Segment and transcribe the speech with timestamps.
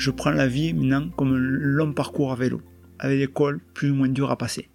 [0.00, 2.62] Je prends la vie maintenant comme un long parcours à vélo,
[2.98, 4.70] avec des cols plus ou moins durs à passer.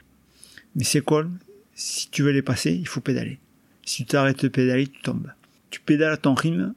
[0.76, 1.32] Mais ces cols,
[1.74, 3.40] si tu veux les passer, il faut pédaler.
[3.84, 5.32] Si tu t'arrêtes de pédaler, tu tombes.
[5.72, 6.76] Tu pédales à ton rythme,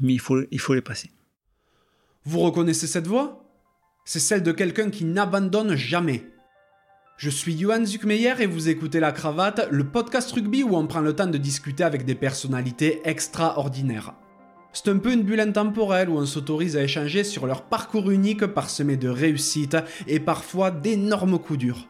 [0.00, 1.10] mais il faut, les passer.
[2.24, 3.44] Vous reconnaissez cette voix
[4.04, 6.30] C'est celle de quelqu'un qui n'abandonne jamais.
[7.16, 11.00] Je suis Johan Zuckmeyer et vous écoutez La Cravate, le podcast rugby où on prend
[11.00, 14.14] le temps de discuter avec des personnalités extraordinaires.
[14.74, 18.44] C'est un peu une bulle intemporelle où on s'autorise à échanger sur leur parcours unique
[18.44, 19.76] parsemé de réussites
[20.08, 21.86] et parfois d'énormes coups durs.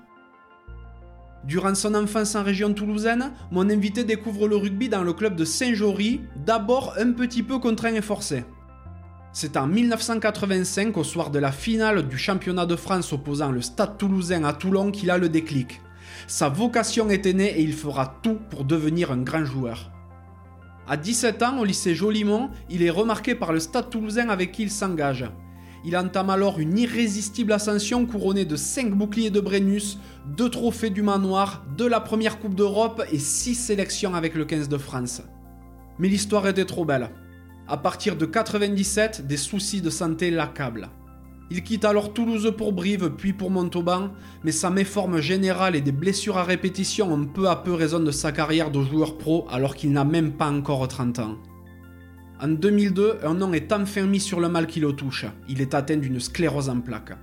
[1.44, 5.46] Durant son enfance en région toulousaine, mon invité découvre le rugby dans le club de
[5.46, 8.44] Saint-Jory, d'abord un petit peu contraint et forcé.
[9.32, 13.96] C'est en 1985, au soir de la finale du championnat de France opposant le Stade
[13.96, 15.80] toulousain à Toulon, qu'il a le déclic.
[16.26, 19.93] Sa vocation était née et il fera tout pour devenir un grand joueur.
[20.86, 24.64] À 17 ans, au lycée Jolimont, il est remarqué par le Stade toulousain avec qui
[24.64, 25.24] il s'engage.
[25.86, 29.98] Il entame alors une irrésistible ascension couronnée de 5 boucliers de Brennus,
[30.36, 34.68] 2 trophées du manoir, de la première Coupe d'Europe et 6 sélections avec le 15
[34.68, 35.22] de France.
[35.98, 37.10] Mais l'histoire était trop belle.
[37.66, 40.90] À partir de 97, des soucis de santé l'accablent.
[41.50, 44.10] Il quitte alors Toulouse pour Brive, puis pour Montauban,
[44.44, 48.10] mais sa méforme générale et des blessures à répétition ont peu à peu raison de
[48.10, 51.36] sa carrière de joueur pro alors qu'il n'a même pas encore 30 ans.
[52.40, 55.26] En 2002, un nom est enfin sur le mal qui le touche.
[55.48, 57.16] Il est atteint d'une sclérose en plaques.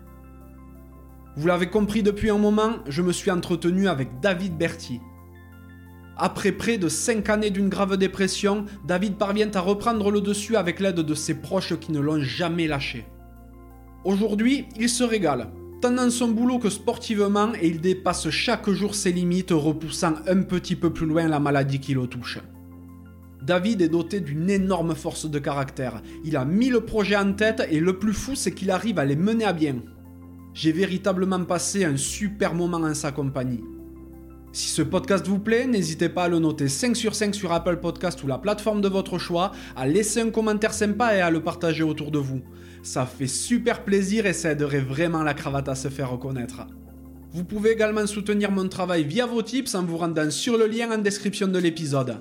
[1.36, 5.00] Vous l'avez compris depuis un moment, je me suis entretenu avec David Berti.
[6.18, 10.80] Après près de 5 années d'une grave dépression, David parvient à reprendre le dessus avec
[10.80, 13.06] l'aide de ses proches qui ne l'ont jamais lâché.
[14.04, 18.96] Aujourd'hui, il se régale, tant dans son boulot que sportivement, et il dépasse chaque jour
[18.96, 22.40] ses limites, repoussant un petit peu plus loin la maladie qui le touche.
[23.44, 26.02] David est doté d'une énorme force de caractère.
[26.24, 29.16] Il a mille projets en tête et le plus fou, c'est qu'il arrive à les
[29.16, 29.78] mener à bien.
[30.54, 33.64] J'ai véritablement passé un super moment en sa compagnie.
[34.52, 37.78] Si ce podcast vous plaît, n'hésitez pas à le noter 5 sur 5 sur Apple
[37.78, 41.42] Podcast ou la plateforme de votre choix, à laisser un commentaire sympa et à le
[41.42, 42.42] partager autour de vous.
[42.84, 46.66] Ça fait super plaisir et ça aiderait vraiment la cravate à se faire reconnaître.
[47.34, 50.92] Vous pouvez également soutenir mon travail via vos tips en vous rendant sur le lien
[50.92, 52.18] en description de l'épisode.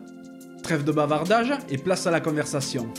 [0.62, 2.93] Trêve de bavardage et place à la conversation.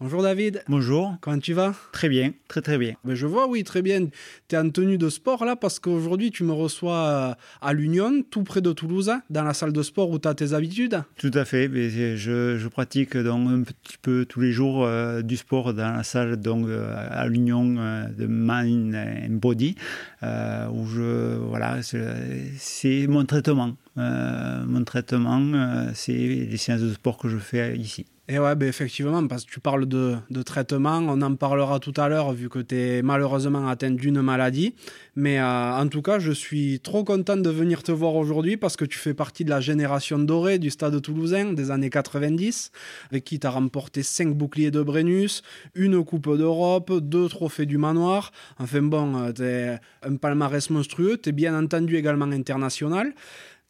[0.00, 0.62] Bonjour David.
[0.68, 1.16] Bonjour.
[1.20, 1.74] Comment tu vas?
[1.90, 2.94] Très bien, très très bien.
[3.04, 4.06] Ben je vois, oui, très bien.
[4.46, 8.22] Tu es en tenue de sport là parce qu'aujourd'hui tu me reçois euh, à l'Union,
[8.30, 11.02] tout près de Toulouse, dans la salle de sport où tu as tes habitudes.
[11.16, 11.68] Tout à fait.
[11.68, 16.04] Je, je pratique donc un petit peu tous les jours euh, du sport dans la
[16.04, 19.74] salle donc, euh, à l'Union de Mind and Body
[20.22, 23.74] où je, voilà, c'est mon traitement.
[23.96, 28.06] mon traitement, c'est les séances de sport que je fais ici.
[28.30, 32.10] Et ouais, ben effectivement, parce que tu parles de, traitement, on en parlera tout à
[32.10, 34.74] l'heure vu que tu es malheureusement atteint d'une maladie.
[35.16, 38.76] Mais euh, en tout cas, je suis trop content de venir te voir aujourd'hui parce
[38.76, 42.70] que tu fais partie de la génération dorée du stade toulousain des années 90,
[43.10, 45.42] avec qui tu as remporté 5 boucliers de Brennus,
[45.74, 48.32] une Coupe d'Europe, deux trophées du manoir.
[48.58, 53.14] Enfin bon, euh, tu es un palmarès monstrueux, tu es bien entendu également international.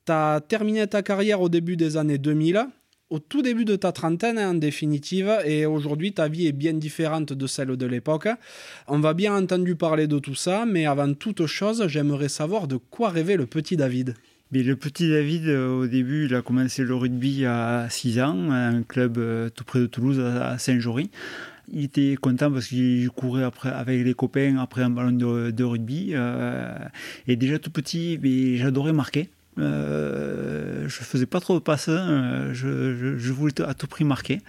[0.04, 2.66] Tu as terminé ta carrière au début des années 2000
[3.10, 7.32] au tout début de ta trentaine en définitive, et aujourd'hui ta vie est bien différente
[7.32, 8.28] de celle de l'époque.
[8.86, 12.76] On va bien entendu parler de tout ça, mais avant toute chose, j'aimerais savoir de
[12.76, 14.14] quoi rêvait le petit David.
[14.50, 18.50] Mais le petit David, euh, au début, il a commencé le rugby à 6 ans,
[18.50, 21.10] à un club euh, tout près de Toulouse, à Saint-Jory.
[21.70, 26.12] Il était content parce qu'il courait après, avec les copains après un ballon de, rugby.
[26.12, 26.74] Euh,
[27.26, 28.18] et déjà tout petit,
[28.56, 29.28] j'adorais marquer.
[29.58, 32.50] Euh, je faisais pas trop de passes, hein.
[32.52, 34.40] je, voulais à tout prix marquer.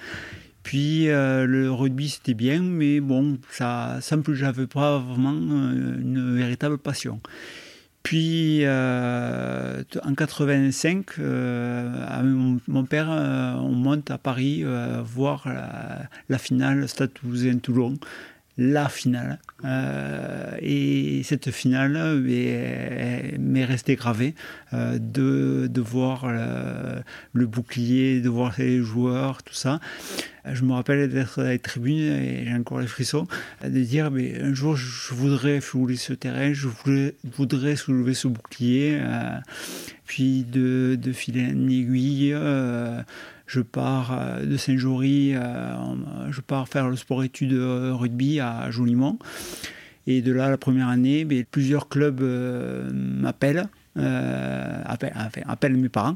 [0.64, 6.36] Puis euh, le rugby c'était bien, mais bon, ça, plus, j'avais pas vraiment euh, une
[6.36, 7.20] véritable passion.
[8.04, 14.64] Puis en 85, mon, père, on monte à Paris
[15.04, 17.96] voir la, la finale Stade Toulousain-Toulon
[18.60, 19.40] la finale.
[19.64, 22.20] Euh, et cette finale
[23.40, 24.36] m'est restée gravée
[24.74, 26.28] euh, de, de, voir
[27.34, 29.80] le, bouclier, de voir les joueurs, tout ça.
[30.52, 33.28] Je me rappelle d'être dans les tribunes, et j'ai encore les frissons,
[33.64, 36.68] de dire mais un jour je voudrais fouler ce terrain, je
[37.38, 39.38] voudrais soulever ce bouclier, euh,
[40.06, 42.34] puis de, de, filer une aiguille
[43.50, 45.74] je pars euh, de Saint-Jory, euh,
[46.30, 49.18] je pars faire le sport-études euh, rugby à Jolimont.
[50.06, 55.14] Et de là, la première année, mais plusieurs clubs m'appellent appelle,
[55.46, 56.16] appelle, mes parents,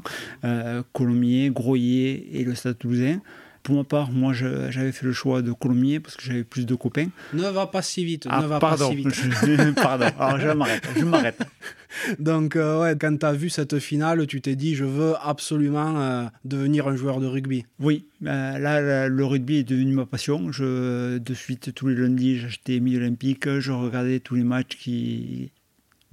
[0.92, 3.20] Colomiers, Groyer et le Stade Toulousain.
[3.64, 6.74] Pour ma part, moi, j'avais fait le choix de Colomiers parce que j'avais plus de
[6.74, 7.08] copains.
[7.32, 8.26] Ne va pas si vite.
[8.28, 9.14] Ah, ne va pardon, pas si vite.
[9.14, 10.04] Je, pardon.
[10.20, 10.86] Alors, je m'arrête.
[10.94, 11.38] Je m'arrête.
[12.18, 15.98] Donc, euh, ouais, quand tu as vu cette finale, tu t'es dit, je veux absolument
[15.98, 17.64] euh, devenir un joueur de rugby.
[17.80, 20.52] Oui, euh, là, le rugby est devenu ma passion.
[20.52, 23.48] Je, de suite, tous les lundis, j'achetais Midi Olympique.
[23.60, 25.52] Je regardais tous les matchs qui,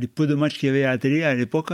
[0.01, 1.71] les peu de matchs qu'il y avait à la télé à l'époque,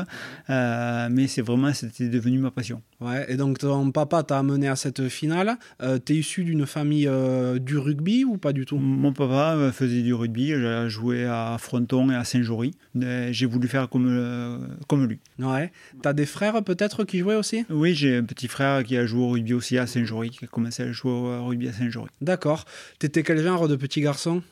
[0.50, 2.82] euh, mais c'est vraiment, c'était devenu ma passion.
[3.00, 5.58] Ouais, et donc ton papa t'a amené à cette finale.
[5.82, 8.78] Euh, tu es issu d'une famille euh, du rugby ou pas du tout?
[8.78, 12.74] Mon papa faisait du rugby, j'ai joué à Fronton et à Saint-Jory.
[12.96, 15.20] J'ai voulu faire comme, comme lui.
[15.40, 15.72] Ouais.
[16.02, 17.66] Tu as des frères peut-être qui jouaient aussi?
[17.70, 20.48] Oui, j'ai un petit frère qui a joué au rugby aussi à Saint-Jory, qui a
[20.48, 22.10] commencé à jouer au rugby à Saint-Jory.
[22.22, 22.66] D'accord.
[23.00, 24.44] Tu étais quel genre de petit garçon?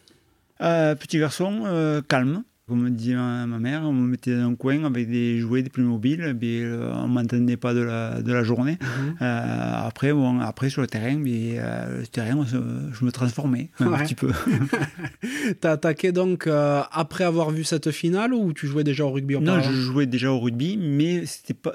[0.60, 2.44] Petit garçon, calme.
[2.68, 5.70] Comme me disait ma, mère, on me mettait dans un coin avec des jouets, des
[5.70, 8.80] Playmobil, mais euh, on ne m'entendait pas de la, de la journée.
[8.82, 9.18] Mhm.
[9.22, 13.92] Euh, après, bon, après, sur le terrain, mais, euh, le terrain je me transformais un
[14.00, 14.32] petit peu.
[15.22, 19.38] tu as attaqué donc après avoir vu cette finale ou tu jouais déjà au rugby
[19.38, 21.74] Non, je jouais déjà au rugby, mais c'était pas.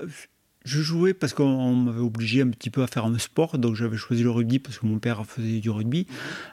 [0.65, 3.97] Je jouais parce qu'on m'avait obligé un petit peu à faire un sport, donc j'avais
[3.97, 6.09] choisi le rugby parce que mon père faisait du rugby.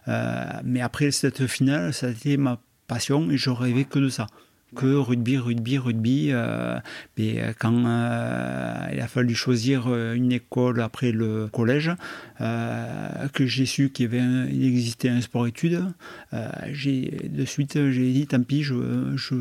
[0.05, 4.27] mais après cette finale, ça a été ma passion et je rêvais que de ça
[4.75, 6.29] que rugby, rugby, rugby.
[6.31, 6.77] Euh,
[7.17, 11.91] mais euh, quand euh, il a fallu choisir une école après le collège,
[12.39, 15.85] que j'ai su qu'il existait un sport-études,
[16.31, 18.75] de suite j'ai dit tant pis, je,
[19.15, 19.35] je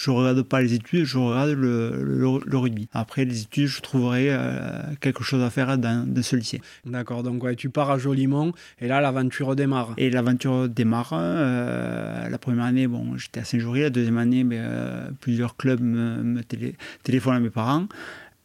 [0.00, 2.88] je regarde pas les études, je regarde le, rugby.
[2.94, 6.62] Après les études, je trouverai euh, quelque chose à faire dans, ce lycée.
[6.86, 9.92] D'accord, donc ouais, tu pars à Jolimont et là l'aventure démarre.
[9.98, 11.10] Et l'aventure démarre.
[11.12, 13.82] Euh, la première année, bon, j'étais à Saint-Jory.
[13.82, 16.40] La deuxième année, mais, euh, plusieurs clubs me,
[17.02, 17.86] téléphonent à mes parents.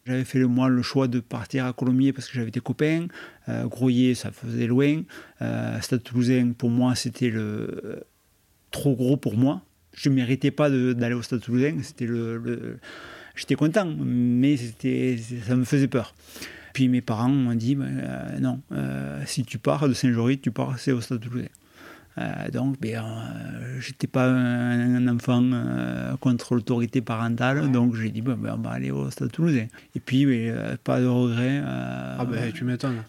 [0.06, 3.06] J'avais fait le, moi le choix de partir à Colomiers parce que j'avais des copains.
[3.48, 5.02] Groyer, ça faisait loin.
[5.80, 8.04] Stade Toulousain, pour moi, c'était le
[8.70, 9.62] trop gros pour moi
[9.96, 11.78] je ne méritais pas d'aller au Stade Toulousain.
[11.82, 12.78] C'était le,
[13.34, 16.14] J'étais content, mais ça me faisait peur.
[16.72, 20.50] Puis mes parents m'ont dit ben, euh, non, euh, si tu pars de Saint-Jory, tu
[20.50, 21.48] pars c'est au Stade Toulousain.
[22.18, 23.02] Euh, donc, ben,
[23.78, 25.42] j'étais pas un, enfant
[26.20, 29.66] contre l'autorité parentale, donc j'ai dit ben, ben, on va aller au Stade Toulousain.
[29.94, 30.26] Et puis,
[30.82, 31.62] pas de regret.
[31.64, 33.02] ah ben, tu m'étonnes.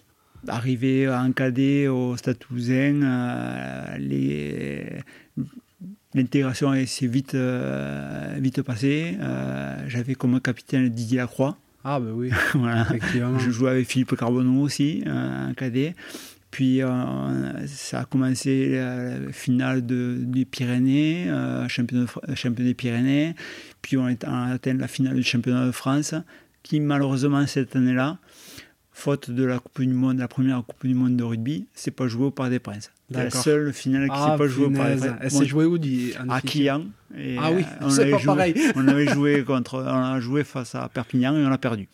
[0.47, 5.01] Arrivé en cadet au Stade Toulousain, les
[6.17, 9.15] L'intégration s'est vite, euh, vite passée.
[9.21, 11.55] Euh, j'avais comme capitaine Didier Lacroix.
[11.83, 12.31] Ah, ben oui,
[12.89, 13.37] effectivement.
[13.37, 15.93] Je jouais avec Philippe Carbonneau aussi, un cadet.
[16.49, 21.31] Puis euh, ça a commencé la finale de, des Pyrénées,
[21.67, 23.35] champion, champion, des Pyrénées.
[23.83, 26.15] Puis on a atteint la finale du championnat de France,
[26.63, 28.17] qui malheureusement cette année-là,
[28.97, 32.07] faute de la Coupe du Monde, la première Coupe du Monde de rugby, c'est pas
[32.07, 32.91] joué au Parc des Princes.
[33.11, 35.17] La seule finale qui ne s'est ah, pas jouée au Parc des Princes.
[35.21, 35.77] Elle s'est jouée où
[36.29, 36.85] À Quillan.
[37.37, 38.55] ah oui, euh, c'est pas pareil.
[38.75, 41.87] on avait joué contre, on a joué face à Perpignan et on a perdu.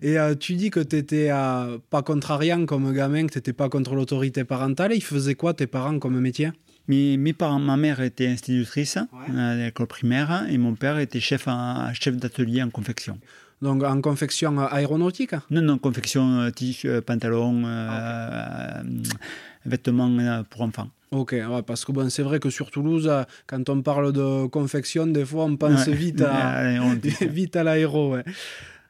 [0.00, 3.68] Et euh, tu dis que tu n'étais pas contrariant comme gamin, que tu n'étais pas
[3.68, 4.92] contre l'autorité parentale.
[4.94, 6.52] Ils faisaient quoi tes parents comme métier?
[6.88, 8.96] Mes, mes, parents, ma mère était institutrice
[9.36, 11.48] à l'école primaire et mon père était chef,
[11.92, 13.18] chef d'atelier en confection.
[13.62, 18.82] Donc en confection aéronautique Non, non, confection euh, t-shirt, euh, pantalon, euh,
[19.64, 20.88] vêtements pour enfants.
[21.10, 21.36] Ok,
[21.66, 23.10] parce que bon, c'est vrai que sur Toulouse,
[23.46, 26.82] quand on parle de confection, des fois on pense vite à,
[27.22, 28.16] vite à l'aéro.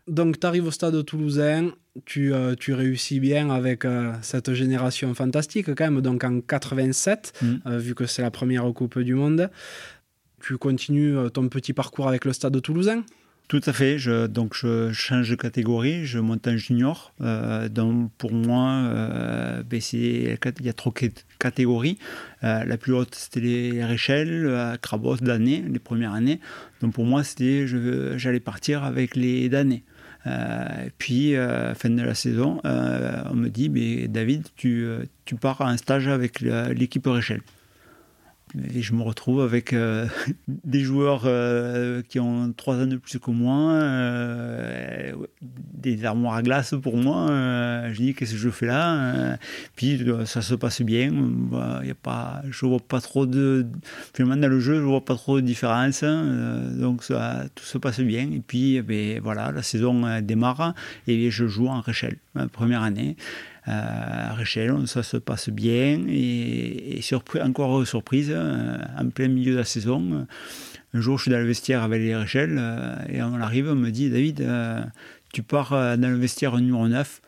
[0.08, 1.70] Donc tu arrives au stade toulousain,
[2.04, 3.85] tu, tu réussis bien avec
[4.23, 7.76] cette génération fantastique quand même, donc en 87, mm.
[7.76, 9.50] vu que c'est la première Coupe du Monde.
[10.40, 13.04] Tu continues ton petit parcours avec le stade toulousain?
[13.48, 13.98] Tout à fait.
[13.98, 16.04] Je, donc, je change de catégorie.
[16.04, 17.12] Je monte en junior.
[17.20, 17.68] Euh,
[18.18, 20.92] pour moi, euh, ben, il y a trois
[21.38, 21.98] catégories.
[22.42, 26.40] Euh, la plus haute, c'était les Réchelles, Crabos, d'année, les premières années.
[26.80, 27.66] Donc, pour moi, c'était
[28.16, 29.84] j'allais partir avec les damnés.
[30.98, 31.34] puis,
[31.76, 33.68] fin de la saison, on me dit,
[34.08, 34.88] David, tu,
[35.24, 37.42] tu pars en stage avec l'équipe Réchelle.
[38.54, 40.06] Je me retrouve avec euh,
[40.48, 45.12] des joueurs euh, qui ont trois ans de plus que moi, euh,
[45.42, 47.26] des armoires à glace pour moi.
[47.90, 49.36] je dis qu'est-ce que je fais là
[49.74, 51.10] Puis ça se passe bien.
[51.12, 53.66] Bah, y a pas, je vois pas trop de.
[54.14, 56.04] Finalement, dans le jeu, je vois pas trop de différence.
[56.04, 57.02] donc
[57.54, 58.30] tout se passe bien.
[58.32, 60.74] Et puis, eh ben, voilà, la saison démarre
[61.08, 62.18] et je joue en Réchelle,
[62.52, 63.16] première année
[63.66, 66.04] à Réchelle, ça se passe bien.
[66.08, 70.26] Et, surpris, encore surprise, euh, en plein milieu de la saison,
[70.94, 72.61] Un jour, je suis dans le vestiaire avec les Réchelles
[73.08, 74.49] et on arrive, on me dit David,
[75.32, 77.20] tu pars dans le vestiaire numéro 9.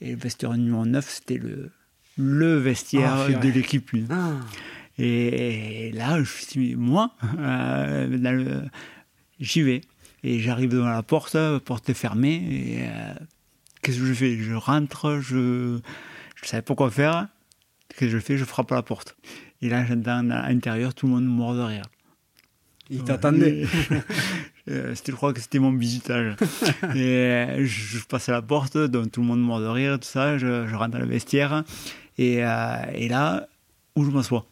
[0.00, 1.70] Et le vestiaire numéro 9, c'était le,
[2.16, 4.06] le vestiaire Ah, de l'équipe 1.
[4.10, 4.40] Ah.
[4.98, 8.62] Et là, je me suis dit, moi, euh,
[9.40, 9.80] j'y vais.
[10.22, 12.42] Et j'arrive devant la porte, porte fermée.
[12.50, 13.14] Et euh,
[13.84, 14.36] qu'est-ce que je fais?
[14.38, 15.36] Je rentre, je
[15.76, 15.80] ne
[16.42, 17.28] savais pas quoi faire.
[17.88, 18.36] Qu'est-ce que je fais?
[18.36, 19.16] Je frappe à la porte.
[19.62, 21.84] Et là, j'entends à l'intérieur tout le monde mort de rire.
[22.90, 23.64] Il t'attendait.
[24.70, 26.36] Euh, c'était, je crois que c'était mon bisutage.
[26.94, 30.00] et euh, je, je passe à la porte, donc tout le monde mort de rire,
[30.00, 30.38] tout ça.
[30.38, 31.64] Je, je rentre dans le vestiaire.
[32.16, 33.46] Et, euh, et là,
[33.94, 34.46] où je m'assois?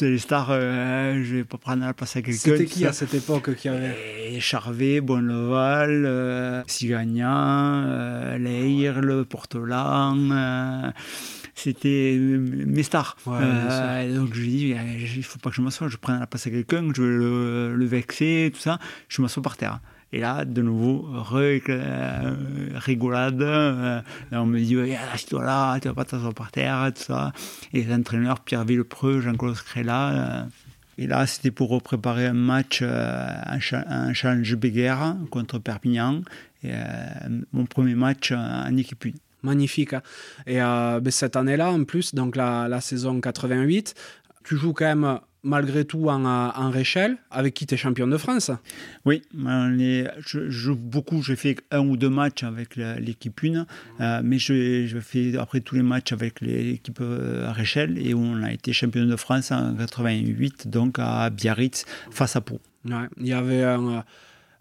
[0.00, 2.38] Les stars, euh, je vais pas prendre la place à quelqu'un.
[2.38, 3.96] C'était qui à cette époque qui avait
[4.32, 10.16] Et Charvet, Bonneval, euh, Sigagnan, euh, Leir, le Portolan.
[10.30, 10.90] euh,
[11.54, 13.16] c'était mes stars.
[13.26, 14.76] Ouais, Euh, donc je lui dis, euh,
[15.16, 17.74] il faut pas que je m'assoie, je prenne la place à quelqu'un, je vais le,
[17.76, 18.78] le vexer, tout ça.
[19.08, 19.80] Je m'assois par terre.
[20.12, 21.08] Et là, de nouveau,
[22.74, 23.42] rigolade.
[23.42, 24.00] euh,
[24.32, 24.76] on me dit,
[25.12, 27.32] assieds-toi là, tu vas pas t'asseoir par terre, tout ça.
[27.72, 30.10] Et les entraîneurs, Pierre Villepreux, Jean-Claude Scrella.
[30.10, 30.42] euh,
[30.98, 36.22] et là, c'était pour préparer un match, euh, un, cha- un challenge Béguerre contre Perpignan.
[36.62, 36.72] Et,
[37.52, 39.10] mon premier match en équipe 1.
[39.42, 39.94] Magnifique.
[39.94, 40.02] hein.
[40.46, 43.94] Et ben, cette année-là, en plus, donc la, la saison 88,
[44.44, 48.16] tu joues quand même malgré tout en, en Réchelle, avec qui tu es champion de
[48.16, 48.50] France.
[49.04, 51.22] Oui, on est- je, beaucoup.
[51.22, 53.66] J'ai fait un ou deux matchs avec l'équipe 1,
[54.00, 58.42] euh, mais je, je fais après tous les matchs avec l'équipe euh, Réchelle et on
[58.42, 62.60] a été champion de France en 88, donc à Biarritz, face à Pau.
[62.84, 64.04] Ouais, il y avait un,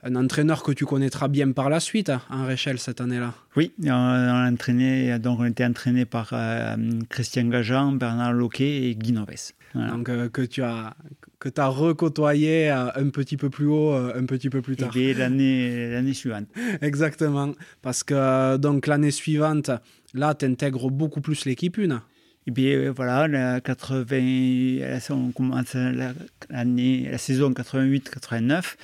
[0.03, 3.33] un entraîneur que tu connaîtras bien par la suite hein, en Réchelle cette année-là.
[3.55, 6.75] Oui, on, on a entraîné, donc on était entraîné par euh,
[7.09, 9.51] Christian Gajan, Bernard Loquet et Guy Noves.
[9.73, 9.91] Voilà.
[9.91, 10.95] Donc euh, que tu as
[11.39, 14.77] que as recôtoyé euh, un petit peu plus haut, euh, un petit peu plus Et
[14.77, 14.89] tard.
[14.89, 16.47] bien, l'année l'année suivante.
[16.81, 17.53] Exactement.
[17.81, 19.71] Parce que donc l'année suivante,
[20.13, 22.01] là, tu intègres beaucoup plus l'équipe 1.
[22.47, 26.13] Et bien euh, voilà, la 80, la- on commence la,
[26.49, 28.75] la saison 88-89.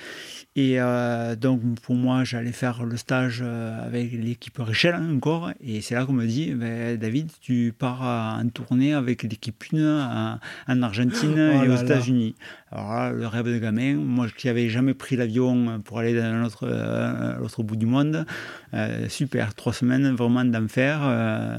[0.58, 5.50] Et euh, donc pour moi, j'allais faire le stage euh, avec l'équipe Richel encore.
[5.60, 8.02] Et c'est là qu'on me dit, ben, David, tu pars
[8.40, 10.38] en tournée avec l'équipe 1 en,
[10.72, 11.76] en Argentine Oh et aux.
[11.76, 12.34] États-Unis.
[12.72, 16.42] Alors là, le rêve de gamin, moi qui n'avais jamais pris l'avion pour aller dans
[16.42, 18.26] l'autre, euh, l'autre bout du monde,
[18.74, 21.00] euh, super, trois semaines vraiment d'enfer.
[21.02, 21.56] Euh,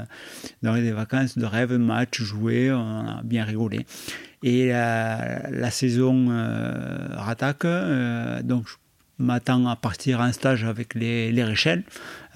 [0.62, 3.86] dans des vacances de rêve, match, jouer, on a bien rigolé.
[4.42, 6.28] Et la, la saison
[7.16, 7.66] rattaque,
[8.44, 8.74] donc je
[9.18, 11.82] m'attends à partir en stage avec les, les Réchelles,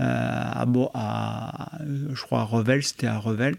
[0.00, 1.78] euh, à, à,
[2.12, 3.54] je crois à Revel, c'était à Revel.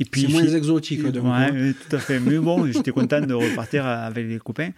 [0.00, 1.02] Et puis, C'est moins exotique.
[1.10, 1.72] donc, Ouais, hein.
[1.88, 2.20] tout à fait.
[2.20, 4.70] Mais bon, j'étais content de repartir avec les copains.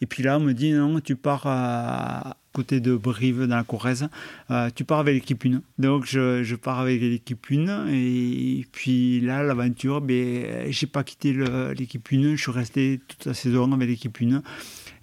[0.00, 3.62] Et puis là, on me dit non, tu pars à côté de Brive, dans la
[3.64, 4.08] Corrèze,
[4.50, 5.60] euh, tu pars avec l'équipe 1.
[5.78, 7.88] Donc je, je pars avec l'équipe 1.
[7.88, 11.34] Et puis là, l'aventure, ben, j'ai pas quitté
[11.76, 12.36] l'équipe 1.
[12.36, 14.42] Je suis resté toute la saison avec l'équipe 1.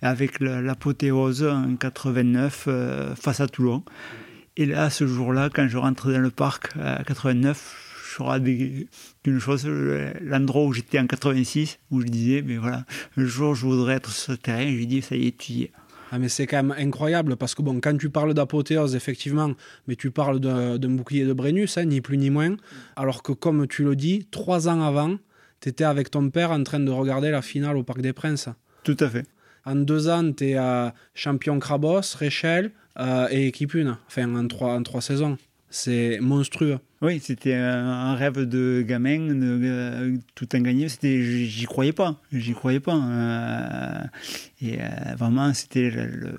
[0.06, 3.84] Avec l'apothéose en 89 euh, face à Toulon.
[4.56, 9.40] Et là, ce jour-là, quand je rentre dans le parc à 89, je serai d'une
[9.40, 12.86] chose, euh, l'endroit où j'étais en 86, où je disais, mais voilà,
[13.18, 15.54] un jour je voudrais être sur ce terrain, je lui dis, ça y est, tu
[15.54, 15.72] y es.
[16.12, 19.54] Ah, mais c'est quand même incroyable parce que bon, quand tu parles d'apothéose, effectivement,
[19.88, 22.58] mais tu parles d'un d'un bouclier de Brennus, hein, ni plus ni moins.
[22.96, 25.18] Alors que, comme tu le dis, trois ans avant,
[25.62, 28.50] tu étais avec ton père en train de regarder la finale au Parc des Princes.
[28.84, 29.26] Tout à fait.
[29.66, 33.98] En deux ans, tu es champion Crabos, Réchelle euh, et équipe 1.
[34.08, 35.38] Enfin, en trois, en trois saisons.
[35.70, 36.78] C'est monstrueux.
[37.02, 40.88] Oui, c'était un, rêve de gamin, de, euh, tout en gagner.
[40.88, 42.96] C'était, j'y croyais pas, j'y croyais pas.
[42.96, 44.00] euh,
[44.62, 44.86] et euh,
[45.18, 46.38] vraiment, c'était le-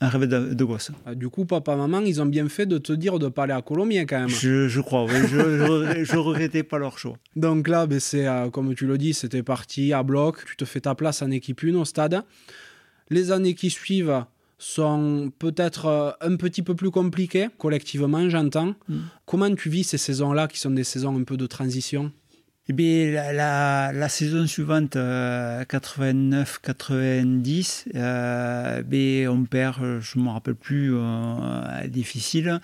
[0.00, 0.90] un rêve de, de gosse.
[1.06, 3.52] Euh, Du coup, papa, maman, ils ont bien fait de te dire de pas aller
[3.52, 4.28] à Colomiers quand même.
[4.28, 7.16] Je, je crois, oui, je, je, je regrettais pas leur choix.
[7.36, 10.44] Donc là, ben, c'est euh, comme tu le dis, c'était parti à bloc.
[10.46, 12.22] Tu te fais ta place en équipe 1 au stade.
[13.10, 14.24] Les années qui suivent
[14.58, 18.74] sont peut-être euh, un petit peu plus compliquées, collectivement, j'entends.
[18.88, 18.98] Mm.
[19.26, 22.12] Comment tu vis ces saisons-là, qui sont des saisons un peu de transition?
[22.70, 30.22] Eh bien, la, la, la saison suivante, 89-90, euh, ben, on perd, euh, je ne
[30.22, 32.60] me rappelle plus, euh, difficile.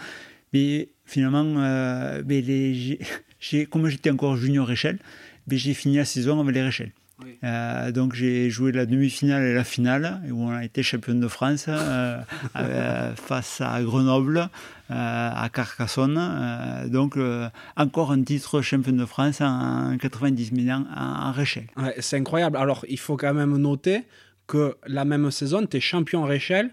[0.53, 3.01] Mais finalement, euh, ben, les- j'ai-
[3.41, 5.01] j'ai- comme j'étais encore junior échelle,
[5.49, 6.93] ben, j'ai fini la saison avec les Réchelles.
[7.25, 7.39] Oui.
[7.43, 11.27] Euh, donc j'ai joué la demi-finale et la finale, où on a été champion de
[11.27, 12.21] France euh,
[12.57, 14.47] euh, face à Grenoble, euh,
[14.89, 16.17] à Carcassonne.
[16.19, 21.67] Euh, donc euh, encore un titre champion de France en 90 000 ans en Réchelle.
[21.77, 22.57] Ouais, C'est incroyable.
[22.57, 24.03] Alors, il faut quand même noter
[24.47, 26.71] que la même saison, tu es champion Réchelle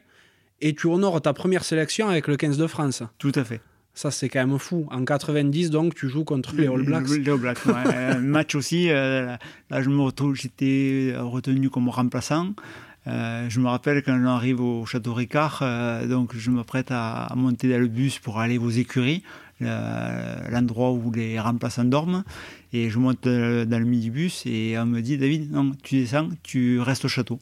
[0.62, 3.04] et tu honores ta première sélection avec le 15 de France.
[3.18, 3.62] Tout à fait.
[3.96, 4.88] Ça, c'est quand même fou.
[4.92, 7.10] En 90, donc, tu joues contre les All Blacks.
[7.10, 8.18] Les All Blacks, ouais.
[8.20, 9.36] match aussi, euh,
[9.70, 12.54] là, je me retrouve, j'étais retenu comme remplaçant.
[13.08, 17.32] Euh, je me rappelle quand on arrive au Château Ricard, euh, donc je m'apprête à,
[17.36, 19.24] monter dans le bus pour aller aux écuries,
[19.60, 22.24] l'endroit où les remplaçants dorment.
[22.74, 26.80] Et je monte dans le minibus et on me dit David, non, tu descends, tu
[26.80, 27.40] restes au château.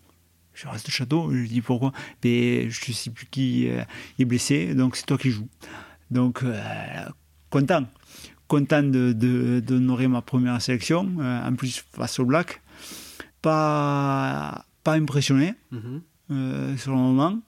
[0.54, 1.32] Je reste au château.
[1.32, 5.32] Je dis pourquoi Mais Je ne sais plus qui est blessé, donc c'est toi qui
[5.32, 5.48] joues.
[6.12, 6.62] Donc, euh,
[7.50, 7.86] content.
[8.48, 12.62] Content d'honorer de, ma première sélection, euh, en plus face au Black.
[13.42, 16.02] Pas, pas impressionné mhm.
[16.32, 17.40] euh, sur le moment.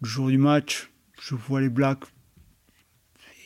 [0.00, 0.90] Le jour du match,
[1.20, 2.04] je vois les Blacks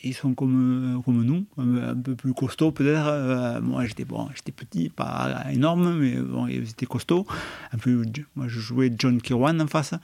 [0.03, 3.59] ils sont comme, comme nous, un, peu plus costauds peut-être.
[3.61, 7.25] moi j'étais bon, j'étais petit, pas énorme, mais bon, ils étaient costauds.
[7.73, 8.03] Un peu,
[8.35, 9.95] moi je jouais John Kirwan en face,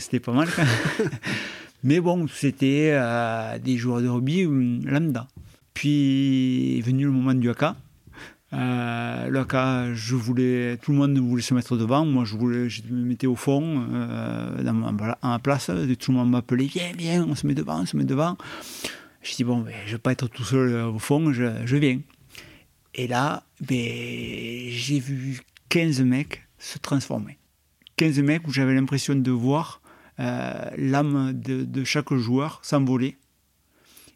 [0.00, 0.48] c'était pas mal.
[1.84, 5.28] Mais bon, c'était euh, des joueurs de rugby euh, lambda.
[5.74, 7.76] Puis est venu le moment du haka.
[8.54, 12.04] Euh, le haka, je voulais, tout le monde voulait se mettre devant.
[12.06, 15.70] Moi, je voulais, je me mettais au fond, euh, dans ma, place.
[15.98, 18.36] tout le monde m'appelait, viens, viens, on se met devant, on se met devant.
[19.22, 22.00] Je dis, bon, ben, je vais pas être tout seul au fond, je, viens.
[22.94, 27.38] Et là, ben, j'ai vu 15 mecs se transformer.
[27.96, 29.82] 15 mecs où j'avais l'impression de voir
[30.20, 33.16] euh, l'âme de, chaque joueur s'envoler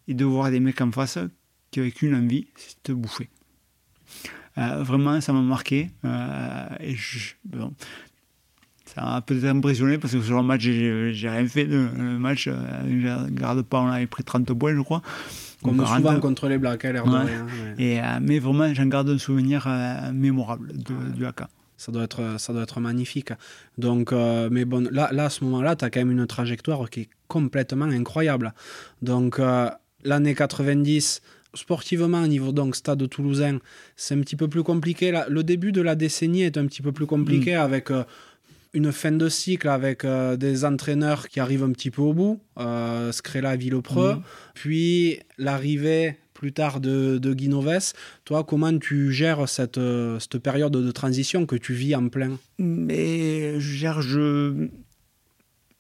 [0.09, 1.19] et de voir des mecs en face
[1.71, 3.29] qui avaient qu'une envie, c'est de bouffer.
[4.59, 5.91] Euh, vraiment, ça m'a marqué.
[6.05, 6.97] Euh, et
[8.85, 11.65] ça m'a peut-être impressionné parce que sur le match, j'ai rien fait.
[11.65, 15.03] Le, match, je garde pas, on avait pris 30 points, je crois.
[15.63, 17.47] Comme souvent contre les Blacks, à l'air de rien.
[17.79, 19.69] Et, mais vraiment, j'en garde un souvenir
[20.13, 21.43] mémorable du AK
[21.83, 23.33] ça doit être, ça doit être magnifique.
[23.77, 26.89] Donc, euh, mais bon, là, là, à ce moment-là, tu as quand même une trajectoire
[26.89, 28.55] qui est complètement incroyable.
[29.03, 29.69] Donc, euh,
[30.05, 31.23] l'année 90,
[31.55, 33.59] sportivement, au niveau donc stade toulousain,
[33.97, 35.11] c'est un petit peu plus compliqué.
[35.11, 37.61] Là, le début de la décennie est un petit peu plus compliqué mm.
[37.61, 37.91] avec.
[37.91, 38.05] Euh,
[38.75, 40.07] une fin de cycle avec
[40.39, 44.23] des entraîneurs qui arrivent un petit peu au bout, euh, Scrella, Villepreux, mm.
[44.55, 47.93] puis l'arrivée plus tard de, de Guinoves.
[48.25, 52.37] Toi, comment tu gères cette, euh, cette période de transition que tu vis en plein?
[52.59, 54.69] Mais je gère, je,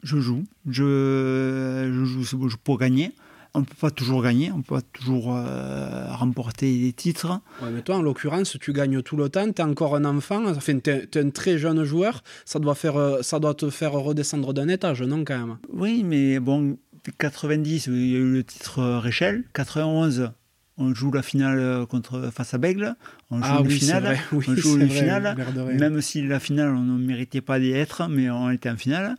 [0.05, 0.45] je joue.
[0.71, 3.11] Je, je joue pour gagner.
[3.55, 7.41] On ne peut pas toujours gagner, on ne peut pas toujours euh, remporter des titres.
[7.63, 10.47] Ouais, mais toi, en l'occurrence, tu gagnes tout le temps, tu es encore un enfant,
[10.47, 13.93] enfin, tu es, un très jeune joueur, ça doit, faire, euh, ça doit te faire
[13.93, 15.59] redescendre d'un étage, non, quand même?
[15.71, 16.79] Oui, mais bon,
[17.19, 20.31] 90, il y a eu le titre Réchelle, 91,
[20.79, 22.97] on joue la finale euh, contre, face à Bègle,
[23.31, 25.37] on joue ah, finale, on joue une finale,
[25.79, 29.17] même si la finale on ne méritait pas d'y être, mais on était en finale.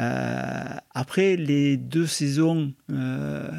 [0.00, 3.50] Euh, après les deux saisons, euh,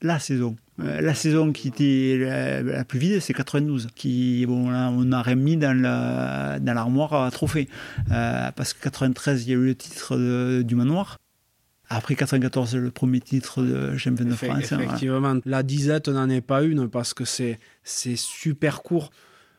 [0.00, 5.22] la saison, la saison qui était la, plus vide, c'est 92, qui bon, on a
[5.22, 5.76] remis dans
[6.64, 7.68] l'armoire dans à trophée,
[8.08, 11.18] parce que 93 il y a eu le titre du manoir.
[11.88, 14.72] Après 94, le premier titre de champion de France.
[14.72, 17.58] Effectivement, la disette n'en est pas une parce que c'est
[18.16, 19.10] super court.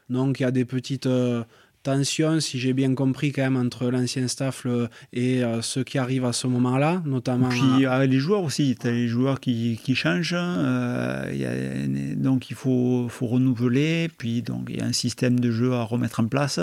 [0.09, 1.43] Donc il y a des petites euh,
[1.83, 4.65] tension, si j'ai bien compris, quand même, entre l'ancien staff
[5.11, 7.49] et euh, ceux qui arrivent à ce moment-là, notamment.
[7.49, 12.15] Puis avec les joueurs aussi, tu as les joueurs qui, qui changent, euh, y a,
[12.15, 15.83] donc il faut, faut renouveler, puis donc il y a un système de jeu à
[15.83, 16.57] remettre en place.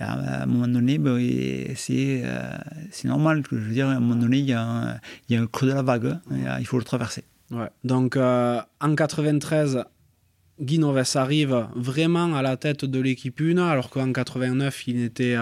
[0.00, 1.18] Et à, un moment donné, ben,
[1.76, 2.56] c'est euh,
[3.04, 5.46] normal, je veux dire, à un moment donné, il y, a un, y a un
[5.46, 7.24] creux de la vague, hein, il faut le traverser.
[7.50, 7.68] Ouais.
[7.84, 9.84] Donc en 93,
[10.60, 15.36] Guy Noves arrive vraiment à la tête de l'équipe 1, alors qu'en 89, il était,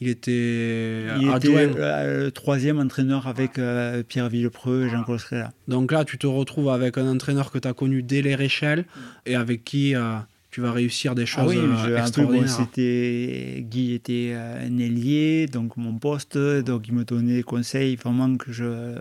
[0.00, 1.48] il était il Était,
[1.78, 5.20] euh, troisième entraîneur avec euh, Pierre Villepreux et Jean-Claude
[5.68, 8.84] Donc là, tu te retrouves avec un entraîneur que tu as connu dès les Réchelles
[9.24, 10.16] et avec qui euh,
[10.56, 12.48] tu vas réussir des choses ah oui, extraordinaires.
[12.48, 18.38] c'était Guy était un ailier, donc mon poste, donc il me donnait des conseils vraiment
[18.38, 18.94] que je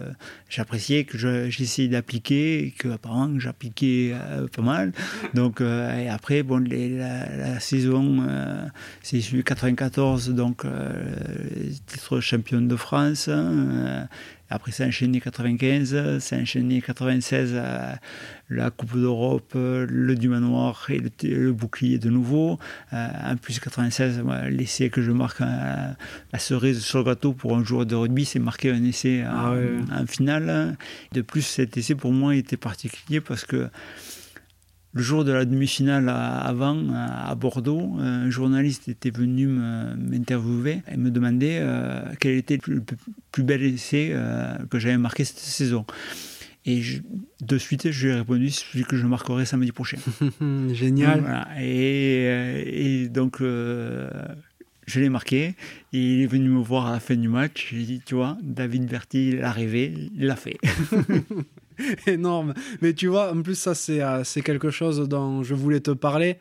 [0.50, 4.92] j'appréciais, que j'essayais d'appliquer, que apparemment j'appliquais euh, pas mal.
[5.34, 8.66] Donc euh, et après bon la, saison euh,
[9.02, 10.66] c'est celui 94 donc
[11.88, 13.30] titre champion de France.
[14.50, 17.94] Après, c'est enchaîné 95, c'est enchaîné 96, euh,
[18.50, 22.60] la Coupe d'Europe, euh, le du manoir et le, bouclier de nouveau.
[22.94, 27.64] Euh, en plus, 96, l'essai que je marque, la cerise sur le gâteau pour un
[27.64, 29.56] joueur de rugby, c'est marquer un essai en,
[29.92, 30.78] ah finale.
[31.12, 33.70] De plus, cet essai pour moi était particulier parce que
[34.96, 41.12] le jour de la demi-finale avant, à Bordeaux, un journaliste était venu m'interviewer et me
[41.12, 41.62] demandait
[42.22, 42.82] quel était le
[43.34, 44.16] plus bel essai
[44.70, 45.86] que j'avais marqué cette saison.
[46.66, 46.82] Et
[47.42, 49.98] de suite, je lui ai répondu celui que je marquerai samedi prochain.
[50.74, 51.46] Génial.
[51.60, 55.56] et, donc, je l'ai marqué.
[55.92, 57.68] Et il est venu me voir à la fin du match.
[57.72, 60.58] J'ai dit, tu vois, David Berti, il est arrivé, il l'a fait.
[62.08, 62.54] Énorme.
[62.82, 66.38] Mais tu vois, en plus, ça, euh, c'est quelque chose dont je voulais te parler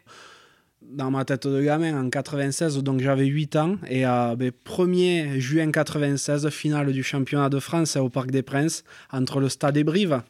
[0.90, 3.76] dans ma tête de gamin en 96, donc j'avais 8 ans.
[3.88, 8.84] Et euh, 1er ben, juin 96, finale du championnat de France au Parc des Princes
[9.10, 10.22] entre le Stade et Brive.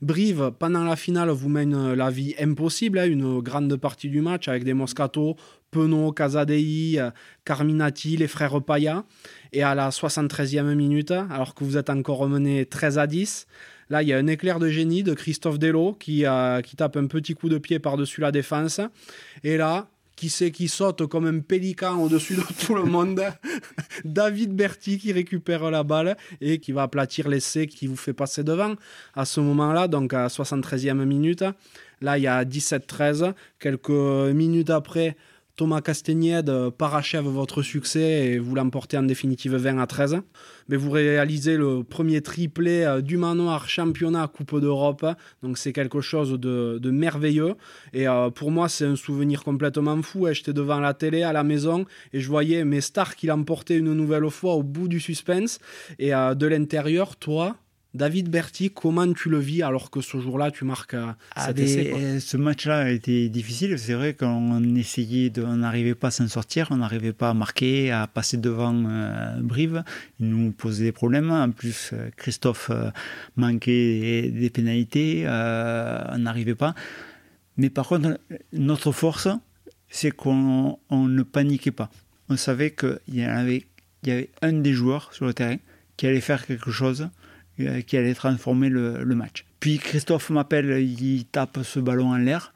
[0.00, 4.48] Brive, pendant la finale, vous mène la vie impossible, hein, une grande partie du match
[4.48, 5.36] avec des Moscato,
[5.70, 7.00] Penaud, Casadei,
[7.44, 9.04] Carminati, les frères Paya.
[9.52, 13.46] Et à la 73e minute, alors que vous êtes encore mené 13 à 10,
[13.92, 16.24] là il y a un éclair de génie de Christophe Delo qui,
[16.64, 18.80] qui tape un petit coup de pied par-dessus la défense.
[19.44, 23.20] Et là, qui sait qui saute comme un pélican au-dessus de tout le monde?
[24.04, 28.42] David Berti qui récupère la balle et qui va aplatir l'essai qui vous fait passer
[28.42, 28.76] devant.
[29.14, 31.44] À ce moment-là, donc à 73e minute,
[32.00, 33.34] là il y a 17-13.
[33.58, 35.16] Quelques minutes après,
[35.56, 40.22] Thomas Castagnède parachève votre succès et vous l'emportez en définitive 20 à 13.
[40.68, 45.04] Mais vous réalisez le premier triplé euh, du manoir championnat Coupe d'Europe.
[45.42, 47.54] Donc c'est quelque chose de, merveilleux.
[47.92, 50.26] Et euh, pour moi, c'est un souvenir complètement fou.
[50.32, 53.92] J'étais devant la télé à la maison et je voyais mes stars qui l'emportaient une
[53.92, 55.58] nouvelle fois au bout du suspense.
[55.98, 57.56] Et euh, de l'intérieur, toi,
[57.94, 61.58] David Berti, comment tu le vis alors que ce jour-là, tu marques euh, ah, cet
[61.58, 63.78] essai euh, Ce match-là a été difficile.
[63.78, 67.34] C'est vrai qu'on essayait, de, on n'arrivait pas à s'en sortir, on n'arrivait pas à
[67.34, 69.84] marquer, à passer devant euh, Brive.
[70.20, 71.30] Il nous posait des problèmes.
[71.30, 72.70] En plus, Christophe
[73.36, 76.74] manquait des, pénalités, on n'arrivait pas.
[77.58, 78.18] Mais par contre,
[78.54, 79.28] notre force,
[79.90, 81.90] c'est qu'on ne paniquait pas.
[82.30, 83.66] On savait qu'il y, avait,
[84.02, 85.56] il y avait un des joueurs sur le terrain
[85.98, 87.21] qui allait faire quelque chose euh,
[87.86, 89.44] qui allait transformer le, match.
[89.60, 92.52] Puis Christophe m'appelle, il tape ce ballon en l'air.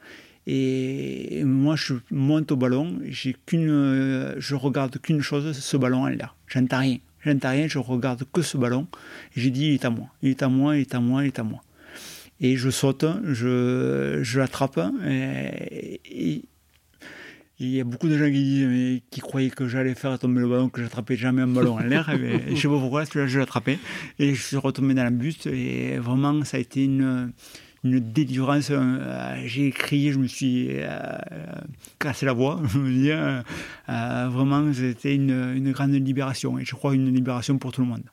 [0.49, 2.99] Et moi, je monte au ballon,
[3.45, 6.35] qu'une, euh, je regarde qu'une chose, ce ballon en l'air.
[6.47, 6.97] J'entends rien.
[7.25, 8.87] J'entends rien, je regarde que ce ballon.
[9.35, 11.27] J'ai dit, il est à moi, il est à moi, il est à moi, il
[11.27, 11.61] est à moi.
[12.39, 14.79] Et je saute, je, je l'attrape.
[15.05, 16.43] et,
[17.59, 20.69] il y a beaucoup de gens qui, qui croyaient que j'allais faire tomber le ballon,
[20.69, 22.07] que j'attrapais jamais un ballon en l'air.
[22.11, 23.79] je ne sais pas pourquoi, celui-là, je l'ai attrapé.
[24.19, 25.47] Et je suis retombé dans la buste.
[25.47, 27.31] Et vraiment, ça a été une,
[27.83, 28.69] une délivrance.
[28.69, 30.87] Euh, j'ai crié, je me suis euh,
[31.99, 32.61] cassé la voix.
[32.67, 33.43] Je veux dire,
[33.89, 36.59] euh, vraiment, c'était une, une, grande libération.
[36.59, 38.03] Et je crois une libération pour tout le monde.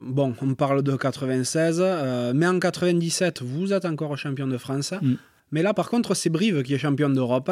[0.00, 1.82] Bon, on parle de 96,
[2.34, 4.94] mais en 97, vous êtes encore champion de France.
[5.00, 5.14] Mm.
[5.52, 7.50] Mais là, par contre, c'est Brive qui est champion d'Europe.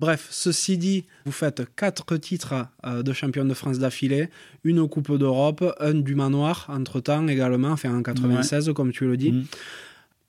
[0.00, 2.54] Bref, ceci dit, vous faites quatre titres
[2.84, 4.28] euh, de champion de France d'affilée,
[4.64, 9.32] une Coupe d'Europe, un du Manoir entre-temps également, enfin en 96, comme tu le dis.
[9.32, 9.44] Mm.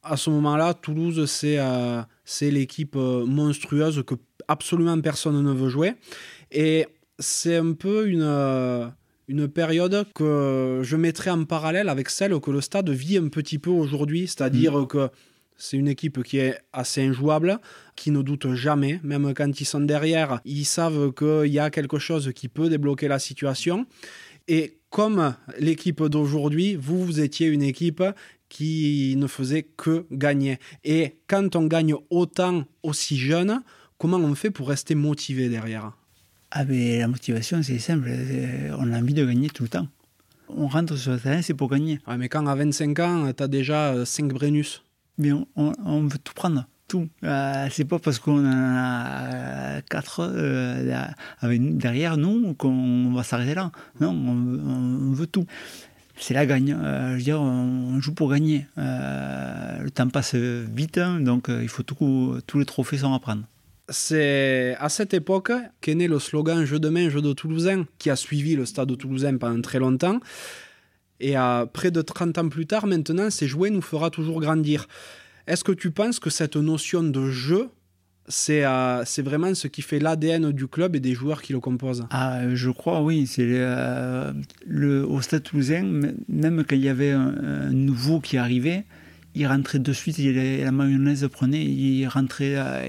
[0.03, 2.01] À ce moment-là, Toulouse, c'est euh,
[2.41, 4.15] l'équipe euh, monstrueuse que
[4.47, 5.95] absolument personne ne veut jouer.
[6.51, 6.85] Et
[7.19, 8.93] c'est un peu une
[9.27, 13.59] une période que je mettrais en parallèle avec celle que le stade vit un petit
[13.59, 14.87] peu aujourd'hui, c'est-à-dire mm.
[14.87, 15.09] que
[15.57, 17.59] c'est une équipe qui est assez injouable,
[17.95, 21.99] qui ne doute jamais, même quand ils sont derrière, ils savent qu'il y a quelque
[21.99, 23.85] chose qui peut débloquer la situation.
[24.47, 28.03] Et comme l'équipe d'aujourd'hui, vous, vous étiez une équipe
[28.49, 30.59] qui ne faisait que gagner.
[30.83, 33.61] Et quand on gagne autant aussi jeune,
[33.97, 35.91] comment on fait pour rester motivé derrière?
[36.51, 38.09] Ah ben, La motivation, c'est simple.
[38.79, 39.87] On a envie de gagner tout le temps.
[40.49, 41.99] On rentre sur le terrain, c'est pour gagner.
[42.17, 44.81] mais quand à 25 ans, tu as déjà 5 Brennus
[45.17, 47.07] mais on, veut tout prendre, tout.
[47.23, 51.07] Euh, c'est pas parce qu'on a quatre euh,
[51.43, 53.71] derrière nous qu'on va s'arrêter là.
[53.99, 55.45] Non, on, veut tout.
[56.19, 56.73] C'est la gagne.
[56.73, 58.67] Euh, je veux dire, on joue pour gagner.
[58.77, 63.43] le temps passe vite, hein, donc il faut tout, tous les trophées sont à prendre.
[63.89, 68.09] C'est à cette époque qu'est né le slogan Jeu de main, jeu de Toulousain, qui
[68.09, 70.19] a suivi le stade de Toulousain pendant très longtemps.
[71.19, 74.87] Et à près de 30 ans plus tard, maintenant, ces jouets nous fera toujours grandir.
[75.47, 77.69] Est-ce que tu penses que cette notion de jeu,
[78.27, 82.05] c'est euh, vraiment ce qui fait l'ADN du club et des joueurs qui le composent?
[82.09, 83.25] Ah, Je crois, oui.
[83.25, 84.33] C'est euh,
[84.65, 85.83] le, au Stade Toulousain,
[86.27, 88.83] même quand il y avait un, nouveau qui arrivait,
[89.35, 92.87] il rentrait de suite, la mayonnaise prenait, il rentrait euh,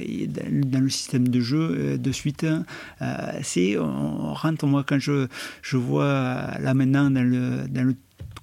[0.67, 2.45] dans le système de jeu de suite.
[3.43, 5.29] c'est, on rentre, moi, quand je,
[5.63, 7.95] je vois là maintenant dans le, dans le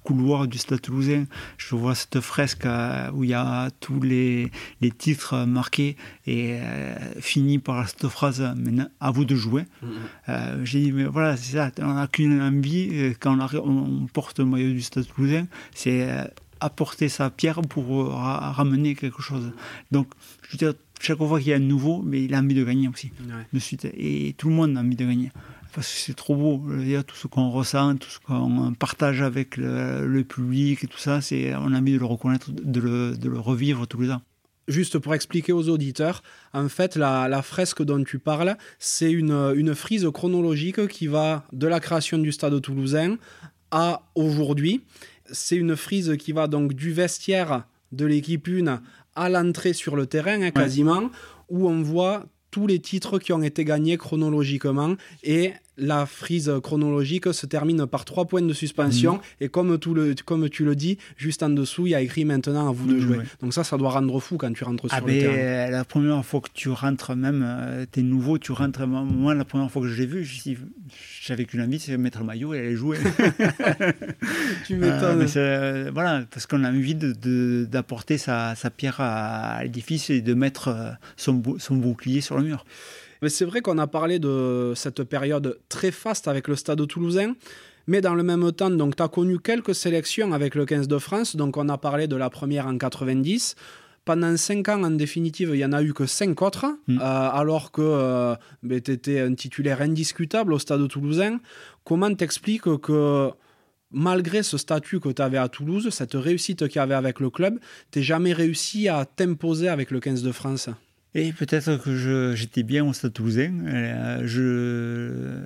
[0.06, 1.26] couloir du Stade Toulousain,
[1.58, 6.54] je vois cette fresque euh, où il y a tous les, les titres marqués et
[6.54, 9.64] euh, fini par cette phrase maintenant à vous de jouer.
[9.84, 10.64] Mm-hmm.
[10.64, 14.72] J'ai dit mais voilà c'est ça, on n'a qu'une envie quand on, porte le maillot
[14.72, 16.08] du Stade Toulousain, c'est
[16.60, 19.52] apporter sa pierre pour ramener quelque chose.
[19.92, 20.08] Donc
[20.44, 22.64] je veux dire chaque fois qu'il y a un nouveau, mais il a envie de
[22.64, 23.12] gagner aussi
[23.54, 25.32] de suite et tout le monde a envie de gagner
[25.76, 26.62] parce que c'est trop beau.
[26.80, 30.88] Il y a tout ce qu'on ressent, tout ce qu'on partage avec le, public et
[30.88, 34.02] tout ça, c'est, on a envie de le reconnaître, de le, de le, revivre tous
[34.02, 34.22] les ans.
[34.70, 39.54] Juste pour expliquer aux auditeurs, en fait, la, la fresque dont tu parles, c'est une,
[39.56, 43.18] une, frise chronologique qui va de la création du stade toulousain
[43.70, 44.82] à aujourd'hui.
[45.32, 48.82] C'est une frise qui va donc du vestiaire de l'équipe 1
[49.16, 51.12] à l'entrée sur le terrain, hein, quasiment,
[51.50, 57.34] où on voit tous les titres qui ont été gagnés chronologiquement et la frise chronologique
[57.34, 59.16] se termine par trois points de suspension.
[59.16, 59.22] Mhm.
[59.42, 62.26] Et comme, tout le, comme tu le dis, juste en dessous, il y a écrit
[62.26, 63.18] maintenant à vous de jouer.
[63.42, 65.34] Donc ça, ça doit rendre fou quand tu rentres ah sur le terrain.
[65.34, 68.86] Euh, la première fois que tu rentres, même, euh, tu es nouveau, tu rentres.
[68.88, 70.28] Moi, la première fois que je l'ai vu,
[71.22, 72.98] j'avais qu'une envie, c'est mettre le maillot et aller jouer.
[74.66, 75.28] tu m'étonnes.
[75.36, 80.96] Euh, voilà, parce qu'on a envie d'apporter sa, sa, pierre à, l'édifice et de mettre
[81.18, 82.66] son, son bouclier sur le mur.
[83.22, 87.34] Mais c'est vrai qu'on a parlé de cette période très faste avec le stade toulousain.
[87.88, 90.98] Mais dans le même temps, donc tu as connu quelques sélections avec le 15 de
[90.98, 91.36] France.
[91.36, 93.56] Donc on a parlé de la première en 90.
[94.06, 97.00] Pendant 5 ans, en définitive, il n'y en a eu que 5 autres, mm.
[97.00, 98.36] euh, alors que euh,
[98.70, 101.40] tu étais un titulaire indiscutable au stade toulousain.
[101.84, 103.32] Comment t'expliques que
[103.92, 107.30] malgré ce statut que tu avais à Toulouse, cette réussite qu'il y avait avec le
[107.32, 107.60] club,
[107.92, 110.70] tu jamais réussi à t'imposer avec le 15 de France?
[111.18, 113.54] Et peut-être que j'étais bien au Stade Toulousain.
[113.66, 115.40] Euh, je,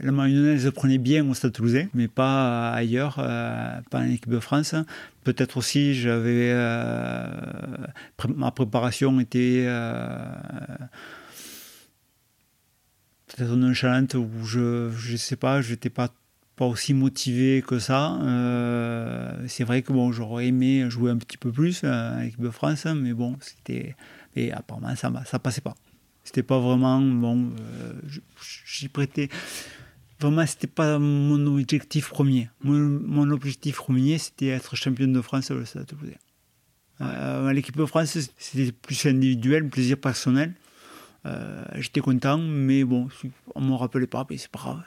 [0.00, 4.38] la mayonnaise prenait bien au Stade Toulousain, mais pas ailleurs, euh, pas en équipe de
[4.38, 4.76] France.
[5.24, 7.26] Peut-être aussi, j'avais euh,
[8.36, 9.66] ma préparation était
[13.26, 16.08] peut-être nonchalante ou je je sais pas, j'étais pas
[16.54, 18.16] pas aussi motivé que ça.
[19.48, 22.86] c'est vrai que bon, j'aurais aimé jouer un petit peu plus en équipe de France,
[22.86, 23.96] mais bon, c'était
[24.34, 25.74] et apparemment, ça ne passait pas.
[26.24, 27.00] C'était pas vraiment.
[27.00, 27.92] Bon, euh,
[28.66, 29.28] j'y prêtais.
[30.20, 32.50] Vraiment, c'était pas mon objectif premier.
[32.62, 36.16] Mon, objectif premier, c'était être champion de France au Stade Toulousain.
[37.00, 40.54] Euh, L'équipe de France, c'était plus individuel, plaisir personnel.
[41.24, 43.08] Euh, j'étais content, mais bon,
[43.54, 44.82] on ne me rappelait pas, mais c'est pas grave.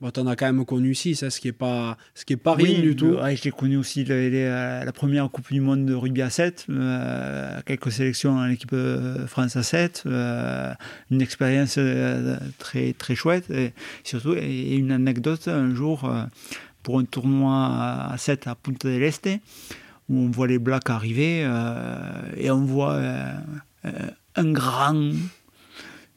[0.00, 2.38] Bon, en as quand même connu six, ça, ce qui est pas, ce qui est
[2.38, 3.18] pas rien du tout.
[3.18, 7.92] Ouais, j'ai connu aussi la, première Coupe du Monde de rugby à 7, euh, quelques
[7.92, 10.72] sélections en équipe euh, France à 7, euh,
[11.10, 11.78] une expérience
[12.58, 16.10] très très chouette et surtout et une anecdote un jour
[16.82, 19.28] pour un tournoi à 7 à Punta del Este
[20.08, 21.46] où on voit les Blacks arriver
[22.38, 22.98] et on voit
[24.34, 25.12] un grand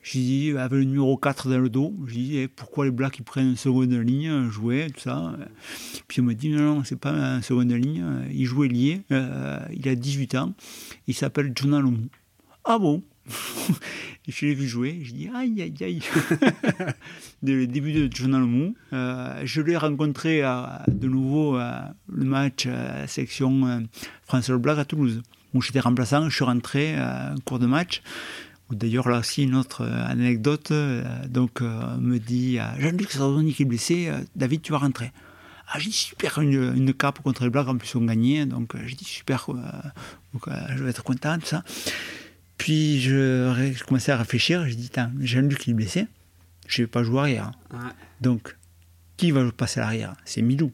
[0.03, 3.17] j'ai dit, avec le numéro 4 dans le dos, j'ai dit, eh, pourquoi les Blacks
[3.19, 5.33] ils prennent une seconde ligne, jouer, tout ça.
[6.09, 9.59] Puis on m'a dit, non, non, c'est pas une seconde ligne, il jouait lié, euh,
[9.73, 10.53] il a 18 ans,
[11.07, 12.09] il s'appelle John Alomou.
[12.65, 13.01] Ah bon?
[14.27, 16.01] Je l'ai vu jouer, j'ai dit, aïe, aïe, aïe.
[17.43, 20.41] Le début de John Alomou, euh, je l'ai rencontré
[20.87, 23.85] de nouveau à le match à section
[24.23, 25.21] France Le Black à Toulouse,
[25.53, 28.01] où j'étais remplaçant, je suis rentré en cours de match.
[28.71, 30.71] D'ailleurs, là aussi, une autre euh, anecdote.
[30.71, 35.11] Euh, donc, euh, me dit Jean-Luc Sardoni qui est blessé, David, tu vas rentrer.
[35.67, 38.75] Ah, j'ai dit super, une, une, cape contre les Blacks, en plus on gagnait, donc
[38.85, 41.63] j'ai dit super, je vais être content, tout ça.
[42.57, 46.07] Puis je, je commençais à réfléchir, j'ai dit Jean-Luc il est blessé,
[46.67, 47.51] je ne vais pas jouer arrière.
[48.19, 48.57] Donc,
[49.15, 50.15] qui va passer à l'arrière?
[50.25, 50.71] C'est Milou.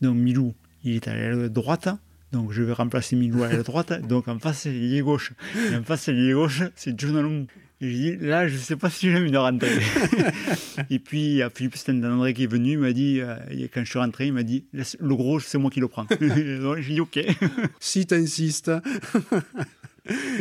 [0.00, 1.88] Donc Milou, il est à la droite,
[2.32, 3.92] donc je vais remplacer Milou à la droite.
[4.08, 5.32] Donc en face, c'est l'ailier gauche.
[5.72, 7.46] Et en face, c'est l'ailier gauche, c'est John.
[7.82, 9.70] Et j'ai dit, là, je ne sais pas si j'aime une rentrer.
[10.90, 13.36] et puis, il y a Philippe Stendandré qui est venu, il m'a dit, euh,
[13.72, 16.06] quand je suis rentré, il m'a dit, le gros, c'est moi qui le prends.
[16.20, 17.18] j'ai dit, OK.
[17.80, 18.70] si tu insistes.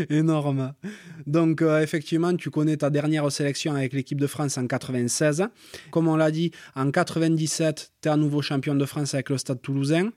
[0.10, 0.74] Énorme.
[1.28, 5.48] Donc, euh, effectivement, tu connais ta dernière sélection avec l'équipe de France en 96.
[5.92, 9.38] Comme on l'a dit, en 97, tu es à nouveau champion de France avec le
[9.38, 10.10] Stade toulousain.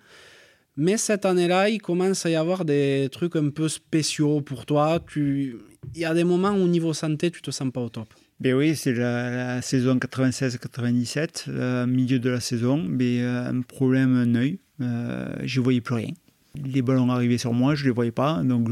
[0.76, 5.04] Mais cette année-là, il commence à y avoir des trucs un peu spéciaux pour toi.
[5.16, 5.58] Il
[5.94, 8.08] y a des moments où, au niveau santé, tu te sens pas au top.
[8.40, 14.34] Ben oui, c'est la, saison 96-97, milieu de la saison, mais euh, un problème un
[14.34, 14.58] œil.
[14.80, 16.10] Euh, je voyais plus rien.
[16.56, 18.42] Les ballons arrivaient sur moi, je les voyais pas.
[18.42, 18.68] Donc,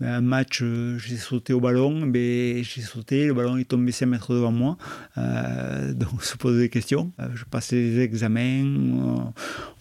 [0.00, 4.32] un match, j'ai sauté au ballon, mais j'ai sauté, le ballon est tombé 5 mètres
[4.32, 4.76] devant moi.
[5.16, 7.12] donc, on se pose des questions.
[7.34, 8.64] je passe les examens,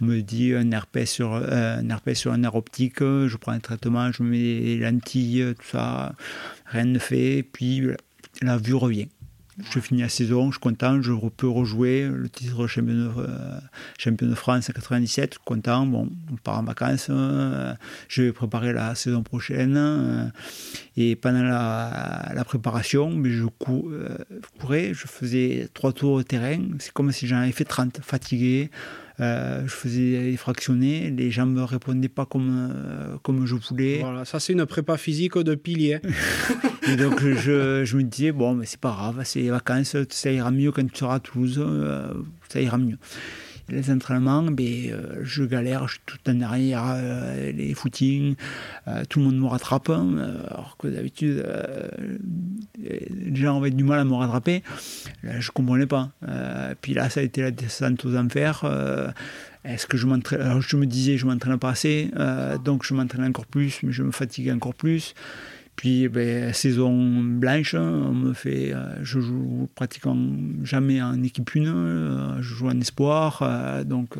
[0.01, 3.60] on me dit un RP sur un, RP sur un air optique, je prends un
[3.60, 6.13] traitement, je mets des lentilles, tout ça,
[6.65, 7.84] rien ne fait, puis
[8.41, 9.08] la vue revient.
[9.60, 13.60] Je finis la saison, je suis content, je peux rejouer le titre champion de, euh,
[13.98, 17.74] champion de France en 97, content, bon, on part en vacances, euh,
[18.08, 19.74] je vais préparer la saison prochaine.
[19.76, 20.28] Euh,
[20.96, 27.12] et pendant la, préparation, mais je courais, je faisais trois tours au terrain, c'est comme
[27.12, 28.70] si j'en avais fait 30, fatigué.
[29.19, 33.99] Je faisais des fractionnés, les gens ne me répondaient pas comme, comme je voulais.
[33.99, 35.99] Voilà, ça c'est une prépa physique de pilier.
[36.88, 40.32] Et donc je, je, me disais, bon, mais c'est pas grave, c'est les vacances, ça
[40.32, 42.13] ira mieux quand tu seras à Toulouse, euh,
[42.47, 42.97] ça ira mieux.
[43.69, 48.36] Les entraînements, ben, euh, je galère, je suis tout en arrière, euh, les footings,
[49.10, 50.15] tout le monde me rattrape, hein,
[50.49, 51.45] alors que d'habitude,
[52.80, 54.63] les gens avaient du mal à me rattraper.
[55.23, 56.12] Là, je comprenais pas.
[56.82, 58.63] puis là, ça a été la descente aux enfers.
[59.65, 62.12] est-ce que je m'entraîne Alors je me disais, je m'entraîne pas assez,
[62.63, 65.13] donc je m'entraîne encore plus, mais je me fatigue encore plus.
[65.78, 70.18] Puis, ben, saison blanche, on me fait, euh, je joue pratiquement
[70.63, 73.44] jamais en équipe une, euh, je joue en espoir.
[73.44, 74.16] Euh, donc,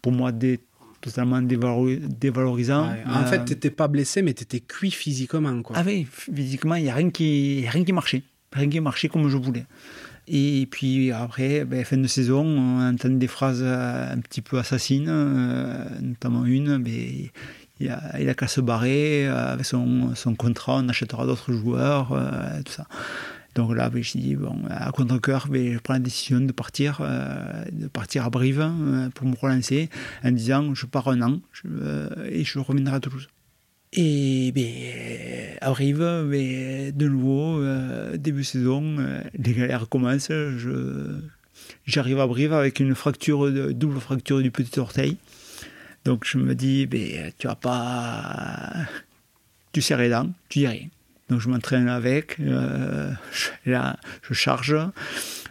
[0.00, 0.60] pour moi, des,
[1.00, 2.88] totalement dévalorisant.
[3.04, 5.60] en fait, tu n'étais pas blessé, mais tu étais cuit physiquement.
[5.62, 5.76] Quoi.
[5.76, 8.22] Ah oui, physiquement, il n'y a rien qui, rien qui marchait.
[8.52, 9.66] Rien qui marchait comme je voulais.
[10.28, 15.10] Et puis après, ben, fin de saison, on entend des phrases un petit peu assassines,
[16.00, 16.78] notamment une.
[16.78, 17.28] Ben,
[17.80, 22.72] il a, qu'à se barrer euh, avec son, contrat, on achètera d'autres joueurs, euh, tout
[22.72, 22.86] ça.
[23.54, 26.98] Donc là, ben, je dis, bon, à contre-coeur, ben, je prends la décision de partir,
[27.00, 28.68] euh, de partir à Brive
[29.14, 29.90] pour me relancer
[30.24, 31.40] en disant, je pars un an
[32.28, 33.28] et je reviendrai à Toulouse.
[33.92, 37.62] Et ben, à Brive, ben, de nouveau,
[38.16, 38.96] début saison,
[39.38, 40.32] les galères commencent.
[41.86, 42.94] J'arrive à Brive avec une
[43.72, 45.16] double fracture du petit orteil.
[46.04, 48.72] Donc je me dis, ben, tu vas pas.
[49.72, 50.88] Tu serres les dents, tu dis rien.
[51.30, 53.10] Donc je m'entraîne avec, euh,
[53.64, 54.76] là je charge.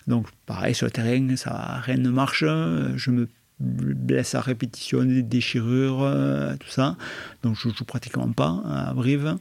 [0.08, 2.44] Donc pareil sur le terrain, ça, rien ne marche.
[2.44, 3.28] Je me
[3.60, 6.98] blesse à répétition, des déchirures, euh, tout ça.
[7.42, 9.38] Donc je joue pratiquement pas à Brive.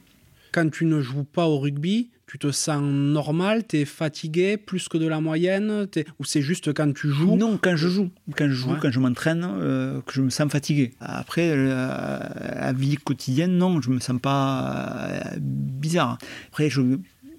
[0.51, 4.89] Quand tu ne joues pas au rugby, tu te sens normal, tu es fatigué plus
[4.89, 7.35] que de la moyenne Ou c'est juste quand tu joues?
[7.35, 8.09] Non, quand je joue.
[8.35, 10.95] Quand je joue, quand je m'entraîne, euh, que je me sens fatigué.
[10.99, 12.17] Après, euh,
[12.55, 16.17] la vie quotidienne, non, je me sens pas euh, bizarre.
[16.47, 16.81] Après, je,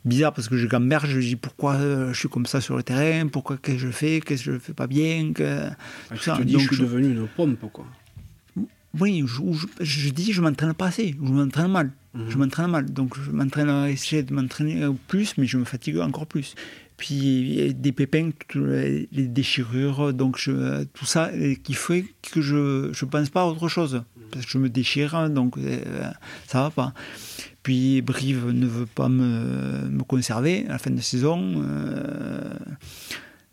[0.05, 1.77] bizarre parce que je gamberge, je dis pourquoi
[2.13, 4.59] je suis comme ça sur le terrain, pourquoi qu'est-ce que je fais, qu'est-ce que je
[4.61, 5.71] fais pas bien, que,
[6.11, 6.39] tout ça.
[6.41, 7.85] dis, je suis devenu une pompe, quoi.
[9.01, 11.91] Oui, je, je, je dis je m'entraîne pas assez, je m'entraîne mal.
[12.15, 12.31] Mhm.
[12.31, 15.99] Je m'entraîne mal, donc je m'entraîne à essayer de m'entraîner plus, mais je me fatigue
[15.99, 16.55] encore plus.
[16.97, 21.31] Puis des pépins, les déchirures, donc je, tout ça
[21.65, 24.05] qui fait que je ne pense pas à autre chose.
[24.31, 26.11] Parce que je me déchire, donc euh,
[26.47, 26.95] ça va pas.
[27.63, 31.63] Puis Brive ne veut pas me, me conserver à la fin de saison.
[31.65, 32.55] Euh,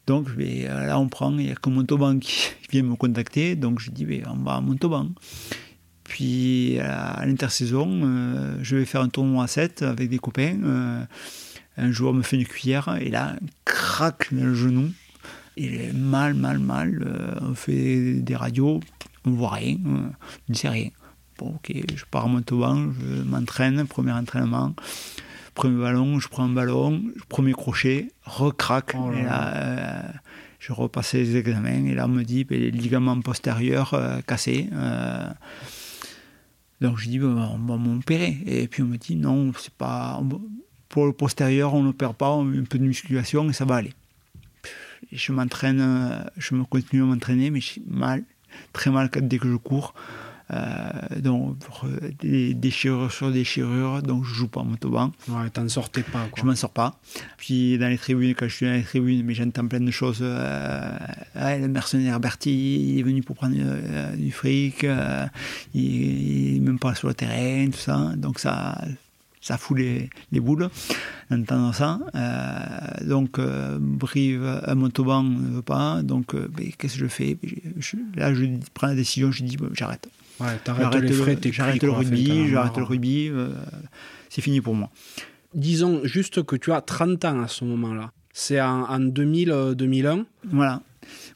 [0.08, 3.92] donc là, on prend, il n'y a que Montauban qui vient me contacter, donc je
[3.92, 5.10] dis, on va à Montauban.
[6.12, 10.58] Puis à l'intersaison, euh, je vais faire un tournoi à 7 avec des copains.
[10.62, 11.06] Euh,
[11.78, 14.92] un joueur me fait une cuillère et là, craque le genou.
[15.56, 17.02] Il est mal, mal, mal.
[17.06, 18.82] Euh, on fait des radios,
[19.24, 20.12] on voit rien, on
[20.50, 20.90] ne sait rien.
[21.38, 24.76] Bon, ok, je pars à Montauban, je m'entraîne, premier entraînement.
[25.62, 28.96] Premier ballon, je prends un ballon, premier crochet, recraque.
[28.98, 30.12] Oh et là,
[30.58, 33.96] je repassais les examens et là, on me dit ben, les ligaments postérieurs
[34.26, 34.72] cassés.
[36.82, 38.40] Donc je dis, on va m'opérer.
[38.48, 40.20] Et puis on me dit, non, c'est pas.
[40.90, 43.76] Pour le postérieur, on n'opère pas, on met un peu de musculation et ça va
[43.76, 43.94] aller.
[45.12, 48.24] je m'entraîne, je me continue à m'entraîner, mais j'ai mal,
[48.74, 49.94] très mal dès que je cours.
[50.54, 51.56] Euh, donc
[52.20, 55.12] des déchirures sur déchirures, donc je joue pas en motoban.
[55.30, 56.28] Ouais, t'en sortais pas.
[56.30, 56.42] Quoi.
[56.42, 57.00] Je m'en sors pas.
[57.38, 60.20] Puis dans les tribunes, quand je suis dans les tribunes, mais j'entends plein de choses.
[60.22, 60.98] Euh,
[61.36, 64.86] le mercenaire Bertie, il est venu pour prendre euh, du fric,
[65.74, 68.12] il, n'est même pas sur le terrain, tout ça.
[68.18, 68.78] Donc ça,
[69.40, 70.70] ça fout les, les boules
[71.30, 72.00] d'entendre ça.
[73.06, 76.02] donc, Brive, à Montauban ne veut pas.
[76.04, 77.38] Donc, ben, qu'est-ce que je fais?
[78.16, 80.10] Là, je prends la décision, je dis j'arrête
[80.42, 83.32] j'arrête le, rugby, j'arrête le rugby,
[84.30, 84.90] c'est fini pour moi.
[85.54, 88.12] Disons juste que tu as 30 ans à ce moment-là.
[88.34, 90.82] C'est en, 2000-2001 Voilà.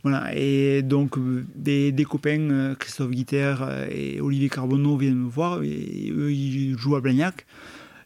[0.04, 1.16] Voilà, et donc
[1.56, 3.56] des, copains, Christophe Guiter
[3.92, 7.46] et Olivier Carbonneau viennent me voir, et eux ils jouent à Blagnac.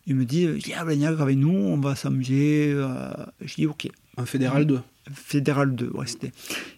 [0.08, 2.74] Ils me disent, viens à Blagnac avec nous, on va s'amuser.
[3.42, 3.90] je dis ok.
[4.18, 4.80] En Fédéral 2
[5.14, 6.32] Fédéral 2, ouais, c'était.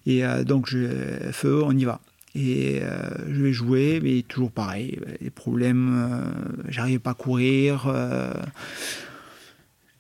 [0.06, 0.88] Et donc, je,
[1.32, 2.00] feu, on y va.
[2.34, 6.32] Et euh, je vais jouer, mais toujours pareil, les problèmes, euh,
[6.70, 7.88] j'arrivais pas à courir.
[7.88, 8.34] Euh,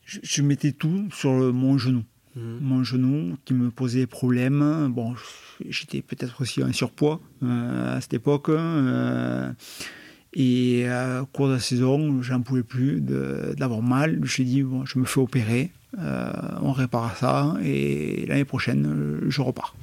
[0.05, 2.03] je, mettais tout sur mon genou.
[2.35, 2.57] Mhm.
[2.61, 4.89] Mon genou qui me posait problème.
[4.93, 5.13] Bon,
[5.67, 8.49] j'étais peut-être aussi en surpoids à cette époque.
[10.33, 10.85] et
[11.21, 14.15] au cours de la saison, j'en pouvais plus d'avoir mal.
[14.15, 19.19] Je me suis dit, bon, je me fais opérer, on répare ça, et l'année prochaine,
[19.27, 19.75] je repars.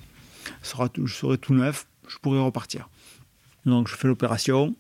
[0.62, 2.88] je serai tout neuf je pourrais repartir.
[3.66, 4.74] Donc je fais l'opération,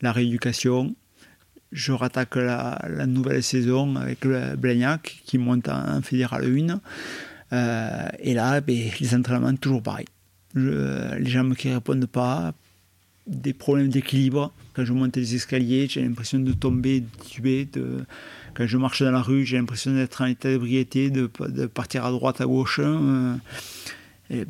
[0.00, 0.94] la rééducation,
[1.72, 6.80] je rattaque la, nouvelle saison avec le Blagnac qui monte en, fédéral 1.
[7.52, 10.06] Euh, et là, ben, les entraînements, toujours pareil.
[10.54, 12.52] les jambes qui ne répondent pas,
[13.26, 14.52] des problèmes d'équilibre.
[14.74, 17.66] Quand je monte les escaliers, j'ai l'impression de tomber, de tuber.
[17.66, 18.04] De...
[18.54, 21.26] Quand je marche dans la rue, j'ai l'impression d'être en état d'ébriété, de,
[21.66, 22.80] partir à droite, à gauche.
[22.82, 23.34] Euh,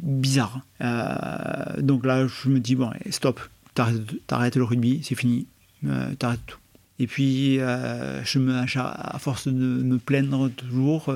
[0.01, 0.61] bizarre.
[0.81, 3.41] Euh, donc là, je me dis, bon, stop,
[3.75, 5.47] t'arrêtes le rugby, c'est fini,
[5.87, 6.59] euh, t'arrêtes tout.
[6.99, 11.13] Et puis, euh, je me, à force de me plaindre toujours,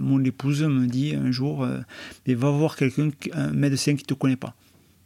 [0.00, 1.66] mon épouse me dit un jour,
[2.26, 4.54] mais va voir quelqu'un, un médecin qui ne te connaît pas.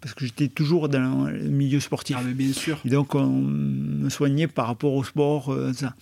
[0.00, 2.16] Parce que j'étais toujours dans le milieu sportif.
[2.18, 2.80] Ah, mais bien sûr.
[2.84, 5.94] Et donc, on me soignait par rapport au sport, ça.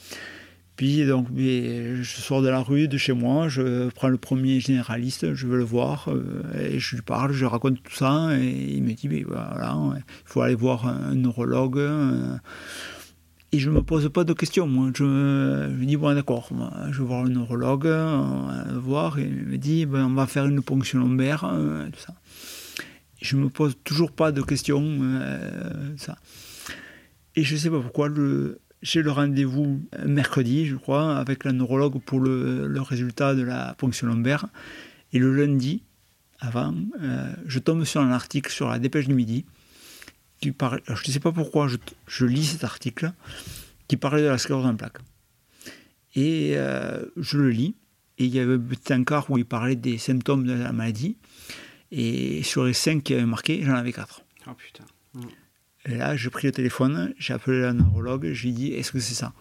[0.80, 5.34] Puis donc, je sors de la rue, de chez moi, je prends le premier généraliste,
[5.34, 8.82] je veux le voir, euh, et je lui parle, je raconte tout ça, et il
[8.82, 11.76] me dit, mais voilà, il faut aller voir un neurologue.
[11.76, 12.34] Euh.
[13.52, 14.90] Et je ne me pose pas de questions, moi.
[14.96, 16.48] Je, lui dis, bon, d'accord,
[16.90, 20.14] je vais voir un neurologue, on va le voir, et il me dit, ben, on
[20.14, 22.14] va faire une ponction lombaire, euh, tout ça.
[23.20, 24.98] je ne me pose toujours pas de questions,
[25.98, 26.16] ça.
[27.36, 31.52] Et je ne sais pas pourquoi, le, j'ai le rendez-vous mercredi, je crois, avec la
[31.52, 34.46] neurologue pour le, résultat de la ponction lombaire.
[35.12, 35.82] Et le lundi,
[36.38, 39.44] avant, euh, je tombe sur un article sur la dépêche du midi.
[40.42, 43.12] Je ne sais pas pourquoi je, lis cet article
[43.88, 45.00] qui parlait de la sclérose en plaques.
[46.14, 47.74] Et euh, je le lis.
[48.18, 51.16] Et il y avait un petit encart où il parlait des symptômes de la maladie.
[51.90, 54.22] Et sur les cinq qui avaient marqué, j'en avais quatre.
[54.46, 54.84] Oh putain.
[55.86, 58.92] Et là, j'ai pris le téléphone, j'ai appelé la neurologue, je lui ai dit Est-ce
[58.92, 59.32] que c'est ça?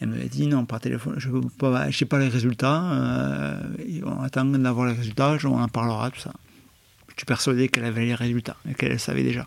[0.00, 2.82] Elle m'a dit Non, par téléphone, je n'ai pas, pas, les résultats.
[2.92, 3.60] Euh,
[4.04, 6.32] on attend d'avoir les résultats, on en parlera, tout ça.
[7.08, 9.46] Je suis persuadé qu'elle avait les résultats qu'elle savait déjà.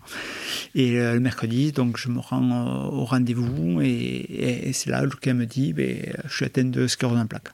[0.74, 5.36] Et euh, le mercredi, donc je me rends euh, au rendez-vous et, c'est là qu'elle
[5.36, 7.52] me dit ben, Je suis atteint de sclérose en plaques.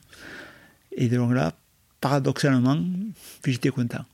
[0.96, 1.54] Et donc là,
[2.00, 2.80] paradoxalement,
[3.44, 4.06] j'étais content.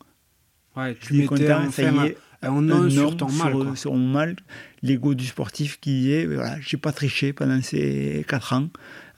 [0.78, 3.78] Ouais, tu content, ça y est on a sur ton mal.
[3.78, 4.36] Sur, mon mal,
[4.82, 8.70] l'ego du sportif qui est, voilà, j'ai pas triché pendant ces 4 ans.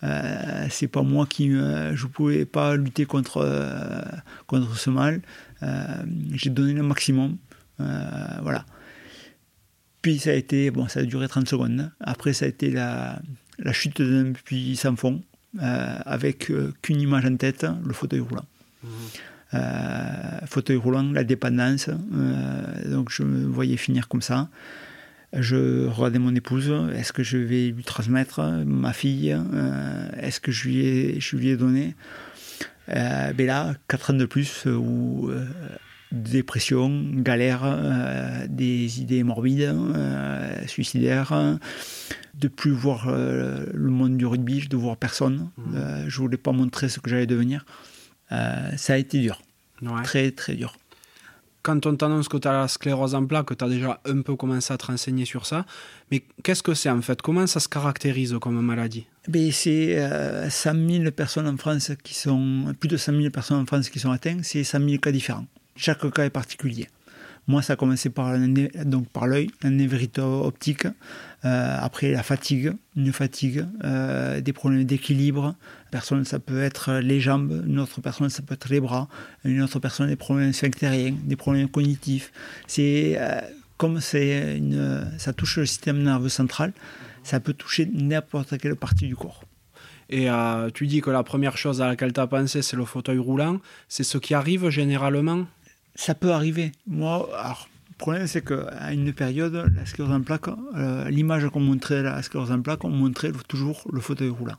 [0.04, 4.02] Euh, c'est pas moi qui, euh, je pouvais pas lutter contre euh,
[4.48, 5.22] contre ce mal.
[5.62, 5.86] Euh,
[6.34, 7.38] j'ai donné le maximum,
[7.78, 8.66] voilà.
[10.02, 11.92] Puis ça a été, bon, ça a duré 30 secondes.
[12.00, 13.22] Après, ça a été la,
[13.60, 15.22] la chute d'un puits sans fond,
[15.60, 16.52] avec
[16.82, 18.46] qu'une image en tête, le fauteuil roulant.
[18.84, 18.88] Mmh.
[19.54, 21.90] Euh, fauteuil roulant, la dépendance.
[21.90, 24.50] Euh, donc je me voyais finir comme ça.
[25.34, 30.52] Je regardais mon épouse, est-ce que je vais lui transmettre ma fille euh, Est-ce que
[30.52, 31.96] je lui ai, je lui ai donné?
[32.90, 35.32] Euh, ben là, 4 ans de plus, où
[36.12, 37.64] dépression, galère,
[38.50, 39.74] des idées morbides,
[40.68, 41.58] suicidaires,
[42.34, 45.50] de plus voir le monde du rugby, de voir personne.
[45.58, 46.10] Mmh.
[46.10, 47.64] je voulais pas montrer ce que j'allais devenir.
[48.32, 49.42] Euh, ça a été dur.
[50.04, 50.76] Très, très dur.
[51.64, 54.36] Quand on t'annonce que tu as la sclérose en plaques, tu as déjà un peu
[54.36, 55.66] commencé à te renseigner sur ça.
[56.10, 57.22] Mais qu'est-ce que c'est en fait?
[57.22, 59.06] Comment ça se caractérise comme maladie?
[59.52, 63.66] C'est euh, 100 000 personnes en France qui sont, plus de 100 000 personnes en
[63.66, 65.46] France qui sont atteintes, c'est 100 000 cas différents.
[65.76, 66.88] Chaque cas est particulier.
[67.52, 68.34] Moi, ça a commencé par,
[68.86, 70.86] donc par l'œil, la névrite optique,
[71.44, 75.56] euh, après la fatigue, une fatigue, euh, des problèmes d'équilibre.
[75.92, 79.10] Personne, ça peut être les jambes, une autre personne, ça peut être les bras,
[79.44, 82.32] une autre personne, des problèmes sphinctériens, des problèmes cognitifs.
[82.68, 83.42] C'est euh,
[83.76, 86.72] comme c'est une, ça touche le système nerveux central,
[87.22, 89.44] ça peut toucher n'importe quelle partie du corps.
[90.10, 90.28] Et
[90.74, 93.60] tu dis que la première chose à laquelle tu as pensé, c'est le fauteuil roulant.
[93.88, 95.46] C'est ce qui arrive généralement?
[95.96, 96.72] Ça peut arriver.
[96.88, 101.60] Moi, alors, le problème, c'est qu'à une période, la sclérose en plaques, euh, l'image qu'on
[101.60, 104.58] montrait la sclérose en plaques, on montrait toujours le fauteuil roulant.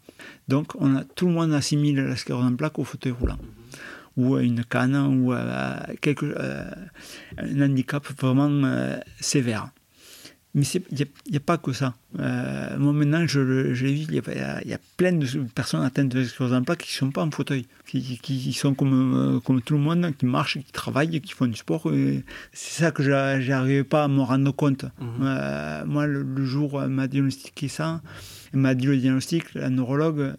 [0.48, 3.38] Donc, on a, tout le monde assimile la sclérose en plaques au fauteuil roulant.
[4.16, 5.32] ou une canne ou
[6.02, 6.36] quelque,
[7.38, 9.70] un handicap vraiment sévère.
[10.54, 11.94] Mais il n'y a, pas que ça.
[12.18, 16.10] Euh, moi, maintenant, je, je l'ai vu, il y, y, a plein de personnes atteintes
[16.10, 19.62] de en plaques qui ne sont pas en fauteuil, qui, qui, sont comme, euh, comme
[19.62, 21.90] tout le monde, qui marchent, qui travaillent, qui font du sport.
[22.52, 23.10] C'est ça que je
[23.48, 24.84] n'arrivais pas à me rendre compte.
[25.00, 25.08] Mhm.
[25.22, 28.02] Euh, moi, le, jour où elle m'a diagnostiqué ça,
[28.52, 30.34] elle m'a dit le diagnostic, la neurologue,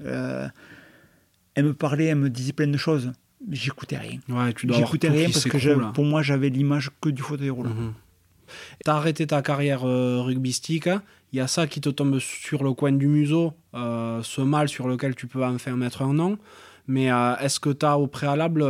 [1.55, 3.14] elle me parlait, elle me disait plein de choses.
[3.49, 4.20] J'écoutais rien.
[4.30, 7.72] Ouais, tu j'écoutais rien parce que pour moi, j'avais l'image que du fauteuil roulant.
[7.74, 7.93] Mhm.
[8.84, 12.74] Tu as arrêté ta carrière euh, il y a ça qui te tombe sur le
[12.74, 16.38] coin du museau, euh, ce mal sur lequel tu peux enfin mettre un nom.
[16.88, 18.64] Mais euh, est-ce que tu as au préalable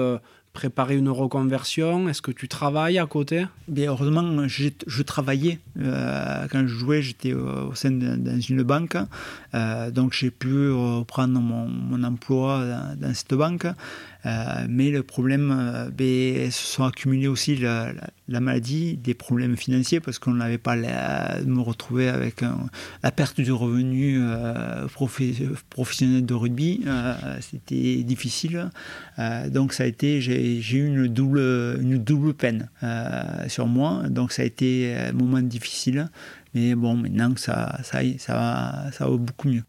[0.53, 2.07] préparé une reconversion?
[2.07, 3.47] Est-ce que tu travailles à côté?
[3.67, 5.59] Bien, Heureusement, je, travaillais.
[5.75, 8.95] quand je jouais, j'étais au sein de, dans une banque.
[9.91, 12.63] donc j'ai pu reprendre mon, emploi
[12.95, 13.67] dans cette banque.
[14.25, 17.93] Euh, mais le problème, euh, ben, se sont accumulés aussi la,
[18.39, 22.41] maladie, des problèmes financiers parce qu'on n'avait pas la, me retrouver avec
[23.03, 24.87] la perte du revenu euh,
[25.69, 26.85] professionnel de rugby.
[27.41, 28.69] C'était difficile.
[29.47, 31.39] donc ça a été, j'ai eu une double,
[31.81, 32.69] une double peine
[33.47, 34.03] sur moi.
[34.09, 36.09] Donc ça a été un moment difficile.
[36.53, 39.63] Mais bon, maintenant ça, ça, ça, ça va beaucoup mieux.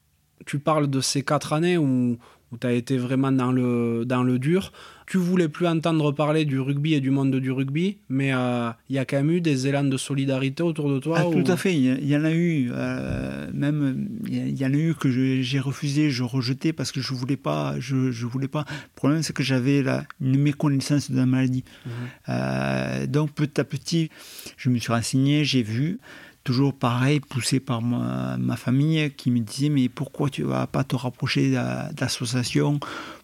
[0.46, 2.18] Tu parles de ces quatre années où
[2.54, 4.72] où tu as été vraiment dans le, dans le dur.
[5.06, 8.96] Tu voulais plus entendre parler du rugby et du monde du rugby, mais euh, il
[8.96, 11.58] y a quand même eu des élans de solidarité autour de toi ah, Tout à
[11.58, 12.70] fait, il y, en a eu.
[12.72, 17.12] Euh, même, il y, en a eu que j'ai refusé, je rejetais parce que je
[17.12, 17.74] voulais pas.
[17.80, 18.64] Je, je voulais pas.
[18.68, 19.84] Le problème, c'est que j'avais
[20.22, 21.64] une méconnaissance de la maladie.
[21.84, 21.90] Mmh.
[22.30, 24.10] Euh, donc, petit à petit,
[24.56, 25.98] je me suis renseigné, j'ai vu
[26.44, 30.94] toujours pareil, poussé par ma, famille qui me disait mais pourquoi tu vas pas te
[30.94, 31.50] rapprocher
[31.92, 32.78] d'associations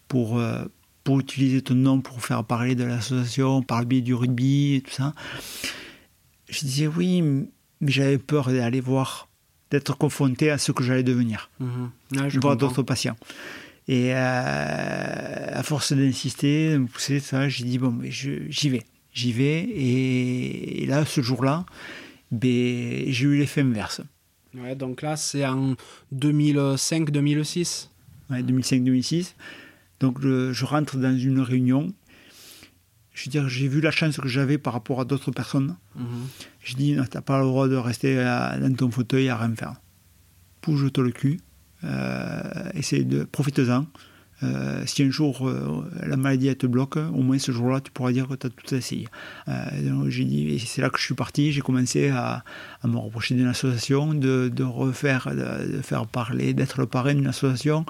[0.08, 0.64] pour, euh,
[1.04, 4.80] pour utiliser ton nom pour faire parler de l'association par le biais du rugby et
[4.80, 5.14] tout ça.
[6.48, 9.28] Je disais oui, mais j'avais peur d'aller voir,
[9.70, 11.86] d'être confronté à ce que j'allais devenir, mmh.
[12.28, 13.16] je voir d'autres patients.
[13.86, 19.32] Et euh, à force d'insister, de me pousser, ça, j'ai dit bon, j'y vais, j'y
[19.32, 19.68] vais.
[19.68, 21.66] et là, ce jour-là,
[22.30, 24.00] ben, j'ai eu l'effet inverse.
[24.54, 25.74] Ouais, donc là, c'est en
[26.14, 27.88] 2005-2006
[28.30, 29.34] Ouais, 2005-2006.
[29.98, 31.92] Donc je, rentre dans une réunion.
[33.12, 35.76] Je veux dire, j'ai vu la chance que j'avais par rapport à d'autres personnes.
[35.96, 36.26] Mhm.
[36.60, 39.74] Je dis, tu n'as pas le droit de rester dans ton fauteuil à rien faire.
[40.62, 41.40] Bouge-toi le cul.
[41.84, 43.86] Euh, essaye de profite-en.
[44.42, 48.12] Euh, si un jour euh, la maladie te bloque, au moins ce jour-là, tu pourras
[48.12, 49.06] dire que tu as tout essayé.
[49.48, 49.54] Euh,
[50.08, 52.42] j'ai dit, c'est là que je suis parti, j'ai commencé à,
[52.84, 57.84] me rapprocher d'une association, de, refaire, de, faire parler, d'être le parrain d'une association.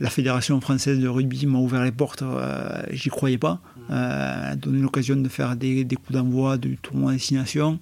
[0.00, 2.24] La Fédération française de rugby m'a ouvert les portes,
[2.90, 3.60] j'y croyais pas.
[3.88, 7.78] a donné l'occasion de faire des, coups d'envoi du tournoi destination.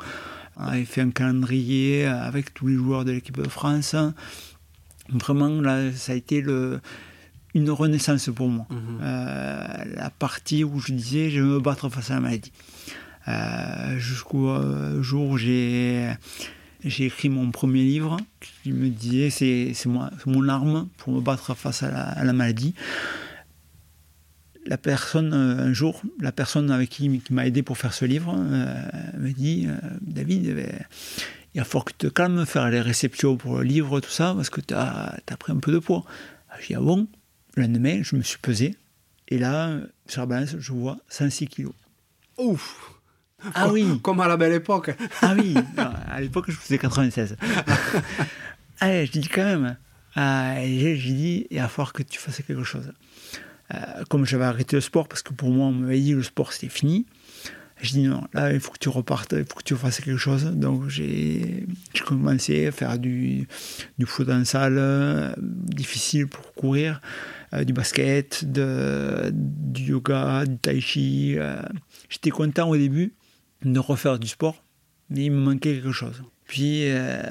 [0.59, 3.97] a fait un calendrier avec tous les joueurs de l'équipe de France.
[5.09, 6.81] Vraiment, là, ça a été le,
[7.55, 8.67] une renaissance pour moi.
[8.71, 9.01] Mhm.
[9.03, 12.53] Euh, la partie où je disais je vais me battre face à la maladie.
[13.29, 16.11] Euh, jusqu'au euh, jour où j'ai
[16.83, 18.17] j'ai écrit mon premier livre
[18.63, 19.75] qui me disait c'est,
[20.27, 22.75] mon arme pour me battre face à la, maladie.
[24.65, 28.35] La personne, un jour, la personne avec qui, qui m'a aidé pour faire ce livre
[28.35, 29.67] me dit
[30.01, 30.85] David, eh ben,
[31.55, 34.49] il falloir que tu te calmes, faire les réceptions pour le livre, tout ça, parce
[34.49, 36.05] que tu as, as pris un peu de poids.
[36.61, 37.07] Je dis Ah bon?
[37.61, 38.75] Le lendemain, je me suis pesé.
[39.29, 41.73] Et là, sur la balance, je vois 106 kilos.
[42.39, 42.93] Ouf
[43.55, 44.91] Ah oui Comme à la belle époque
[45.23, 47.37] Ah oui À l'époque, je faisais 96.
[48.81, 49.77] Allez, je dis quand même.
[50.17, 52.93] Ah, j'ai dit, il va falloir que tu fasses quelque chose.
[53.73, 56.23] Euh, comme j'avais arrêté le sport, parce que pour moi, on m'avait dit que le
[56.25, 57.07] sport c'était fini,
[57.83, 60.19] je dis non, là, il faut que tu repartes, il faut que tu fasses quelque
[60.19, 60.45] chose.
[60.45, 61.67] Donc j'ai
[62.05, 63.47] commencé à faire du,
[63.99, 67.01] du foot en salle, euh, difficile pour courir.
[67.53, 71.35] Euh, du basket, du yoga, du tai chi.
[71.37, 71.61] Euh.
[72.09, 73.13] J'étais content au début
[73.65, 74.63] de refaire du sport,
[75.09, 76.23] mais il me manquait quelque chose.
[76.47, 77.23] Puis euh,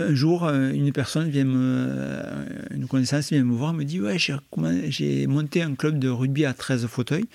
[0.00, 5.26] un jour, une personne vient me, une connaissance vient me voir, me dit ouais j'ai
[5.26, 7.28] monté un club de rugby à 13 fauteuils.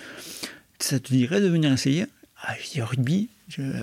[0.80, 2.06] Ça te dirait de venir essayer?
[2.42, 3.30] Ah, Je dis rugby,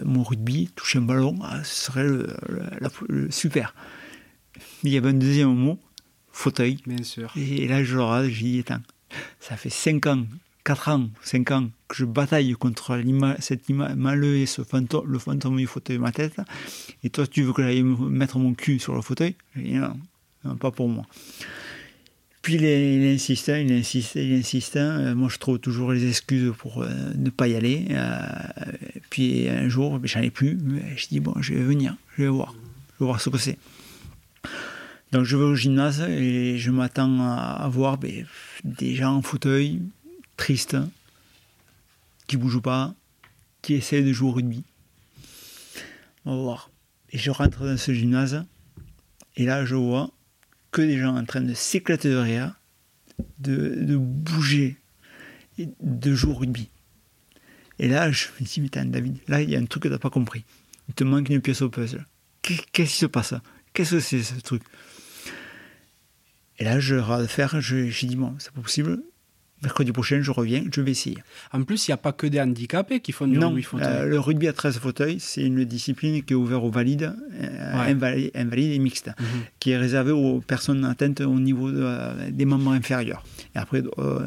[0.04, 3.74] mon rugby, toucher un ballon, ah, ce serait le, super.
[4.82, 5.78] Il y avait un deuxième mot,
[6.36, 6.78] fauteuil.
[6.86, 7.32] Bien sûr.
[7.36, 8.82] Et là, je leur j'ai dit, attends,
[9.40, 10.26] ça fait 5 ans,
[10.64, 13.00] 4 ans, 5 ans que je bataille contre
[13.40, 16.36] cette malheur et ce fantôme, le fantôme du fauteuil de ma tête.
[17.02, 19.34] Et toi, tu veux que j'aille mettre mon cul sur le fauteuil?
[19.54, 21.06] Je dis, non, pas pour moi.
[22.42, 24.76] Puis il, il, insiste, il insiste, il insiste.
[24.76, 27.86] Moi, je trouve toujours les excuses pour ne pas y aller.
[29.10, 30.58] puis un jour, j'en ai plus.
[30.96, 32.54] Je dis, bon, je vais venir, je vais voir.
[32.98, 33.58] Je vais voir ce que c'est.
[35.24, 38.26] Je vais au gymnase et je m'attends à voir ben,
[38.64, 39.82] des gens en fauteuil,
[40.36, 40.76] tristes,
[42.26, 42.94] qui ne bougent pas,
[43.62, 44.64] qui essaient de jouer au rugby.
[46.24, 46.70] On va voir.
[47.10, 48.44] Et je rentre dans ce gymnase
[49.36, 50.10] et là je vois
[50.70, 52.54] que des gens en train de s'éclater de rire,
[53.38, 54.76] de, bouger,
[55.58, 56.68] de jouer au rugby.
[57.78, 59.92] Et là je me dis, mais David, là il y a un truc que tu
[59.92, 60.44] n'as pas compris.
[60.88, 62.04] Il te manque une pièce au puzzle.
[62.42, 63.34] Qu'est-ce qui se passe?
[63.72, 64.62] Qu'est-ce que c'est ce truc?
[66.58, 68.98] Et là, je vais faire, j'ai dit, bon, c'est pas possible,
[69.62, 71.18] mercredi prochain, je reviens, je vais essayer.
[71.52, 73.86] En plus, il n'y a pas que des handicapés qui font du rugby fauteuil.
[73.88, 77.94] Euh, le rugby à 13 fauteuils, c'est une discipline qui est ouverte aux valides, euh,
[78.34, 79.26] invalides, et mixtes, mhm.
[79.58, 83.24] qui est réservée aux personnes atteintes au niveau euh, des membres inférieurs.
[83.54, 83.82] Et après,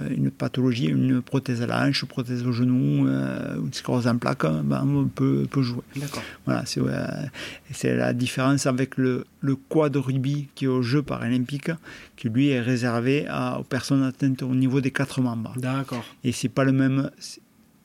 [0.09, 4.45] une pathologie, une prothèse à la hanche, une prothèse au genou, une sclérose en plaques,
[4.63, 5.83] ben, on peut, peut jouer.
[5.95, 6.23] D'accord.
[6.45, 11.71] Voilà, c'est la différence avec le, le quad rugby qui est au jeu paralympique,
[12.19, 13.25] qui lui est réservé
[13.57, 15.53] aux personnes atteintes au niveau des quatre membres.
[15.55, 16.03] D'accord.
[16.25, 17.09] Et c'est pas le même.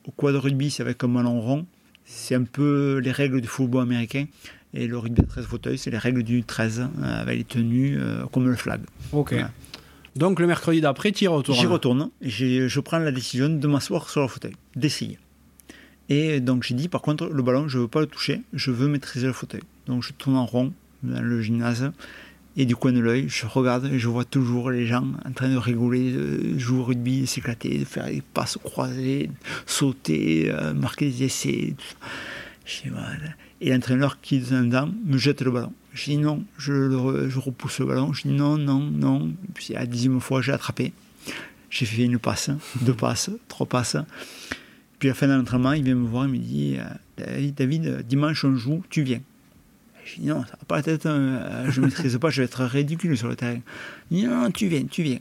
[0.05, 1.65] Au quad rugby, c'est avec un ballon rond.
[2.03, 4.25] C'est un peu les règles du football américain.
[4.73, 7.97] Et le rugby à 13 fauteuils, c'est les règles du 13, euh, avec les tenues
[7.97, 8.81] euh, comme le flag.
[9.13, 9.35] Ok.
[10.17, 12.09] Donc le mercredi d'après, tu y retournes J'y retourne.
[12.21, 12.29] Et
[12.67, 15.17] je prends la décision de m'asseoir sur le fauteuil, d'essayer.
[16.09, 18.69] Et donc j'ai dit, par contre, le ballon, je ne veux pas le toucher, je
[18.71, 19.61] veux maîtriser le fauteuil.
[19.87, 20.73] Donc je tourne en rond
[21.03, 21.93] dans le gymnase
[22.57, 25.49] et du coin de l'œil, je regarde et je vois toujours les gens en train
[25.49, 29.29] de rigoler, de jouer au rugby, de s'éclater, de faire des passes croisées,
[29.65, 31.75] sauter, euh, marquer des essais.
[33.61, 35.73] Et l'entraîneur qui est dedans me jette le ballon.
[35.93, 38.13] Je dis non, je, je repousse le ballon.
[38.13, 39.31] Je dis non, non, non.
[39.53, 40.93] puis à la dixième fois, j'ai attrapé.
[41.69, 42.51] J'ai fait une passe,
[42.81, 43.97] deux passes, trois passes.
[44.99, 46.77] Puis à la fin de l'entraînement, il vient me voir et me dit
[47.19, 49.19] euh, David, dimanche on joue, tu viens.
[50.05, 52.63] Je dis non, ça va pas être, euh, je ne maîtrise pas, je vais être
[52.63, 53.59] ridicule sur le terrain.
[54.11, 55.19] Il dit non, tu viens, tu viens.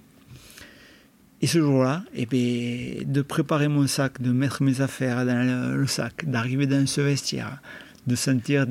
[1.41, 5.87] Et ce jour-là, eh bien, de préparer mon sac, de mettre mes affaires dans le,
[5.87, 7.61] sac, d'arriver dans ce vestiaire,
[8.07, 8.67] de sentir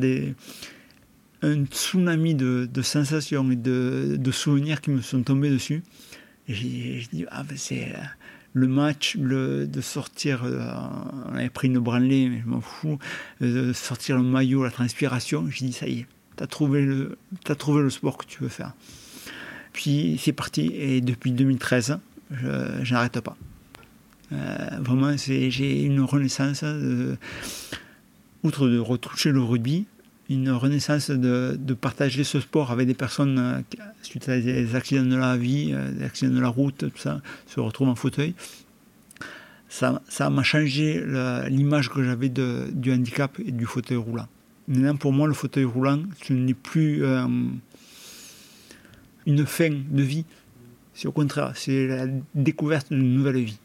[1.41, 5.83] un tsunami de, sensations et de, souvenirs qui me sont tombés dessus.
[6.47, 8.01] Et j'ai dit, ah ben c'est euh,
[8.53, 10.71] le match, de sortir, euh,
[11.31, 12.99] on avait pris une branlée, mais je m'en fous,
[13.41, 16.05] euh, de sortir le maillot, la transpiration, j'ai dit ça y est,
[16.37, 17.17] tu as, trouvé le,
[17.89, 18.73] sport que tu veux faire.
[19.73, 21.97] Puis c'est parti, et depuis 2013,
[22.31, 23.35] je, n'arrête pas.
[24.31, 26.63] Euh, vraiment, j'ai une renaissance,
[28.43, 29.87] outre de retoucher le rugby,
[30.29, 35.15] une renaissance de, partager ce sport avec des personnes euh, suite à des accidents de
[35.15, 38.33] la vie, euh, des accidents de la route, tout ça, se retrouvent en fauteuil.
[39.69, 41.03] Ça, m'a changé
[41.49, 44.27] l'image que j'avais du handicap et du fauteuil roulant.
[44.67, 47.25] Maintenant, pour moi, le fauteuil roulant, ce n'est plus euh,
[49.25, 50.25] une fin de vie.
[50.93, 52.05] C'est au contraire, c'est la
[52.35, 53.57] découverte d'une nouvelle vie.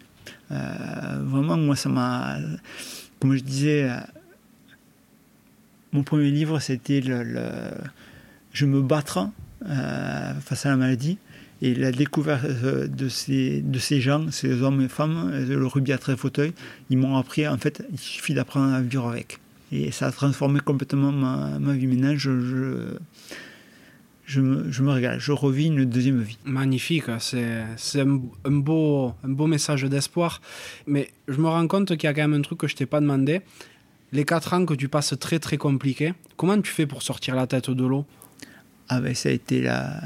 [0.49, 2.39] vraiment, moi, ça m'a,
[3.21, 3.91] comme je disais,
[5.93, 7.25] mon premier livre, c'était le,
[8.53, 9.29] Je me battre
[9.67, 11.19] euh, face à la maladie.
[11.61, 15.67] Et la découverte euh, de ces, de ces gens, ces hommes et femmes, euh, le
[15.67, 16.53] rugby à fauteuil,
[16.89, 19.41] ils m'ont appris, en fait, il suffit d'apprendre à vivre avec.
[19.73, 21.89] Et ça a transformé complètement ma, ma vie.
[21.89, 22.31] Maintenant, je,
[24.25, 26.39] je, me, je, me, régale, je revis une deuxième vie.
[26.45, 30.41] Magnifique, c'est un, un, beau, un beau message d'espoir.
[30.87, 32.87] Mais je me rends compte qu'il y a quand même un truc que je t'ai
[32.87, 33.41] pas demandé
[34.13, 37.47] les quatre ans que tu passes très très compliqués, comment tu fais pour sortir la
[37.47, 38.07] tête de l'eau?
[38.89, 40.01] Ah ben, Ça a été la,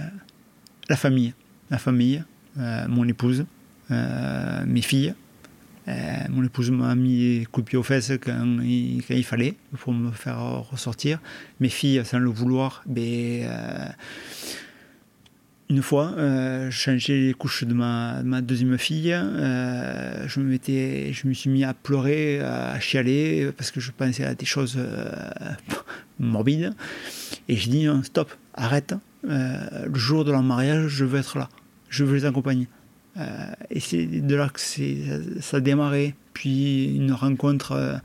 [0.88, 1.34] la famille.
[1.70, 2.22] La famille,
[2.58, 3.46] euh, mon épouse,
[3.90, 5.14] euh, mes filles.
[5.88, 5.92] Euh,
[6.28, 9.92] mon épouse m'a mis coup de pied aux fesses quand il, quand il, fallait pour
[9.92, 10.38] me faire
[10.70, 11.18] ressortir.
[11.60, 13.48] Mes filles, sans le vouloir, ben,
[15.72, 19.14] une fois, euh, je changeais les couches de ma, deuxième fille.
[19.14, 24.24] Euh, je, me je me suis mis à pleurer, à chialer, parce que je pensais
[24.24, 25.10] à des choses euh,
[26.20, 26.74] morbides.
[27.48, 28.94] Et je dis stop, arrête.
[29.24, 31.48] le jour de leur mariage, je veux être là.
[31.88, 32.68] Je veux les accompagner.
[33.70, 34.60] et c'est de là que
[35.40, 36.14] ça a démarré.
[36.34, 38.00] Puis une rencontre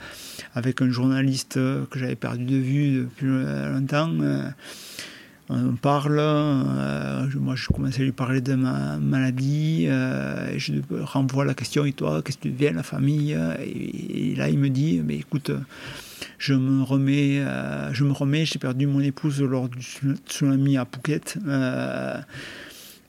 [0.55, 4.09] avec un journaliste que j'avais perdu de vue depuis longtemps
[5.49, 11.45] on parle, euh, moi je commence à lui parler de ma maladie, euh, je renvoie
[11.45, 15.01] la question, et toi, qu'est-ce que tu deviens, la famille et, là il me dit,
[15.05, 15.51] mais écoute,
[16.37, 19.85] je me remets, euh, je me remets, j'ai perdu mon épouse lors du
[20.27, 21.37] tsunami à Phuket,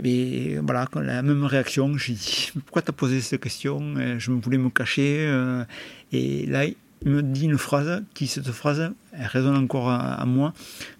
[0.04, 3.80] Et voilà, la même réaction, j'ai dit Pourquoi tu as posé cette question
[4.18, 5.28] Je me voulais me cacher.
[6.12, 10.52] Et là, il me dit une phrase, qui cette phrase, elle résonne encore à, moi.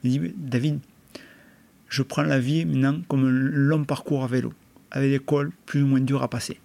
[0.05, 0.80] Il dit David,
[1.89, 4.53] je prends la vie maintenant comme un long parcours à vélo,
[4.91, 6.59] avec des cols plus ou moins durs à passer.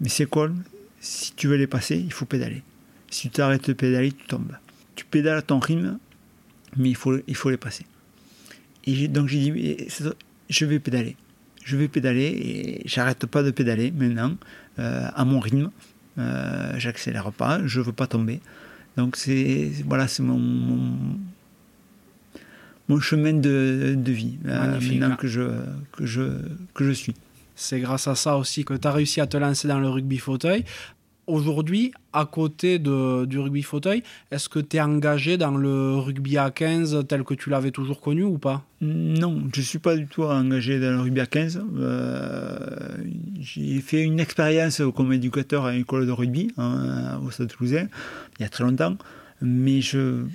[0.00, 0.54] Mais ces cols,
[1.00, 2.62] si tu veux les passer, il faut pédaler.
[3.10, 4.56] Si tu arrêtes de pédaler, tu tombes.
[4.94, 5.98] Tu pédales à ton rythme,
[6.76, 7.86] mais il faut, il faut les passer.
[8.84, 9.76] Et donc j'ai dit,
[10.48, 11.16] je vais pédaler.
[11.64, 14.36] Je vais pédaler et j'arrête pas de pédaler maintenant
[14.78, 15.70] euh, à mon rythme.
[16.18, 18.40] Euh, j'accélère pas, je veux pas tomber.
[18.96, 20.38] Donc c'est voilà, c'est mon,
[23.00, 25.42] chemin de, de vie maintenant que je,
[25.92, 26.22] que, je,
[26.74, 27.14] que je suis.
[27.56, 30.18] C'est grâce à ça aussi que tu as réussi à te lancer dans le rugby
[30.18, 30.64] fauteuil.
[31.26, 36.38] Aujourd'hui, à côté de, du rugby fauteuil, est-ce que tu es engagé dans le rugby
[36.38, 38.64] à 15 tel que tu l'avais toujours connu ou pas?
[38.80, 41.62] Non, je ne suis pas du tout engagé dans le rugby à 15.
[41.78, 42.58] Euh,
[43.40, 47.88] j'ai fait une expérience comme éducateur à une école de rugby hein, au Stade Toulousain,
[48.38, 48.96] il y a très longtemps,
[49.40, 50.26] mais je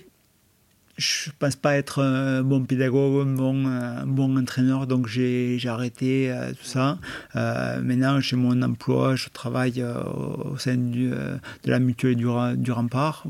[0.97, 5.59] je ne pense pas être un bon pédagogue, un bon, un bon entraîneur, donc j'ai
[5.65, 6.97] arrêté euh, tout ça.
[7.35, 12.27] Euh, maintenant, j'ai mon emploi, je travaille euh, au sein de la mutuelle du,
[12.57, 13.25] du Rempart.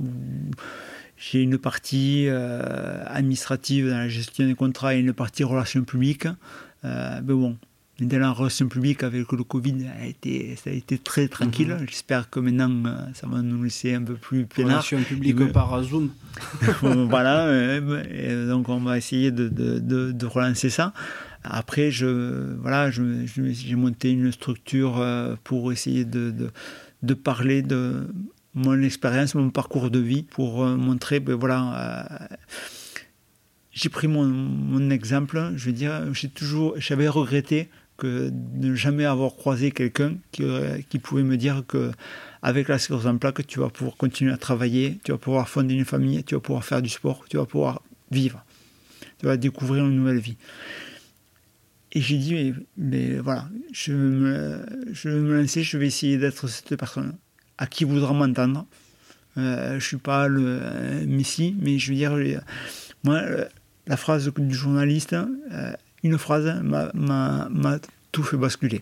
[1.17, 6.27] J'ai une partie administrative dans la gestion des contrats et une partie relations publiques.
[6.83, 7.57] mais bon,
[8.07, 11.77] dans la relation publique avec le Covid, a été, ça a été très tranquille.
[11.79, 11.85] Mhm.
[11.87, 14.77] J'espère que maintenant, euh, ça va nous laisser un peu plus peinard.
[14.77, 16.09] Relation publique par Zoom.
[16.81, 19.79] voilà, euh, donc on va essayer de, de,
[20.11, 20.93] de, relancer ça.
[21.43, 26.33] Après, je, voilà, j'ai monté une structure euh, pour essayer de,
[27.03, 28.07] de, parler de
[28.53, 32.29] mon expérience, mon parcours de vie, pour montrer, ben voilà
[33.73, 37.69] j'ai pris mon, mon, exemple, je veux dire, j'ai toujours, j'avais regretté
[38.01, 41.91] que ne jamais avoir croisé quelqu'un qui, pouvait me dire que
[42.41, 45.75] avec la sécurité en plaque, tu vas pouvoir continuer à travailler, tu vas pouvoir fonder
[45.75, 48.43] une famille, tu vas pouvoir faire du sport, tu vas pouvoir vivre,
[49.19, 50.35] tu vas découvrir une nouvelle vie.
[51.91, 56.47] Et j'ai dit, mais, voilà, je vais, me, je vais lancer, je vais essayer d'être
[56.47, 57.15] cette personne
[57.59, 58.65] à qui voudra m'entendre.
[59.37, 62.41] Euh, je ne suis pas le euh, Messie, mais je veux dire,
[63.03, 63.45] moi, euh,
[63.85, 65.15] la phrase du journaliste,
[66.03, 67.79] une phrase m'a
[68.11, 68.81] tout fait basculer.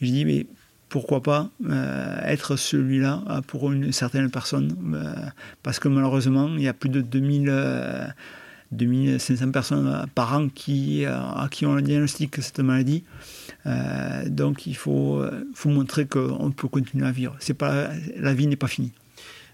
[0.00, 0.46] Je dis, mais
[0.92, 5.14] pourquoi pas euh, être celui-là euh, pour une certaine personne euh,
[5.62, 8.14] Parce que malheureusement, il y a plus de 2000,
[8.72, 13.04] 2500 personnes par an qui, à qui on diagnostique cette maladie.
[14.26, 17.36] donc il faut, faut montrer qu'on peut continuer à vivre.
[17.56, 17.88] Pas,
[18.18, 18.92] la vie n'est pas finie.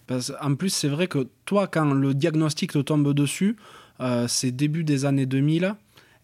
[0.08, 3.56] Parce, en plus, c'est vrai que toi, quand le diagnostic te tombe dessus,
[4.26, 5.74] c'est début des années 2000,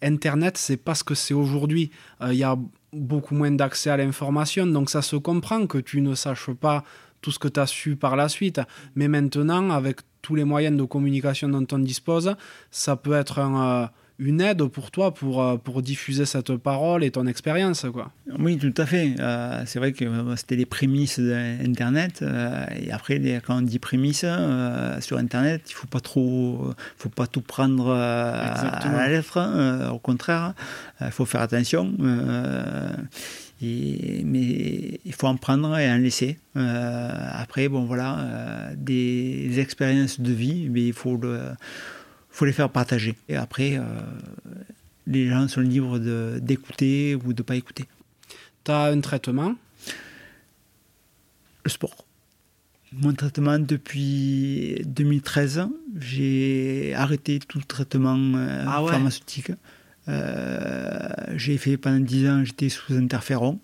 [0.05, 1.91] Internet, c'est pas ce que c'est aujourd'hui.
[2.21, 2.57] Il euh, y a
[2.93, 6.85] beaucoup moins d'accès à l'information, donc ça se comprend que tu ne saches pas
[7.21, 8.61] tout ce que tu as su par la suite.
[8.95, 12.37] Mais maintenant, avec tous les moyens de communication dont on dispose,
[12.71, 13.87] ça peut être un, euh,
[14.19, 17.87] une aide pour toi pour, euh, pour diffuser cette parole et ton expérience.
[17.93, 18.13] Quoi.
[18.39, 19.15] Oui, tout à fait.
[19.19, 22.25] Euh, c'est vrai que euh, c'était les prémices d'Internet.
[22.77, 24.27] et après, quand on dit prémices
[25.01, 29.91] sur Internet, il ne faut pas trop, faut pas tout prendre à la lettre.
[29.93, 30.55] au contraire,
[31.01, 31.93] il faut faire attention.
[33.63, 36.39] Et, mais il faut en prendre et en laisser.
[36.55, 41.41] après, bon voilà, des expériences de vie, mais il faut le
[42.35, 43.15] faut les faire partager.
[43.29, 43.83] Et après, euh,
[45.07, 45.99] les gens sont libres
[46.41, 47.85] d'écouter ou de ne pas écouter.
[48.65, 49.55] Tu as un traitement?
[51.65, 52.05] Le sport.
[52.93, 55.69] Mon traitement depuis 2013,
[56.01, 59.53] j'ai arrêté tout traitement euh, ah pharmaceutique.
[60.09, 63.61] Euh, j'ai fait pendant 10 ans, j'étais sous interféron.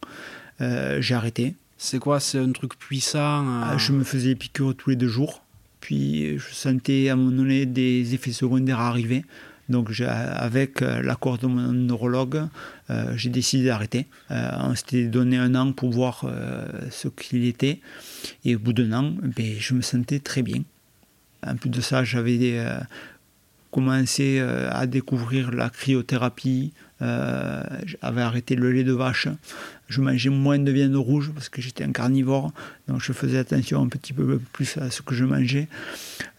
[0.60, 1.56] j'ai arrêté.
[1.76, 2.20] C'est quoi?
[2.20, 5.42] C'est un truc puissant Je me faisais piqûres tous les deux jours.
[5.80, 9.24] Puis je sentais à un moment donné des effets secondaires arriver.
[9.70, 12.48] Donc avec euh, l'accord de mon neurologue,
[12.90, 14.06] euh, j'ai décidé d'arrêter.
[14.32, 16.26] Euh, on s'était donné un an pour voir
[16.90, 17.80] ce qu'il était.
[18.44, 20.62] Et au bout d'un an, ben, je me sentais très bien.
[21.46, 22.60] En plus de ça, j'avais
[23.70, 26.72] commencé à découvrir la cryothérapie,
[27.02, 29.28] euh, j'avais arrêté le lait de vache.
[29.88, 32.52] Je mangeais moins de viande rouge parce que j'étais un carnivore.
[32.88, 35.68] Donc je faisais attention un petit peu plus à ce que je mangeais.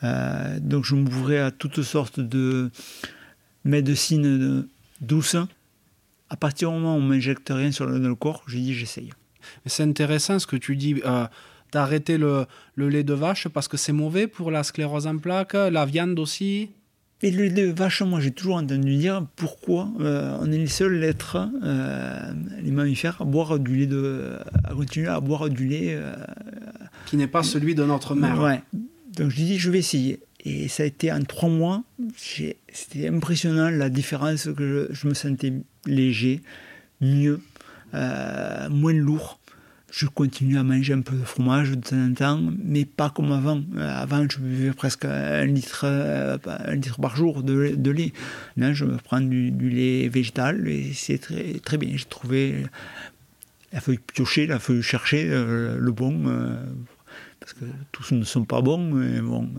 [0.04, 2.70] Euh, donc je m'ouvrais à toutes sortes de
[3.66, 4.68] médecines
[5.02, 5.38] douces.
[6.30, 9.12] À partir du moment où on m'injecte rien sur le, corps, j'ai dit j'essaye.
[9.66, 11.02] C'est intéressant ce que tu dis.
[11.06, 11.26] Euh,
[11.74, 15.54] d'arrêter le, le, lait de vache parce que c'est mauvais pour la sclérose en plaques,
[15.54, 16.70] la viande aussi
[17.24, 20.68] Et le lait de vache, moi j'ai toujours entendu dire pourquoi euh, on est les
[20.68, 25.68] seuls êtres, euh, les mammifères, à boire du lait de, à continuer à boire du
[25.68, 26.14] lait euh,
[27.06, 28.40] qui n'est pas celui de notre mère.
[28.42, 28.62] Ouais.
[29.16, 30.20] Donc je dis je vais essayer.
[30.44, 31.84] Et ça a été en trois mois,
[32.18, 35.54] c'était impressionnant la différence que je, je me sentais
[35.86, 36.42] léger,
[37.00, 37.40] mieux,
[37.94, 39.41] moins lourd
[39.92, 43.32] je continue à manger un peu de fromage de temps en temps, mais pas comme
[43.34, 43.62] avant.
[43.76, 48.14] Euh, avant, je buvais presque un litre, euh, un litre par jour de, de lait.
[48.56, 51.92] Là, je prends du, du lait végétal et c'est très, très bien.
[51.96, 52.64] J'ai trouvé,
[53.72, 56.24] il a fallu piocher, il a fallu chercher euh, le bon,
[57.42, 59.50] parce que tous ne sont pas bons, mais bon,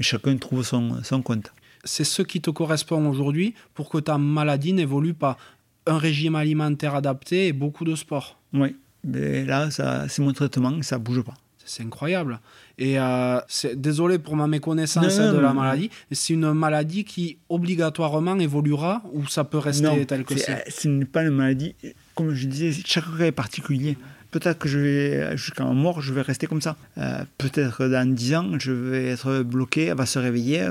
[0.00, 1.52] chacun trouve son, son compte.
[1.84, 5.38] C'est ce qui te correspond aujourd'hui pour que ta maladie n'évolue pas.
[5.86, 8.40] Un régime alimentaire adapté et beaucoup de sport.
[8.52, 8.74] Oui.
[9.04, 11.34] Mais là, c'est mon traitement, ça bouge pas.
[11.68, 12.40] C'est incroyable.
[12.78, 13.40] Et euh,
[13.74, 15.90] désolé pour ma méconnaissance de la maladie.
[16.10, 21.04] C'est une maladie qui obligatoirement évoluera ou ça peut rester tel que c'est Ce n'est
[21.04, 21.74] pas une maladie.
[22.14, 23.98] Comme je disais, chaque cas est particulier.
[24.30, 26.76] Peut-être que je vais, jusqu'à ma mort, je vais rester comme ça.
[26.98, 30.68] Euh, peut-être dans 10 ans, je vais être bloqué, elle va se réveiller,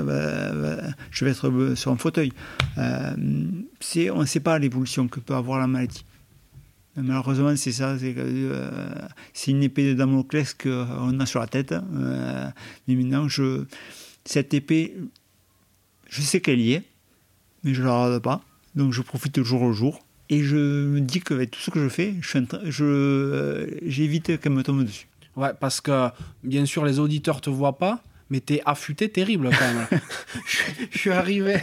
[1.10, 2.32] je vais être sur un fauteuil.
[2.78, 3.14] Euh,
[4.12, 6.04] on ne sait pas l'évolution que peut avoir la maladie.
[7.02, 11.72] Malheureusement, c'est ça, euh, c'est une épée de Damoclès qu'on a sur la tête.
[11.72, 12.48] Euh,
[12.86, 13.64] mais maintenant, je,
[14.24, 14.96] cette épée,
[16.08, 16.82] je sais qu'elle y est,
[17.62, 18.42] mais je ne la regarde pas.
[18.74, 20.04] Donc je profite jour au jour.
[20.30, 24.62] Et je me dis qu'avec tout ce que je fais, je, euh, j'évite qu'elle me
[24.62, 25.08] tombe dessus.
[25.36, 26.08] Ouais, parce que
[26.42, 30.00] bien sûr, les auditeurs ne te voient pas, mais t'es affûté terrible quand même.
[30.90, 31.56] je, suis arrivé,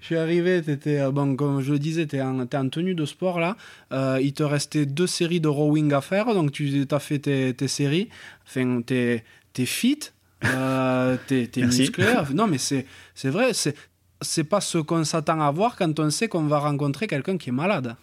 [0.00, 3.04] je suis arrivé, étais, euh, bon, comme je le disais, t'es en, en tenue de
[3.04, 3.56] sport là.
[3.92, 7.54] Euh, il te restait deux séries de rowing à faire, donc tu as fait tes,
[7.54, 8.08] tes séries.
[8.46, 9.24] Enfin, t'es
[9.58, 10.00] es fit,
[10.44, 12.06] euh, t'es musclé.
[12.34, 12.84] Non, mais c'est
[13.24, 13.76] vrai, c'est
[14.22, 17.48] c'est pas ce qu'on s'attend à voir quand on sait qu'on va rencontrer quelqu'un qui
[17.48, 17.96] est malade.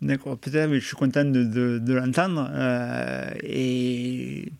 [0.00, 2.48] D'accord, peut-être, mais je suis content de, de, de l'entendre.
[2.52, 4.52] Euh, et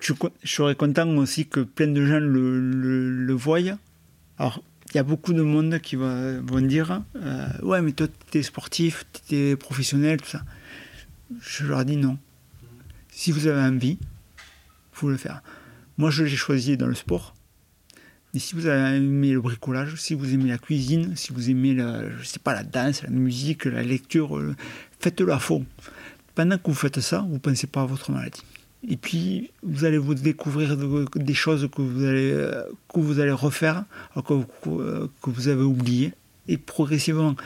[0.00, 3.60] je, serais content aussi que plein de gens le, voient.
[4.38, 8.08] Alors, il y a beaucoup de monde qui va, vont dire euh, Ouais, mais toi,
[8.30, 10.42] tu es sportif, tu es professionnel, tout ça.
[11.40, 12.18] Je leur dis non.
[13.10, 13.98] Si vous avez envie,
[14.92, 15.42] faut le faire.
[15.98, 17.34] Moi, je l'ai choisi dans le sport.
[18.32, 21.74] Mais si vous avez aimé le bricolage, si vous aimez la cuisine, si vous aimez
[21.74, 24.56] la, je sais pas, la danse, la musique, la lecture, euh,
[25.00, 25.66] faites-le à fond.
[26.34, 28.42] Pendant que vous faites ça, vous ne pensez pas à votre maladie.
[28.88, 32.32] Et puis, vous allez vous découvrir des choses que vous allez,
[32.92, 36.12] que vous allez refaire, que, que vous avez oubliées.
[36.48, 37.36] Et progressivement,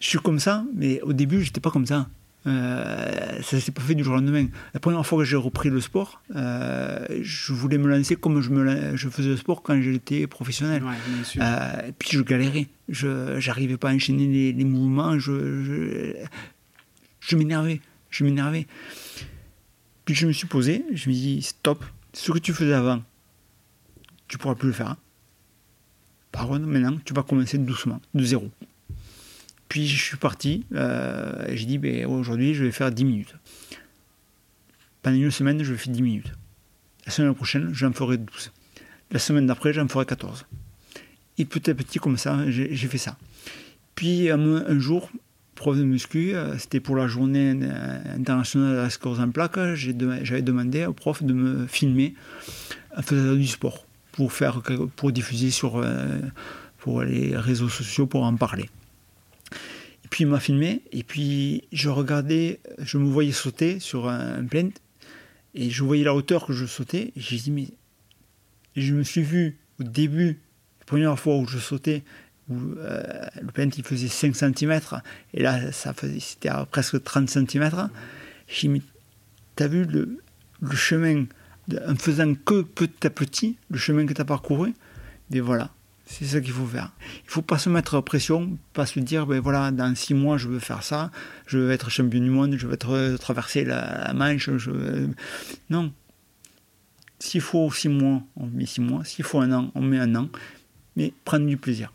[0.00, 2.08] je suis comme ça, mais au début, j'étais pas comme ça.
[2.46, 4.46] Euh, ça s'est pas fait du jour au lendemain.
[4.74, 8.50] La première fois que j'ai repris le sport, euh, je voulais me lancer comme je,
[8.50, 10.82] me, je faisais le sport quand j'étais professionnel.
[11.38, 12.66] Euh, et puis je galérais.
[12.88, 15.18] Je n'arrivais pas à enchaîner les, les mouvements.
[15.18, 16.12] Je, je,
[17.20, 17.80] je m'énervais.
[18.10, 18.66] Je m'énervais.
[20.04, 23.02] Puis je me suis posé, je me suis dit, stop, ce que tu faisais avant,
[24.28, 24.96] tu pourras plus le faire.
[26.32, 28.50] Par contre, maintenant, tu vas commencer doucement, de zéro.
[29.68, 33.34] Puis je suis parti, euh, j'ai dit, ben, aujourd'hui, je vais faire 10 minutes.
[35.02, 36.32] Pendant une semaine, je faire 10 minutes.
[37.06, 38.52] La semaine prochaine, j'en ferai 12.
[39.10, 40.46] La semaine d'après, j'en ferai 14.
[41.38, 43.16] Et petit à petit, comme ça, j'ai fait ça.
[43.94, 45.10] Puis un jour,
[45.54, 49.58] prof de muscu, euh, c'était pour la journée euh, internationale de la scores en plaque,
[49.74, 52.14] j'avais demandé au prof de me filmer
[52.96, 54.62] en faisant du sport pour, faire,
[54.96, 56.20] pour diffuser sur euh,
[56.78, 58.68] pour les réseaux sociaux pour en parler.
[60.04, 64.44] Et puis il m'a filmé et puis je regardais, je me voyais sauter sur un,
[64.44, 64.68] plein
[65.54, 67.68] et je voyais la hauteur que je sautais j'ai dit mais
[68.76, 70.40] je me suis vu au début,
[70.80, 72.02] la première fois où je sautais,
[72.50, 73.02] où euh,
[73.40, 74.80] le pente il faisait 5 cm
[75.32, 77.88] et là ça faisait c'était à presque 30 cm
[78.48, 78.82] j'ai mis
[79.56, 80.18] t'as vu le,
[80.74, 81.24] chemin
[81.86, 84.74] en faisant que petit à petit le chemin que tu as parcouru?
[85.32, 85.70] Et voilà
[86.06, 86.92] c'est ça qu'il faut faire.
[87.24, 90.48] Il faut pas se mettre pression pas se dire ben voilà dans 6 mois je
[90.48, 91.10] veux faire ça
[91.46, 95.08] je veux être champion du monde je veux être, traverser la, Manche je
[95.70, 95.92] non.
[97.18, 100.14] S'il faut 6 mois on met 6 mois s'il faut un an on met un
[100.14, 100.28] an
[100.96, 101.92] mais prendre du plaisir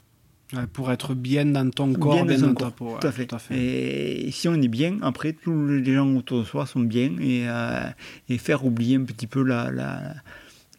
[0.74, 2.98] pour être bien dans ton corps, bien, dans, ta peau.
[3.00, 3.56] Tout, à fait.
[3.56, 7.46] Et si on est bien, après, tous les gens autour de soi sont bien et,
[7.48, 7.84] euh,
[8.30, 10.16] et faire oublier un petit peu la, la,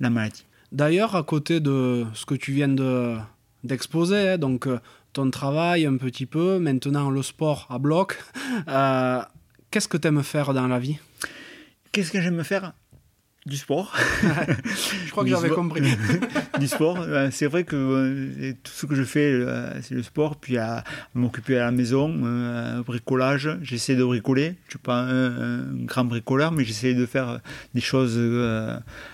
[0.00, 0.44] la maladie.
[0.72, 3.16] D'ailleurs, à côté de ce que tu viens de,
[3.62, 4.80] d'exposer, hein, donc euh,
[5.12, 8.18] ton travail un petit peu, maintenant le sport à bloc,
[8.68, 9.22] euh,
[9.70, 10.98] qu'est-ce que tu aimes faire dans la vie?
[11.92, 12.72] Qu'est-ce que j'aime faire?
[13.46, 13.96] Du sport.
[14.22, 15.80] je crois que j'avais compris.
[16.60, 16.98] du sport.
[17.00, 20.36] Euh, c'est vrai que euh, tout ce que je fais, euh, c'est le sport.
[20.36, 20.84] Puis à,
[21.14, 22.10] m'occuper à la maison,
[22.86, 23.58] bricolage.
[23.62, 24.44] J'essaie de bricoler.
[24.44, 27.40] Je ne suis pas un, grand bricoleur, mais j'essaie de faire
[27.74, 28.20] des choses,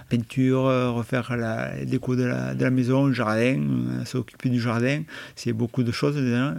[0.09, 0.65] peinture,
[0.95, 3.61] refaire la déco de la, de la maison, jardin,
[4.05, 5.03] s'occuper du jardin.
[5.37, 6.55] C'est beaucoup de choses déjà.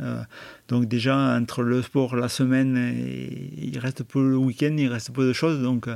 [0.70, 2.96] donc déjà, entre le sport, la semaine,
[3.58, 5.62] il reste peu le week-end, il reste peu de choses.
[5.62, 5.88] Donc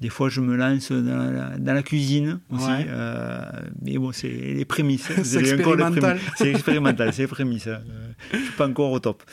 [0.00, 2.66] des fois, je me lance dans la, cuisine aussi.
[2.70, 3.42] Euh,
[3.82, 5.10] mais bon, c'est les prémices.
[5.24, 6.18] c'est expérimental.
[6.36, 7.66] C'est expérimental, c'est les prémices.
[7.66, 7.78] Euh,
[8.32, 9.24] je ne suis pas encore au top.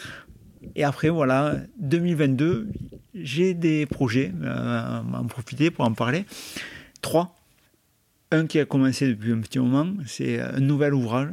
[0.76, 2.70] Et après, voilà, 2022,
[3.13, 6.26] j'ai des projets, euh, en profiter pour en parler.
[7.01, 7.36] Trois.
[8.32, 11.30] Un qui a commencé depuis un petit moment, c'est un nouvel ouvrage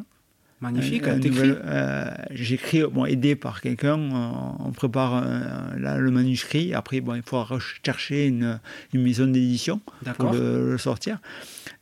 [0.63, 6.73] Magnifique, euh, J'écris, bon, aidé par quelqu'un, on, prépare euh, le manuscrit.
[6.73, 8.61] Après, bon, il faut rechercher une,
[8.93, 9.81] une maison d'édition
[10.19, 11.19] pour le, sortir.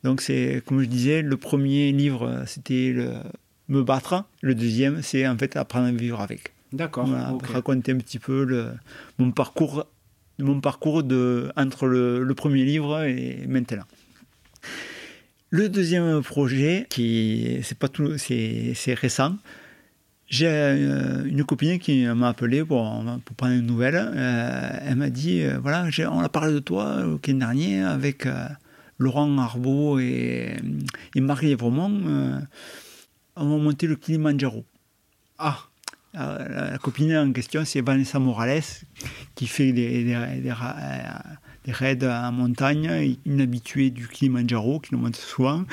[0.02, 3.12] Donc, c'est, comme je disais, le premier livre, c'était le,
[3.68, 4.24] Me battre.
[4.40, 6.54] Le deuxième, c'est en fait apprendre à vivre avec.
[6.72, 7.06] D'accord.
[7.52, 8.68] Raconter un petit peu le,
[9.18, 9.84] mon parcours,
[10.38, 13.84] mon parcours de, entre le, le premier livre et maintenant.
[15.52, 19.36] Le deuxième projet, qui c'est pas tout, c'est, récent.
[20.28, 23.96] J'ai euh, une copine qui m'a appelé pour, pour prendre une nouvelle.
[23.96, 28.28] Euh, elle m'a dit euh, voilà, on a parlé de toi le week-end dernier avec
[28.98, 30.54] Laurent Arbeau et,
[31.16, 32.44] et Marie Lévremont.
[33.34, 34.64] on va monter le Kilimanjaro.
[35.36, 35.58] Ah
[36.14, 38.62] la, copine en question, c'est Vanessa Morales,
[39.34, 40.52] qui fait des, des des
[41.70, 45.64] raids en montagne, inhabitué du Kilimanjaro, qui nous monte souvent.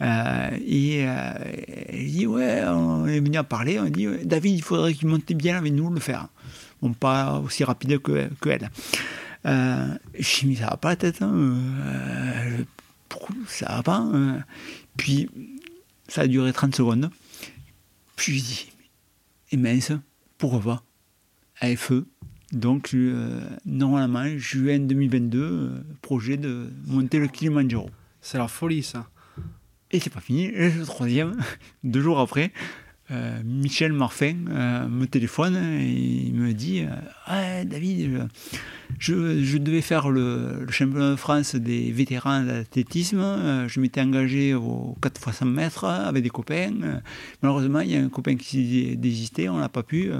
[0.00, 1.32] Et euh,
[1.92, 3.80] il dit Ouais, on est venu à parler.
[3.80, 6.28] On dit David, il faudrait qu'il monte bien avec nous le faire.
[6.82, 8.70] Bon, pas aussi rapide que, que elle.
[9.46, 11.22] Euh, je dit Mais ça va pas la tête.
[11.22, 11.32] Hein.
[11.34, 12.64] Euh,
[13.48, 13.96] ça va pas.
[13.96, 14.40] Hein.
[14.96, 15.28] Puis,
[16.08, 17.10] ça a duré 30 secondes.
[18.16, 19.92] Puis je dis mince,
[20.38, 20.82] pourquoi pas?
[21.60, 22.06] Avec feu.
[22.52, 25.68] Donc, euh, normalement, juin 2022, euh,
[26.00, 27.90] projet de monter le Kilimanjaro.
[28.20, 29.08] C'est la folie, ça.
[29.90, 30.50] Et c'est pas fini.
[30.52, 31.36] le troisième,
[31.84, 32.52] deux jours après,
[33.10, 36.84] euh, Michel Marfin me téléphone et il me dit
[37.26, 38.28] ah, David,
[38.98, 43.68] je, je, devais faire le, championnat de France des vétérans d'athlétisme.
[43.68, 47.00] je m'étais engagé aux 4 x 100 mètres avec des copains.
[47.42, 50.10] malheureusement, il y a un copain qui s'est désisté, on n'a pas pu.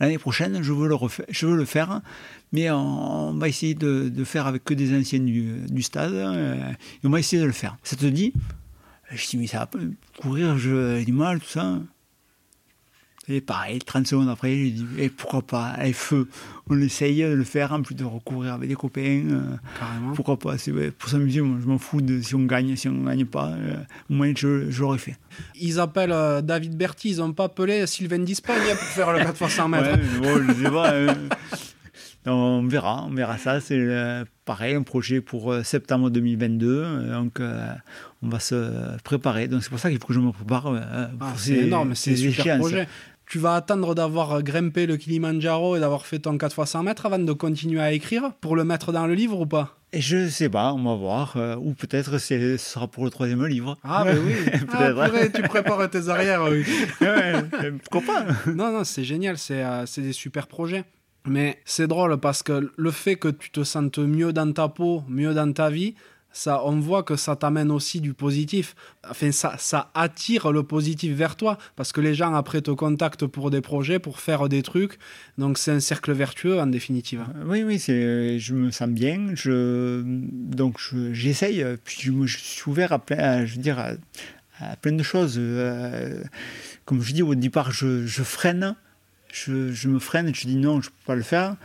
[0.00, 0.96] L'année prochaine, je veux le,
[1.30, 2.00] je faire,
[2.52, 7.06] mais on, va essayer de, de, faire avec que des anciens du, stade, euh, et
[7.06, 7.76] on va essayer de le faire.
[7.82, 8.32] Ça te dit?
[9.10, 9.80] Je dis, mais ça va
[10.18, 11.78] courir, j'ai du mal, tout ça.
[13.28, 16.28] Et pareil, 30 secondes après, j'ai dit, et eh, pourquoi pas, et feu,
[16.70, 19.00] on essaye de le faire, en plus de recourir avec des copains.
[19.02, 19.40] Euh,
[19.80, 20.12] Carrément.
[20.12, 20.54] Pourquoi pas,
[20.96, 23.48] pour s'amuser, moi, je m'en fous de si on gagne, si on ne gagne pas,
[23.48, 23.74] euh,
[24.08, 25.16] au moins je, l'aurais fait.
[25.60, 29.42] Ils appellent euh, David Berti, ils n'ont pas appelé Sylvain d'Espagne pour faire le 4
[29.42, 29.90] x 100 mètres.
[29.90, 30.94] Ouais, bon, je sais pas.
[32.32, 33.60] on verra, on verra ça.
[33.60, 37.10] C'est pareil, un projet pour septembre 2022.
[37.10, 39.48] Donc, on va se préparer.
[39.48, 40.72] Donc, c'est pour ça qu'il faut que je me prépare.
[41.20, 42.86] Ah, c'est énorme, c'est un super projet
[43.26, 47.06] tu vas attendre d'avoir grimpé le Kilimanjaro et d'avoir fait ton 4 x 100 mètres
[47.06, 49.76] avant de continuer à écrire pour le mettre dans le livre ou pas?
[49.92, 51.36] Et je sais pas, on va voir.
[51.36, 53.78] Euh, ou peut-être ce sera pour le troisième livre.
[53.82, 54.34] Ah, ben oui.
[54.72, 56.64] ah, tu prépares tes arrières, oui.
[57.82, 58.50] pourquoi pas?
[58.52, 59.36] Non, non, c'est génial.
[59.50, 60.84] Euh, c'est des super projets.
[61.26, 65.02] Mais c'est drôle parce que le fait que tu te sentes mieux dans ta peau,
[65.08, 65.94] mieux dans ta vie,
[66.36, 68.76] ça, on voit que ça t'amène aussi du positif.
[69.08, 73.26] Enfin, ça, ça attire le positif vers toi parce que les gens après te contactent
[73.26, 74.98] pour des projets, pour faire des trucs.
[75.38, 77.24] Donc c'est un cercle vertueux en définitive.
[77.36, 79.30] Euh, oui, oui, c'est, je me sens bien.
[79.34, 80.78] Je, donc
[81.12, 81.64] j'essaye.
[81.84, 83.78] puis je, suis ouvert à plein, je veux dire,
[84.60, 85.36] à, plein de choses.
[85.38, 86.22] Euh,
[86.84, 88.76] comme je dis au départ, je, freine.
[89.32, 90.34] Je, je, me freine.
[90.34, 91.56] Je dis non, je ne peux pas le faire.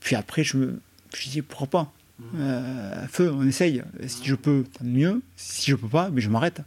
[0.00, 0.80] Puis après, je me,
[1.14, 1.92] je dis pourquoi pas
[2.38, 3.82] euh, feu, on essaye.
[4.06, 5.22] Si je peux, mieux.
[5.36, 6.60] Si je peux pas, mais je m'arrête.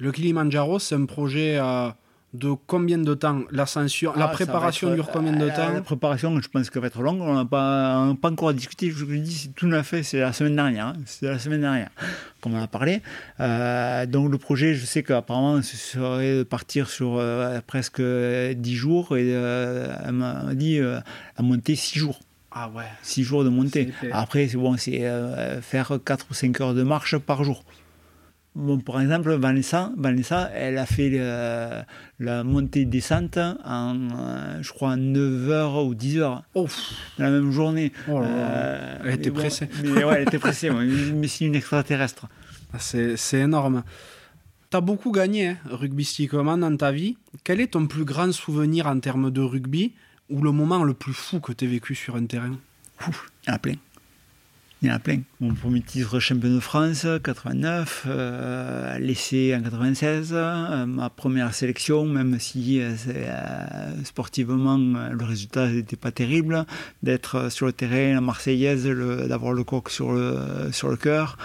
[0.00, 1.88] Le Kilimanjaro, c'est un projet euh,
[2.34, 3.42] de combien de temps?
[3.50, 5.72] L'ascension, la ah, préparation dure combien de euh, temps?
[5.72, 7.20] La préparation, je pense qu'elle va être longue.
[7.20, 8.90] On n'a pas, pas encore discuté.
[8.90, 10.02] Je vous dis, c'est tout neuf fait.
[10.02, 10.86] C'est la semaine dernière.
[10.86, 10.96] Hein.
[11.06, 11.90] C'est la semaine dernière,
[12.40, 13.00] comme on a parlé.
[14.08, 17.22] donc le projet, je sais qu'apparemment, ce serait de partir sur
[17.66, 22.20] presque 10 jours et elle m'a dit à monter 6 jours.
[22.50, 22.84] Ah ouais.
[23.02, 23.92] 6 jours de montée.
[24.12, 27.64] Après, c'est bon, c'est euh, faire 4 ou 5 heures de marche par jour.
[28.54, 31.82] Bon, par exemple, Vanessa, Vanessa elle a fait euh,
[32.18, 36.42] la montée-descente en, euh, je crois, 9h ou 10h.
[37.18, 37.92] La même journée.
[38.10, 38.20] Oh
[39.04, 39.68] elle était pressée.
[39.84, 42.26] mais, ouais, elle était pressée, mais c'est une extraterrestre.
[42.72, 43.84] Ah, c'est énorme.
[44.70, 47.16] Tu as beaucoup gagné, hein, rugbystiquement, dans ta vie.
[47.44, 49.94] Quel est ton plus grand souvenir en termes de rugby?
[50.30, 52.58] Ou le moment le plus fou que tu as vécu sur un terrain
[53.00, 53.74] Il y en a plein.
[54.80, 55.22] Il y en a plein.
[55.40, 62.04] Mon premier titre champion de France, 89, euh, l'essai en 96, euh, ma première sélection,
[62.06, 62.94] même si euh,
[64.04, 66.64] sportivement le résultat n'était pas terrible,
[67.02, 71.36] d'être sur le terrain, la Marseillaise, d'avoir le coq sur le, sur le cœur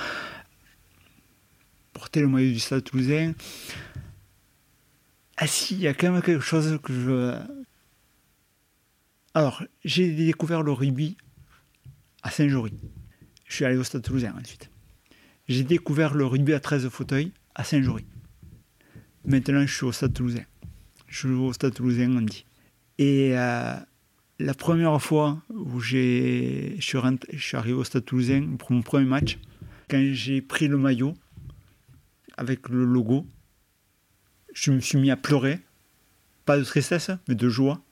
[1.94, 3.34] porter le maillot du Stade Toulousain.
[5.38, 7.63] Ah si, il y a quand même quelque chose que je...
[9.36, 11.18] Alors, j'ai découvert le rugby
[12.22, 12.74] à Saint-Jory.
[13.48, 14.70] Je suis allé au Stade Toulousain ensuite.
[15.48, 18.06] J'ai découvert le rugby à 13 fauteuils à Saint-Jory.
[19.26, 20.44] Maintenant, je suis au Stade Toulousain.
[21.08, 22.46] Je suis au Stade Toulousain, on dit.
[23.00, 23.76] Et euh,
[24.38, 29.06] la première fois où je suis, je suis arrivé au Stade Toulousain pour mon premier
[29.06, 29.40] match,
[29.90, 31.16] quand j'ai pris le maillot,
[32.38, 33.26] avec le logo,
[34.54, 35.60] je me suis mis à pleurer,
[36.46, 37.83] pas de tristesse, mais de joie,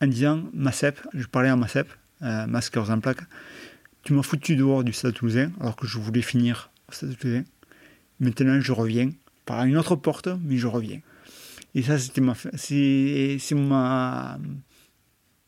[0.00, 1.88] en disant Macep, je parlais à Macep,
[2.22, 3.20] euh, Maskers en plaque,
[4.02, 7.44] tu m'as foutu dehors du Stade Toulousain alors que je voulais finir au Stade Toulousain.
[8.18, 9.10] Maintenant, je reviens
[9.46, 11.00] par une autre porte, mais je reviens.
[11.74, 14.38] Et ça, c'était ma, c'est, ma,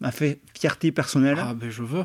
[0.00, 1.38] ma fierté personnelle.
[1.38, 2.04] Ah ben je veux.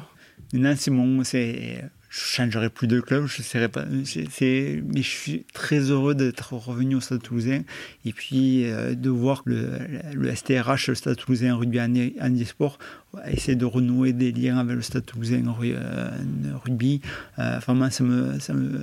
[0.53, 3.85] Maintenant, c'est mon, c'est je changerai plus de club, je serai pas.
[4.05, 7.61] C'est, mais je suis très heureux d'être revenu au Stade Toulousain
[8.05, 9.71] et puis euh, de voir le,
[10.13, 11.79] le STRH, le Stade Toulousain Rugby
[12.21, 12.79] Handisport,
[13.27, 16.09] essayer de renouer des liens avec le Stade Toulousain euh,
[16.63, 17.01] Rugby.
[17.39, 18.81] Euh, moi, ça me, ça me,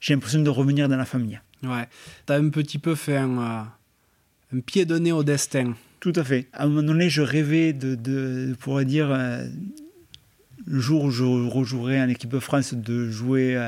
[0.00, 1.40] j'ai l'impression de revenir dans la famille.
[1.62, 1.88] Ouais,
[2.26, 3.66] tu as un petit peu fait un,
[4.52, 5.74] un, pied de nez au destin.
[6.00, 6.48] Tout à fait.
[6.52, 9.10] À un moment donné, je rêvais de, de, de pouvoir dire
[10.66, 13.58] le jour où je rejouerai en équipe de France, de jouer,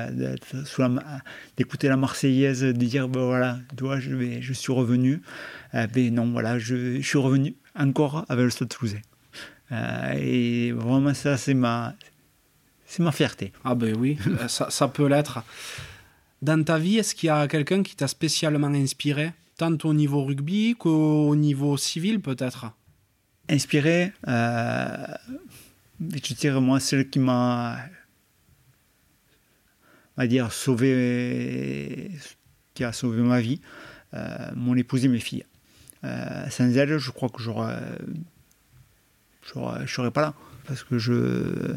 [1.56, 5.20] d'écouter la Marseillaise, de dire ben voilà, toi, je, vais, je suis revenu.
[5.74, 9.00] Euh, ben non, voilà, je, suis revenu encore avec le Stade Toulousain.
[9.72, 11.94] Euh, et vraiment, ça, c'est ma,
[12.86, 13.52] c'est ma fierté.
[13.64, 14.18] Ah ben oui,
[14.48, 15.42] ça, ça peut l'être.
[16.42, 20.24] Dans ta vie, est-ce qu'il y a quelqu'un qui t'a spécialement inspiré, tant au niveau
[20.24, 22.66] rugby qu'au niveau civil peut-être?
[23.48, 25.06] Inspiré euh,
[26.00, 27.78] je dirais, moi, celle qui m'a,
[30.18, 32.10] dire, sauvé,
[32.74, 33.60] qui a sauvé ma vie,
[34.14, 35.44] euh, mon épouse et mes filles.
[36.04, 37.80] Euh, sans elle, je crois que j'aurais,
[39.42, 40.34] je serais pas là.
[40.66, 41.76] Parce que je,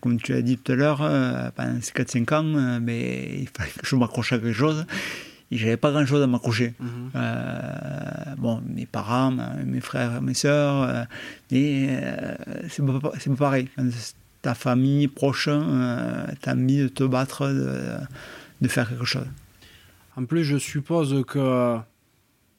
[0.00, 3.70] comme tu as dit tout à l'heure, euh, pendant ces 4-5 ans, mais il fallait
[3.70, 4.86] que je m'accroche à quelque chose
[5.56, 6.74] j'avais pas grand chose à m'accrocher.
[6.78, 7.10] Mhm.
[7.14, 9.34] Euh, bon, mes parents,
[9.64, 11.04] mes frères, mes soeurs, euh,
[11.50, 12.34] mais euh,
[12.68, 13.68] c'est pas, pas, pareil.
[14.42, 15.48] Ta famille proche,
[16.40, 19.26] t'as mis de te battre, de, faire quelque chose.
[20.16, 21.76] En plus, je suppose que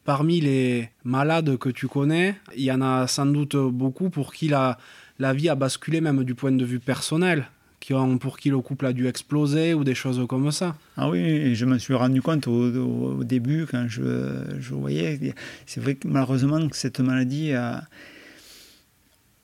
[0.04, 4.50] parmi les malades que tu connais, il y en a sans doute beaucoup pour qui
[4.50, 4.78] la,
[5.20, 7.48] la vie a basculé même du point de vue personnel
[7.80, 10.76] qui ont, pour qui le couple a dû exploser ou des choses comme ça.
[10.98, 15.34] Ah oui, je me suis rendu compte au, début quand je, je voyais.
[15.66, 17.52] C'est vrai que malheureusement, cette maladie,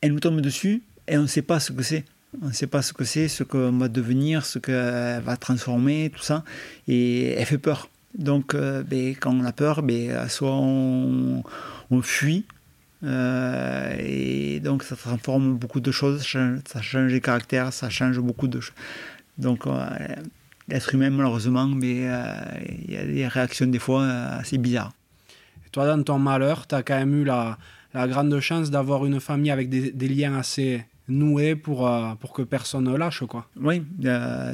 [0.02, 2.04] elle nous tombe dessus et on ne sait pas ce que c'est.
[2.42, 6.12] On ne sait pas ce que c'est, ce qu'on va devenir, ce qu'elle va transformer,
[6.14, 6.44] tout ça.
[6.88, 7.90] Et elle fait peur.
[8.18, 11.44] Donc, euh, ben, quand on a peur, ben, soit on,
[11.92, 12.46] on fuit,
[13.04, 18.48] euh, et donc ça transforme beaucoup de choses, ça change les caractères, ça change beaucoup
[18.48, 18.76] de choses.
[19.38, 19.86] Donc euh,
[20.68, 22.34] l'être humain malheureusement, mais euh,
[22.88, 24.94] il y a des réactions des fois assez bizarres.
[25.66, 27.58] Et toi dans ton malheur, tu as quand même eu la,
[27.94, 31.90] la grande chance d'avoir une famille avec des, des, liens assez noués pour,
[32.20, 33.24] pour que personne ne lâche.
[33.26, 33.48] Quoi.
[33.58, 33.84] Oui,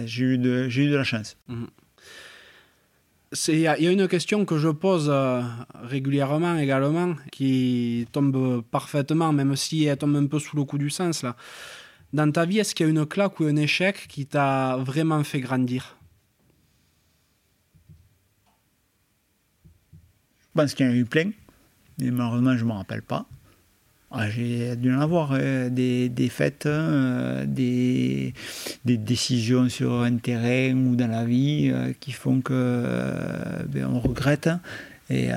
[0.06, 1.38] j'ai eu, de, eu de la chance.
[1.48, 1.66] Mmh.
[3.48, 5.42] Il y, a une question que je pose euh,
[5.84, 10.90] régulièrement également, qui tombe parfaitement, même si elle tombe un peu sous le coup du
[10.90, 11.24] sens.
[11.24, 11.38] Là.
[12.12, 15.24] Dans ta vie, est-ce qu'il y a une claque ou un échec qui t'a vraiment
[15.24, 15.96] fait grandir?
[20.42, 21.32] Je pense qu'il y en a eu plein,
[22.00, 23.26] mais malheureusement, je ne me rappelle pas.
[24.30, 28.34] J'ai dû en avoir euh, des, des fêtes, euh, des,
[28.84, 32.84] des, décisions sur un terrain ou dans la vie euh, qui font que
[33.68, 34.50] ben, on regrette.
[35.10, 35.30] Et,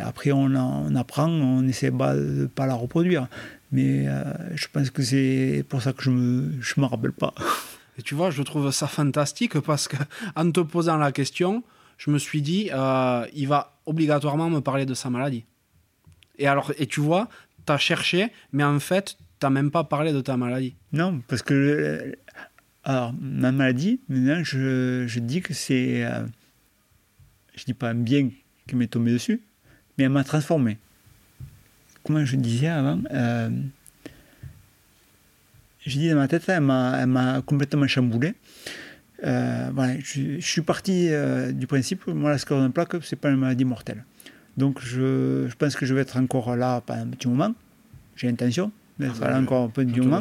[0.00, 3.28] après, on, on, apprend, on essaie pas de pas la reproduire.
[3.70, 4.06] Mais
[4.54, 7.32] je pense que c'est pour ça que je me, je me rappelle pas.
[7.98, 11.62] Et tu vois, je trouve ça fantastique parce qu'en te posant la question,
[11.96, 12.70] je me suis dit,
[13.34, 15.44] il va obligatoirement me parler de sa maladie.
[16.38, 17.28] Et alors, et tu vois,
[17.66, 20.76] tu as cherché, mais en fait, tu n'as même pas parlé de ta maladie.
[20.92, 22.12] Non, parce que euh,
[22.84, 26.04] alors, ma maladie, maintenant, je, je dis que c'est.
[26.04, 26.24] Euh,
[27.54, 28.30] je dis pas bien
[28.66, 29.42] qui m'est tombé dessus,
[29.96, 30.78] mais elle m'a transformé.
[32.04, 33.50] Comment je disais avant euh,
[35.80, 38.34] J'ai dit dans ma tête, elle m'a complètement chamboulé.
[39.24, 43.30] Euh, voilà, je, suis parti euh, du principe, moi, la sclérose en plaques, c'est pas
[43.30, 44.04] une maladie mortelle.
[44.56, 47.54] Donc, je, je, pense que je vais être encore là pendant un petit moment.
[48.16, 50.20] J'ai l'intention d'être là encore un petit moment.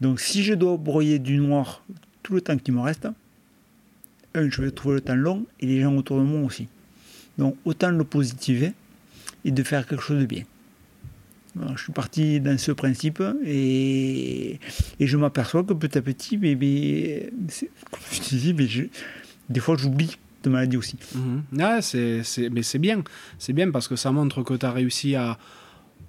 [0.00, 1.84] Donc, si je dois broyer du noir
[2.22, 3.08] tout le temps qui me reste,
[4.34, 6.68] un, je vais trouver le temps long et les gens autour de moi aussi.
[7.38, 8.72] Donc, autant le positiver
[9.44, 10.44] et de faire quelque chose de bien.
[11.74, 14.60] je suis parti dans ce principe et,
[15.00, 17.30] et je m'aperçois que petit à petit, mais, mais,
[18.12, 18.68] je dis, mais
[19.48, 20.96] des fois j'oublie de maladie aussi.
[21.14, 21.80] Mhm.
[21.82, 23.02] c'est, mais c'est bien.
[23.38, 25.38] C'est bien parce que ça montre que tu as réussi à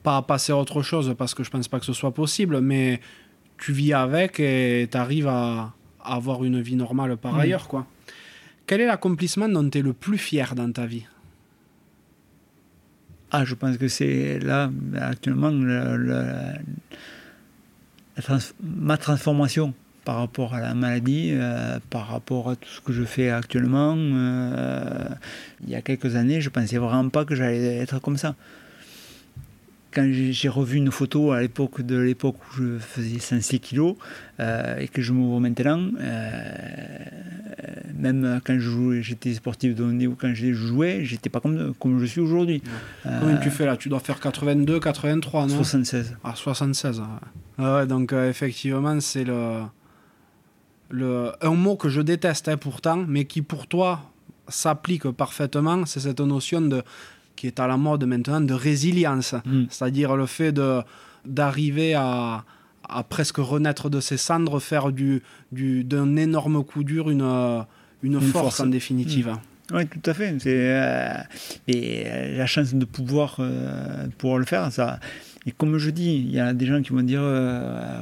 [0.04, 3.02] pas passer à autre chose parce que je pense pas que ce soit possible, mais
[3.58, 7.68] tu vis avec et tu arrives à, avoir une vie normale par ailleurs.
[7.68, 7.86] quoi.
[8.66, 11.06] Quel est l'accomplissement dont tu es le plus fier dans ta vie?
[13.30, 15.52] Ah, je pense que c'est là, actuellement,
[18.62, 19.74] ma transformation
[20.12, 23.96] par rapport à la maladie, euh, par rapport à tout ce que je fais actuellement.
[23.98, 25.08] Euh,
[25.64, 28.36] il y a quelques années, je pensais vraiment pas que j'allais être comme ça
[29.94, 33.96] quand j'ai revu une photo à l'époque de l'époque où je faisais 106 kilos
[34.40, 35.82] euh, et que je me vois maintenant,
[37.98, 38.58] même quand
[39.02, 42.62] j'étais sportif de haut niveau, quand je jouais, j'étais pas comme, comme je suis aujourd'hui.
[43.04, 43.78] Combien tu fais là?
[43.78, 45.56] Tu dois faire 82, 83, non?
[45.56, 46.18] 76.
[46.24, 47.02] Ah, 76.
[47.58, 49.62] Ah ouais, donc euh, effectivement, c'est le,
[50.92, 54.12] le, un mot que je déteste hein, pourtant, mais qui pour toi
[54.48, 56.84] s'applique parfaitement, c'est cette notion de
[57.36, 59.34] qui est à la mode maintenant, de résilience.
[59.46, 59.64] Mm.
[59.70, 60.82] C'est-à-dire le fait de,
[61.26, 62.44] d'arriver à,
[62.88, 67.66] à, presque renaître de ses cendres, faire du, du, d'un énorme coup dur une,
[68.04, 69.30] une, force, en définitive.
[69.30, 69.76] Mm.
[69.76, 70.36] Oui, tout à fait.
[70.40, 71.14] C'est, euh,
[71.68, 75.00] et euh, la chance de pouvoir, euh, pouvoir le faire, ça.
[75.46, 77.24] Et comme je dis, il y a des gens qui vont dire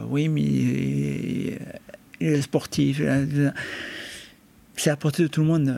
[0.09, 1.57] oui, mais
[2.27, 3.01] les sportifs,
[4.75, 5.75] c'est à portée de tout le monde.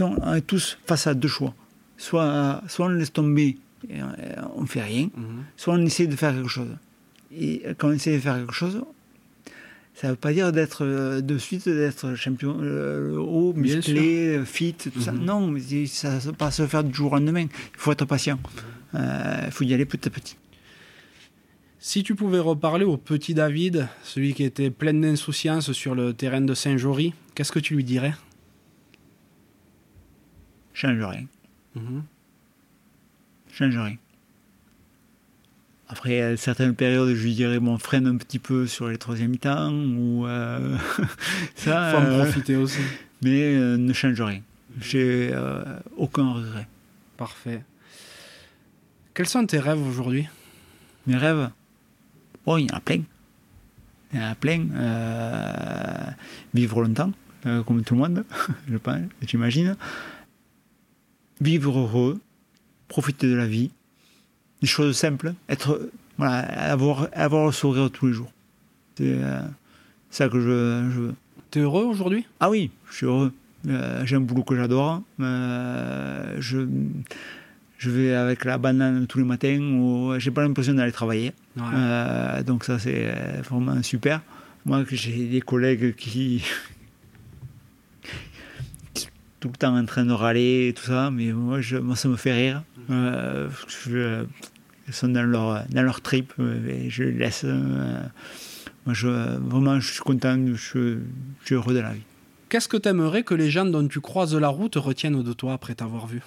[0.00, 1.54] on est tous face à deux choix
[1.98, 3.58] soit, soit on laisse tomber
[3.90, 3.98] et
[4.54, 5.44] on ne fait rien, mhm.
[5.56, 6.70] soit on essaie de faire quelque chose.
[7.36, 8.82] Et quand on essaie de faire quelque chose,
[9.94, 14.74] ça ne veut pas dire d'être euh, de suite d'être champion euh, haut, musclé, fit,
[14.74, 15.12] tout ça.
[15.12, 15.24] Mhm.
[15.24, 17.42] Non, mais ça ne peut pas se faire du jour au lendemain.
[17.42, 18.38] Il faut être patient.
[18.94, 20.36] Euh, il faut y aller petit à petit.
[21.80, 26.40] Si tu pouvais reparler au petit David, celui qui était plein d'insouciance sur le terrain
[26.40, 28.14] de Saint-Jory, qu'est-ce que tu lui dirais?
[30.74, 31.26] Change rien.
[31.74, 32.00] Mmh.
[33.52, 33.98] Changerai.
[35.88, 39.30] Après, à certaines périodes, je lui dirais, bon, freine un petit peu sur les troisième
[39.30, 40.76] mi-temps, ou euh,
[41.54, 41.92] ça.
[41.92, 42.80] Faut en euh, profiter aussi.
[43.22, 44.42] Mais euh, ne change rien.
[44.80, 45.32] J'ai
[45.96, 46.68] aucun regret.
[47.16, 47.62] Parfait.
[49.14, 50.28] Quels sont tes rêves aujourd'hui?
[51.06, 51.50] Mes rêves?
[52.48, 53.02] Bon, il y en a plein.
[54.14, 54.66] Il y en a plein.
[56.54, 57.12] vivre longtemps,
[57.42, 58.24] comme tout le monde,
[58.70, 59.76] je pense, j'imagine
[61.42, 62.18] vivre heureux,
[62.88, 63.70] profiter de la vie,
[64.62, 68.32] des choses simples, être, voilà, avoir, avoir le sourire tous les jours.
[68.96, 69.42] C'est euh,
[70.08, 71.14] ça que je, je veux.
[71.50, 72.24] T'es heureux aujourd'hui?
[72.40, 73.34] Ah oui, je suis heureux.
[73.66, 75.02] Euh, j'ai un boulot que j'adore.
[75.20, 76.66] Euh, je,
[77.78, 79.58] je vais avec la banane tous les matins.
[79.58, 81.32] Où j'ai pas l'impression d'aller travailler.
[82.44, 83.10] donc ça c'est
[83.48, 84.20] vraiment super.
[84.68, 86.44] Moi, j'ai des collègues qui,
[89.40, 92.08] tout le temps en train de râler et tout ça, mais moi, je, moi ça
[92.08, 92.62] me fait rire.
[92.90, 93.48] Euh,
[93.86, 94.24] je,
[94.86, 96.34] ils sont dans leur, dans leur trip
[96.68, 97.44] et je les laisse.
[97.44, 98.02] Euh,
[98.84, 100.98] moi, je, vraiment, je suis content, je, je
[101.44, 102.02] suis heureux de la vie.
[102.48, 105.52] Qu'est-ce que tu aimerais que les gens dont tu croises la route retiennent de toi
[105.54, 106.20] après t'avoir vu?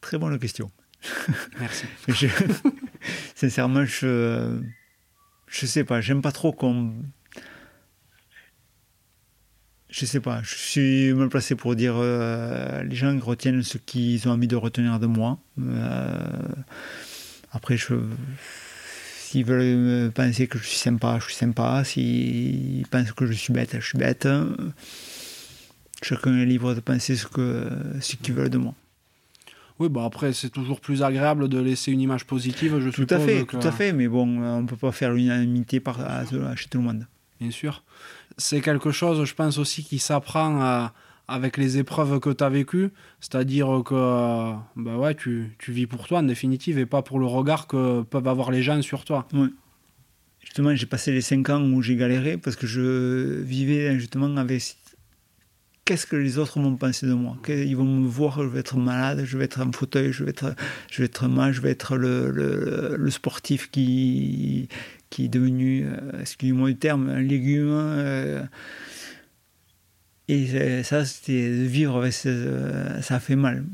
[0.00, 0.70] Très bonne question.
[1.60, 1.86] Merci.
[3.34, 4.60] sincèrement, je
[5.46, 6.94] je sais pas, j'aime pas trop qu'on
[9.94, 14.26] je sais pas, je suis mal placé pour dire euh, les gens retiennent ce qu'ils
[14.26, 15.38] ont envie de retenir de moi.
[15.60, 16.18] Euh,
[17.52, 17.76] après,
[19.20, 21.84] s'ils veulent penser que je suis sympa, je suis sympa.
[21.84, 24.26] S'ils pensent que je suis bête, je suis bête.
[26.04, 27.66] Chacun est libre de penser ce que
[28.00, 28.74] ce qu'ils veulent de moi.
[29.78, 33.18] Oui, bon après c'est toujours plus agréable de laisser une image positive, je tout à
[33.18, 33.92] fait, tout à fait.
[33.92, 35.98] Mais bon, on peut pas faire l'unanimité par
[36.56, 37.06] chez tout le monde.
[37.40, 37.82] Bien sûr.
[38.36, 40.92] C'est quelque chose, je pense aussi, qui s'apprend à
[41.26, 42.90] avec les épreuves que tu as vécues.
[43.20, 47.26] C'est-à-dire que bah ouais, tu, tu, vis pour toi en définitive et pas pour le
[47.26, 49.26] regard que peuvent avoir les gens sur toi.
[49.32, 49.48] Ouais.
[50.40, 54.76] Justement, j'ai passé les 5 ans où j'ai galéré parce que je vivais justement avec
[55.84, 57.36] qu'est-ce que les autres vont penser de moi?
[57.48, 60.30] Ils vont me voir, je vais être malade, je vais être en fauteuil, je vais
[60.30, 60.54] être,
[60.90, 64.68] je vais être mal, je vais être le, sportif qui,
[65.10, 67.70] qui est devenu, euh, excusez-moi du terme, un légume.
[67.70, 68.42] Euh,
[70.28, 73.64] et ça, c'était vivre avec ça, fait mal.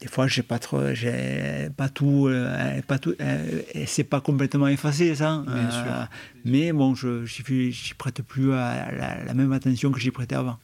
[0.00, 4.68] Des fois, j'ai pas trop, j'ai pas tout, euh, pas tout, euh, c'est pas complètement
[4.68, 5.44] effacé ça.
[5.46, 6.04] Euh,
[6.44, 8.90] mais bon, je j'y prête plus à
[9.26, 10.58] la, même attention que j'y prêtais avant.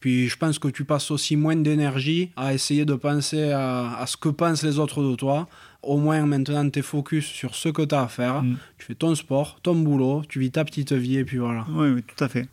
[0.00, 4.16] Puis je pense que tu passes aussi moins d'énergie à essayer de penser à, ce
[4.16, 5.46] que pensent les autres de toi.
[5.82, 8.42] Au moins maintenant, tu es focus sur ce que tu as à faire.
[8.42, 8.56] Mm.
[8.78, 11.66] Tu fais ton sport, ton boulot, tu vis ta petite vie et puis voilà.
[11.68, 12.48] Oui, oui tout à fait.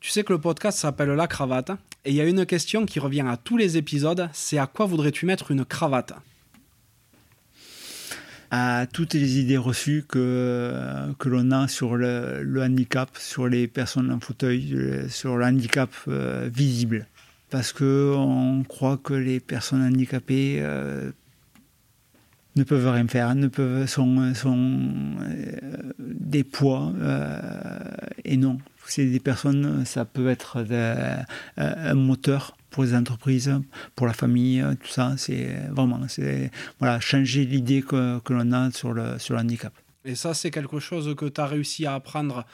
[0.00, 1.72] Tu sais que le podcast s'appelle La Cravate,
[2.06, 4.86] et il y a une question qui revient à tous les épisodes, c'est à quoi
[4.86, 6.14] voudrais-tu mettre une cravate?
[8.50, 10.74] À toutes les idées reçues que,
[11.18, 15.90] que l'on a sur le, handicap, sur les personnes en fauteuil, euh, sur le handicap
[16.08, 17.06] euh, visible.
[17.50, 21.10] Parce qu'on croit que les personnes handicapées euh,
[22.56, 24.80] ne peuvent rien faire, ne peuvent, sont, sont
[25.98, 26.92] des poids,
[28.24, 28.58] et non
[28.92, 31.16] c'est des personnes, ça peut être euh,
[31.56, 33.52] un moteur pour les entreprises,
[33.96, 35.14] pour la famille, tout ça.
[35.16, 39.72] C'est vraiment c'est, voilà, changer l'idée que, que l'on a sur le, sur le handicap.
[40.04, 42.46] Et ça, c'est quelque chose que tu as réussi à apprendre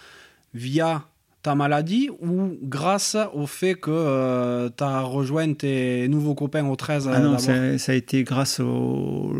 [0.54, 1.04] via
[1.46, 6.74] ta maladie ou grâce au fait que euh, tu as rejoint tes nouveaux copains au
[6.74, 9.32] 13 Ah non, ça, a été grâce aux,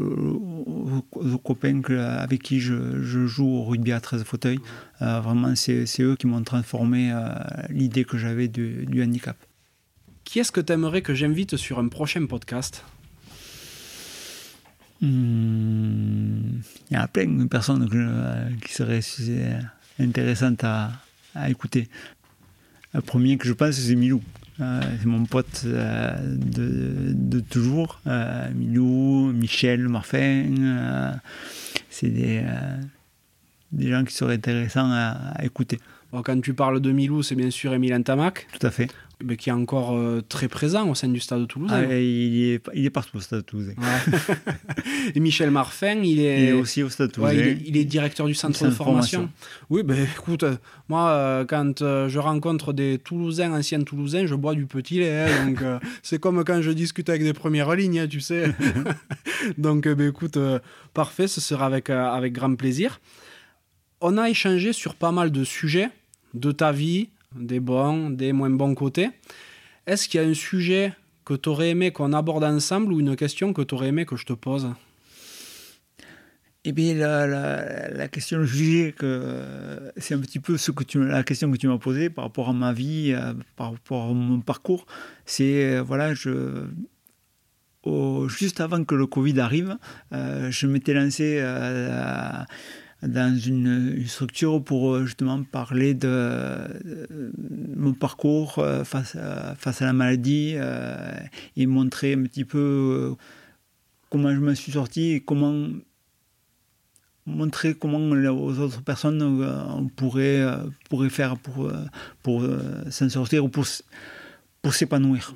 [1.43, 4.61] copains avec qui je, joue au rugby à 13 fauteuils.
[5.03, 7.25] Euh, vraiment, c'est eux qui m'ont transformé euh,
[7.71, 9.37] l'idée que j'avais du, handicap.
[10.23, 12.85] Qui est-ce que tu aimerais que j'invite sur un prochain podcast?
[15.01, 17.89] Hmm, Il y a plein de personnes
[18.65, 19.01] qui seraient
[19.99, 20.93] intéressantes à,
[21.37, 21.89] à écouter.
[22.95, 24.23] Le premier que je pense, c'est Milou.
[24.61, 28.01] Euh, c'est mon pote euh, de, toujours.
[28.07, 31.19] Euh, Milou, Michel, Marfin.
[31.91, 32.43] c'est des,
[33.73, 35.79] des gens qui seraient intéressants à écouter.
[36.13, 38.47] Quand tu parles de Milou, c'est bien sûr Emilien Tamac.
[38.59, 38.89] Tout à fait.
[39.25, 41.71] Mais qui est encore euh, très présent au sein du Stade de Toulouse.
[41.73, 43.73] Ah, il, est, il est partout au Stade de Toulouse.
[45.15, 47.33] et Michel Marfin, il est, il est aussi au Stade de Toulouse.
[47.33, 49.31] il, est, directeur du centre, de formation.
[49.71, 50.45] Oui, ben écoute,
[50.91, 55.23] moi, euh, quand euh, je rencontre des Toulousains, anciens Toulousains, je bois du petit lait.
[55.23, 55.65] Hein, donc,
[56.03, 58.53] c'est comme quand je discute avec des premières lignes, hein, tu sais.
[59.59, 60.39] donc, ben, écoute,
[60.93, 63.01] parfait, ce sera avec, avec grand plaisir.
[64.01, 65.91] On a échangé sur pas mal de sujets
[66.35, 69.11] de ta vie, des bons, des moins bons côtés.
[69.87, 70.93] Est-ce qu'il y a un sujet
[71.25, 74.17] que tu aurais aimé qu'on aborde ensemble ou une question que tu aurais aimé que
[74.17, 74.69] je te pose?
[76.69, 78.93] Eh bien, la, question, le sujet,
[79.97, 82.49] c'est un petit peu ce que tu, la question que tu m'as posée par rapport
[82.49, 84.85] à ma vie, euh, par rapport à mon parcours.
[85.27, 86.13] C'est, euh, voilà,
[88.27, 89.79] juste avant que le Covid arrive,
[90.13, 92.47] euh, je m'étais lancé à
[93.03, 96.59] dans une, structure pour euh, justement parler de,
[97.77, 101.13] mon parcours euh, face à, face à la maladie euh,
[101.57, 103.15] et montrer un petit peu
[104.11, 105.69] comment je me suis sorti et comment
[107.27, 110.47] montrer comment aux autres personnes on pourrait,
[110.89, 111.71] pourrait faire pour,
[112.23, 112.47] pour
[112.89, 113.67] s'en sortir ou pour,
[114.63, 115.35] pour s'épanouir,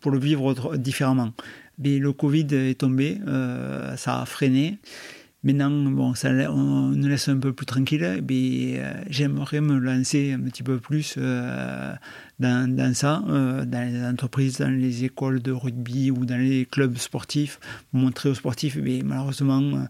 [0.00, 1.32] pour le vivre différemment.
[1.78, 3.18] Mais le Covid est tombé,
[3.96, 4.78] ça a freiné.
[5.42, 8.02] Maintenant, bon, ça, on nous laisse un peu plus tranquille.
[8.02, 11.94] Euh, j'aimerais me lancer un petit peu plus euh,
[12.40, 16.96] dans, ça, euh, dans les entreprises, dans les écoles de rugby ou dans les clubs
[16.96, 17.60] sportifs,
[17.92, 18.76] montrer aux sportifs.
[18.76, 19.86] Mais malheureusement,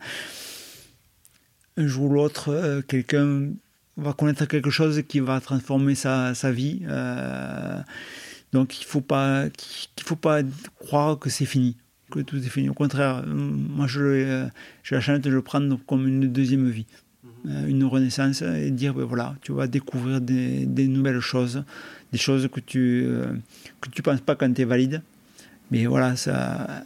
[1.76, 3.50] un jour ou l'autre, quelqu'un
[3.96, 6.80] va connaître quelque chose qui va transformer sa, vie.
[8.52, 9.00] donc il ne faut
[10.16, 10.40] pas
[10.80, 11.76] croire que c'est fini
[12.10, 12.68] que tout est fini.
[12.68, 14.46] Au contraire, moi, je,
[14.82, 16.86] j'ai la chance de le prendre comme une deuxième vie,
[17.22, 17.50] mhm.
[17.50, 21.64] euh, une renaissance, et dire, ben voilà, tu vas découvrir des, nouvelles choses,
[22.12, 23.32] des choses que tu ne euh,
[23.80, 25.02] que tu penses pas quand tu es valide.
[25.70, 26.84] Mais voilà, ça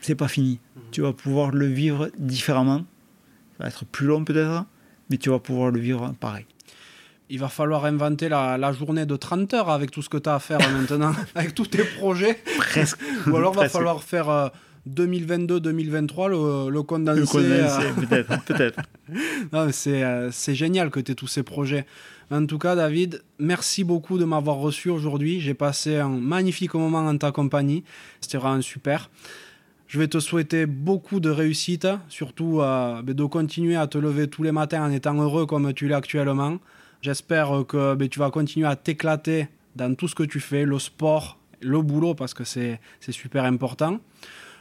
[0.00, 0.58] c'est pas fini.
[0.76, 0.82] Mhm.
[0.90, 2.84] Tu vas pouvoir le vivre différemment.
[3.56, 4.66] Ça va être plus long peut-être,
[5.10, 6.46] mais tu vas pouvoir le vivre pareil
[7.30, 10.36] il va falloir inventer la, journée de 30 heures avec tout ce que tu as
[10.36, 12.42] à faire maintenant, avec tous tes projets.
[12.56, 12.98] Presque.
[13.26, 14.50] Ou alors il va falloir faire
[14.88, 17.20] 2022-2023, le, le condensé.
[17.20, 18.80] Le condensé, euh, peut-être,
[19.72, 21.86] C'est euh, c'est génial que tu aies tous ces projets.
[22.30, 25.40] En tout cas, David, merci beaucoup de m'avoir reçu aujourd'hui.
[25.40, 27.84] J'ai passé un magnifique moment en ta compagnie.
[28.20, 29.10] C'était vraiment super.
[29.86, 34.28] Je vais te souhaiter beaucoup de réussite, surtout euh, ben, de continuer à te lever
[34.28, 36.58] tous les matins en étant heureux comme tu l'es actuellement.
[37.02, 40.78] J'espère que ben, tu vas continuer à t'éclater dans tout ce que tu fais, le
[40.78, 42.80] sport, le boulot, parce que c'est
[43.10, 44.00] super important.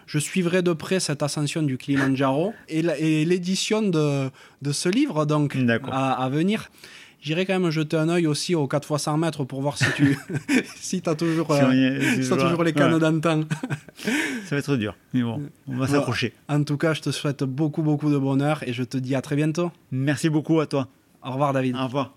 [0.05, 2.81] Je suivrai de près cette ascension du Kilimanjaro et
[3.26, 4.30] l'édition de,
[4.61, 5.55] de ce livre donc
[5.91, 6.69] à, à venir.
[7.19, 9.85] J'irai quand même jeter un œil aussi aux 4 fois 100 mètres pour voir si
[9.95, 10.18] tu
[10.76, 13.41] si as toujours, Si euh, est- si si toujours les cannes ouais, d'antan.
[14.45, 14.95] Ça va être dur.
[15.14, 15.93] Mais bon, on va Voilà.
[15.93, 16.34] s'approcher.
[16.47, 19.22] En tout cas, je te souhaite beaucoup, beaucoup de bonheur et je te dis à
[19.22, 19.72] très bientôt.
[19.91, 20.88] Merci beaucoup à toi.
[21.23, 21.76] Au revoir, David.
[21.76, 22.16] Au revoir.